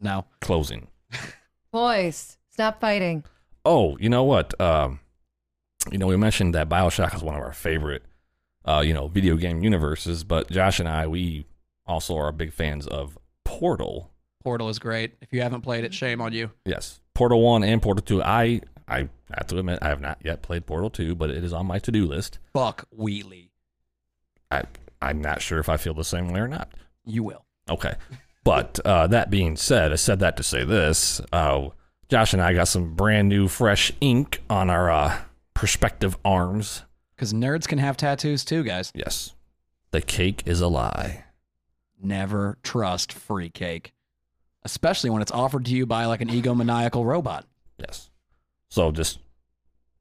no. 0.00 0.24
Closing. 0.40 0.88
Boys, 1.72 2.38
stop 2.50 2.80
fighting. 2.80 3.24
Oh, 3.64 3.96
you 3.98 4.08
know 4.08 4.24
what? 4.24 4.58
Um, 4.60 5.00
you 5.92 5.98
know, 5.98 6.06
we 6.06 6.16
mentioned 6.16 6.54
that 6.54 6.68
Bioshock 6.68 7.14
is 7.14 7.22
one 7.22 7.34
of 7.36 7.40
our 7.42 7.52
favorite, 7.52 8.02
uh, 8.64 8.82
you 8.84 8.92
know, 8.94 9.08
video 9.08 9.36
game 9.36 9.62
universes. 9.62 10.24
But 10.24 10.50
Josh 10.50 10.80
and 10.80 10.88
I, 10.88 11.06
we 11.06 11.46
also 11.86 12.16
are 12.16 12.32
big 12.32 12.52
fans 12.52 12.86
of 12.86 13.18
Portal. 13.44 14.10
Portal 14.46 14.68
is 14.68 14.78
great. 14.78 15.14
If 15.20 15.32
you 15.32 15.42
haven't 15.42 15.62
played 15.62 15.82
it, 15.82 15.92
shame 15.92 16.20
on 16.20 16.32
you. 16.32 16.52
Yes, 16.64 17.00
Portal 17.14 17.42
One 17.42 17.64
and 17.64 17.82
Portal 17.82 18.00
Two. 18.00 18.22
I, 18.22 18.60
I 18.86 19.08
have 19.34 19.48
to 19.48 19.58
admit, 19.58 19.80
I 19.82 19.88
have 19.88 20.00
not 20.00 20.18
yet 20.22 20.40
played 20.40 20.66
Portal 20.66 20.88
Two, 20.88 21.16
but 21.16 21.30
it 21.30 21.42
is 21.42 21.52
on 21.52 21.66
my 21.66 21.80
to-do 21.80 22.06
list. 22.06 22.38
Fuck 22.52 22.86
Wheatley. 22.92 23.50
I, 24.52 24.62
I'm 25.02 25.20
not 25.20 25.42
sure 25.42 25.58
if 25.58 25.68
I 25.68 25.76
feel 25.78 25.94
the 25.94 26.04
same 26.04 26.28
way 26.28 26.38
or 26.38 26.46
not. 26.46 26.72
You 27.04 27.24
will. 27.24 27.44
Okay. 27.68 27.94
But 28.44 28.78
uh, 28.84 29.08
that 29.08 29.30
being 29.30 29.56
said, 29.56 29.90
I 29.90 29.96
said 29.96 30.20
that 30.20 30.36
to 30.36 30.44
say 30.44 30.62
this. 30.62 31.20
Uh, 31.32 31.70
Josh 32.08 32.32
and 32.32 32.40
I 32.40 32.52
got 32.52 32.68
some 32.68 32.94
brand 32.94 33.28
new 33.28 33.48
fresh 33.48 33.90
ink 34.00 34.42
on 34.48 34.70
our 34.70 34.88
uh, 34.88 35.18
perspective 35.54 36.16
arms. 36.24 36.84
Because 37.16 37.32
nerds 37.32 37.66
can 37.66 37.78
have 37.78 37.96
tattoos 37.96 38.44
too, 38.44 38.62
guys. 38.62 38.92
Yes. 38.94 39.34
The 39.90 40.00
cake 40.00 40.44
is 40.46 40.60
a 40.60 40.68
lie. 40.68 41.24
Never 42.00 42.58
trust 42.62 43.12
free 43.12 43.48
cake, 43.48 43.92
especially 44.66 45.08
when 45.10 45.22
it's 45.22 45.30
offered 45.32 45.64
to 45.64 45.70
you 45.70 45.86
by 45.86 46.04
like 46.06 46.20
an 46.20 46.28
egomaniacal 46.28 47.04
robot. 47.04 47.46
Yes. 47.78 48.10
So 48.68 48.90
just, 48.90 49.20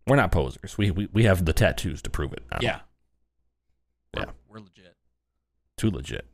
we're 0.08 0.16
not 0.16 0.32
posers. 0.32 0.78
We, 0.78 0.90
we, 0.92 1.08
we 1.14 1.24
have 1.24 1.46
the 1.46 1.54
tattoos 1.54 2.02
to 2.02 2.10
prove 2.10 2.34
it. 2.34 2.44
now. 2.52 2.58
Yeah. 2.62 2.80
Yeah. 4.18 4.26
We're, 4.50 4.60
we're 4.60 4.64
legit. 4.66 4.96
Too 5.78 5.92
legit. 5.92 6.26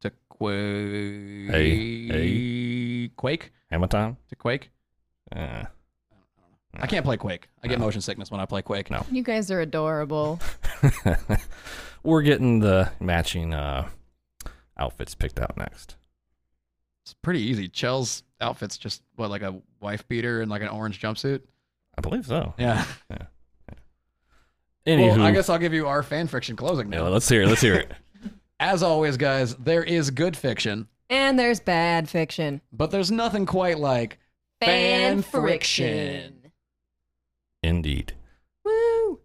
To 0.00 0.10
quake. 0.28 1.50
Hey, 1.50 3.10
Quake? 3.16 3.52
Hammer 3.70 3.86
time? 3.86 4.16
To 4.30 4.36
Quake? 4.36 4.70
Uh, 5.34 5.64
I 6.76 6.86
can't 6.86 7.04
play 7.04 7.16
Quake. 7.16 7.48
I 7.62 7.68
get 7.68 7.78
No. 7.78 7.84
motion 7.84 8.00
sickness 8.00 8.30
when 8.30 8.40
I 8.40 8.46
play 8.46 8.62
Quake. 8.62 8.90
No. 8.90 9.04
You 9.10 9.22
guys 9.22 9.50
are 9.50 9.60
adorable. 9.60 10.40
we're 12.02 12.22
getting 12.22 12.60
the 12.60 12.90
matching 13.00 13.52
uh, 13.54 13.88
outfits 14.76 15.14
picked 15.14 15.38
out 15.38 15.56
next. 15.56 15.96
It's 17.04 17.14
pretty 17.14 17.40
easy. 17.40 17.68
Chell's 17.68 18.22
outfit's 18.40 18.78
just 18.78 19.02
what, 19.16 19.30
like 19.30 19.42
a 19.42 19.54
wife 19.80 20.06
beater 20.08 20.40
and 20.40 20.50
like 20.50 20.62
an 20.62 20.68
orange 20.68 21.00
jumpsuit? 21.00 21.42
I 21.98 22.00
believe 22.00 22.26
so. 22.26 22.54
Yeah. 22.58 22.84
Anywho, 24.86 25.16
Well, 25.16 25.22
I 25.22 25.32
guess 25.32 25.48
I'll 25.48 25.58
give 25.58 25.72
you 25.72 25.86
our 25.86 26.02
fan 26.02 26.26
fiction 26.26 26.56
closing 26.56 26.92
yeah, 26.92 27.00
now. 27.00 27.08
let's 27.08 27.28
hear 27.28 27.42
it. 27.42 27.48
Let's 27.48 27.60
hear 27.62 27.74
it. 27.74 27.92
As 28.60 28.82
always, 28.82 29.16
guys, 29.16 29.54
there 29.56 29.82
is 29.82 30.10
good 30.10 30.36
fiction, 30.36 30.88
and 31.10 31.38
there's 31.38 31.58
bad 31.60 32.08
fiction. 32.08 32.60
but 32.72 32.90
there's 32.90 33.10
nothing 33.10 33.46
quite 33.46 33.78
like 33.78 34.18
Fan 34.60 35.22
friction. 35.22 36.52
Indeed. 37.62 38.12
Woo! 38.64 39.20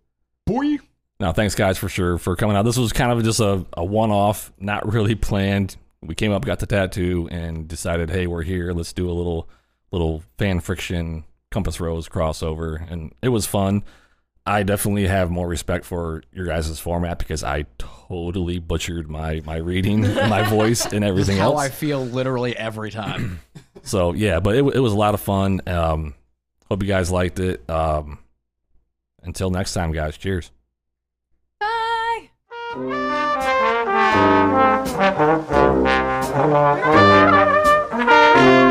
boy. 0.46 0.78
Now, 1.20 1.34
thanks 1.34 1.56
guys 1.56 1.78
for 1.78 1.90
sure 1.90 2.18
for 2.18 2.36
coming 2.36 2.56
out. 2.56 2.64
This 2.64 2.78
was 2.78 2.92
kind 2.94 3.12
of 3.12 3.24
just 3.24 3.40
a, 3.42 3.66
a 3.74 3.84
one 3.84 4.10
off, 4.12 4.52
not 4.60 4.92
really 4.92 5.16
planned. 5.16 5.76
We 6.02 6.16
came 6.16 6.32
up, 6.32 6.46
got 6.46 6.60
the 6.60 6.66
tattoo, 6.66 7.28
and 7.32 7.68
decided, 7.68 8.10
hey, 8.10 8.26
we're 8.28 8.44
here. 8.44 8.72
Let's 8.74 8.94
do 8.94 9.10
a 9.10 9.14
little 9.14 9.50
little 9.92 10.24
fan 10.38 10.60
friction 10.60 11.26
Compass 11.52 11.80
Rose 11.80 12.08
crossover, 12.08 12.90
and 12.92 13.14
it 13.22 13.30
was 13.30 13.46
fun. 13.46 13.84
I 14.46 14.64
definitely 14.64 15.06
have 15.08 15.30
more 15.30 15.48
respect 15.48 15.86
for 15.86 16.24
your 16.32 16.46
guys' 16.46 16.80
format 16.80 17.20
because 17.20 17.44
I 17.44 17.66
totally 17.78 18.60
butchered 18.60 19.10
my 19.10 19.42
my 19.46 19.58
reading, 19.58 20.02
my 20.14 20.44
voice, 20.44 20.86
and 20.86 21.04
everything 21.04 21.38
How 21.38 21.52
else. 21.52 21.60
How 21.60 21.66
I 21.66 21.70
feel 21.70 22.06
literally 22.06 22.56
every 22.58 22.92
time. 22.92 23.40
So 23.82 24.12
yeah, 24.12 24.42
but 24.42 24.56
it, 24.56 24.66
it 24.76 24.80
was 24.80 24.92
a 24.92 24.98
lot 24.98 25.14
of 25.14 25.22
fun. 25.22 25.62
Um, 25.66 26.14
hope 26.68 26.84
you 26.84 26.88
guys 26.90 27.10
liked 27.10 27.40
it. 27.40 27.68
Um, 27.70 28.20
until 29.24 29.50
next 29.52 29.74
time, 29.74 29.94
guys. 29.94 30.18
Cheers. 30.18 30.52
Bye. 31.62 32.30
Thank 35.00 35.50
you. 38.64 38.69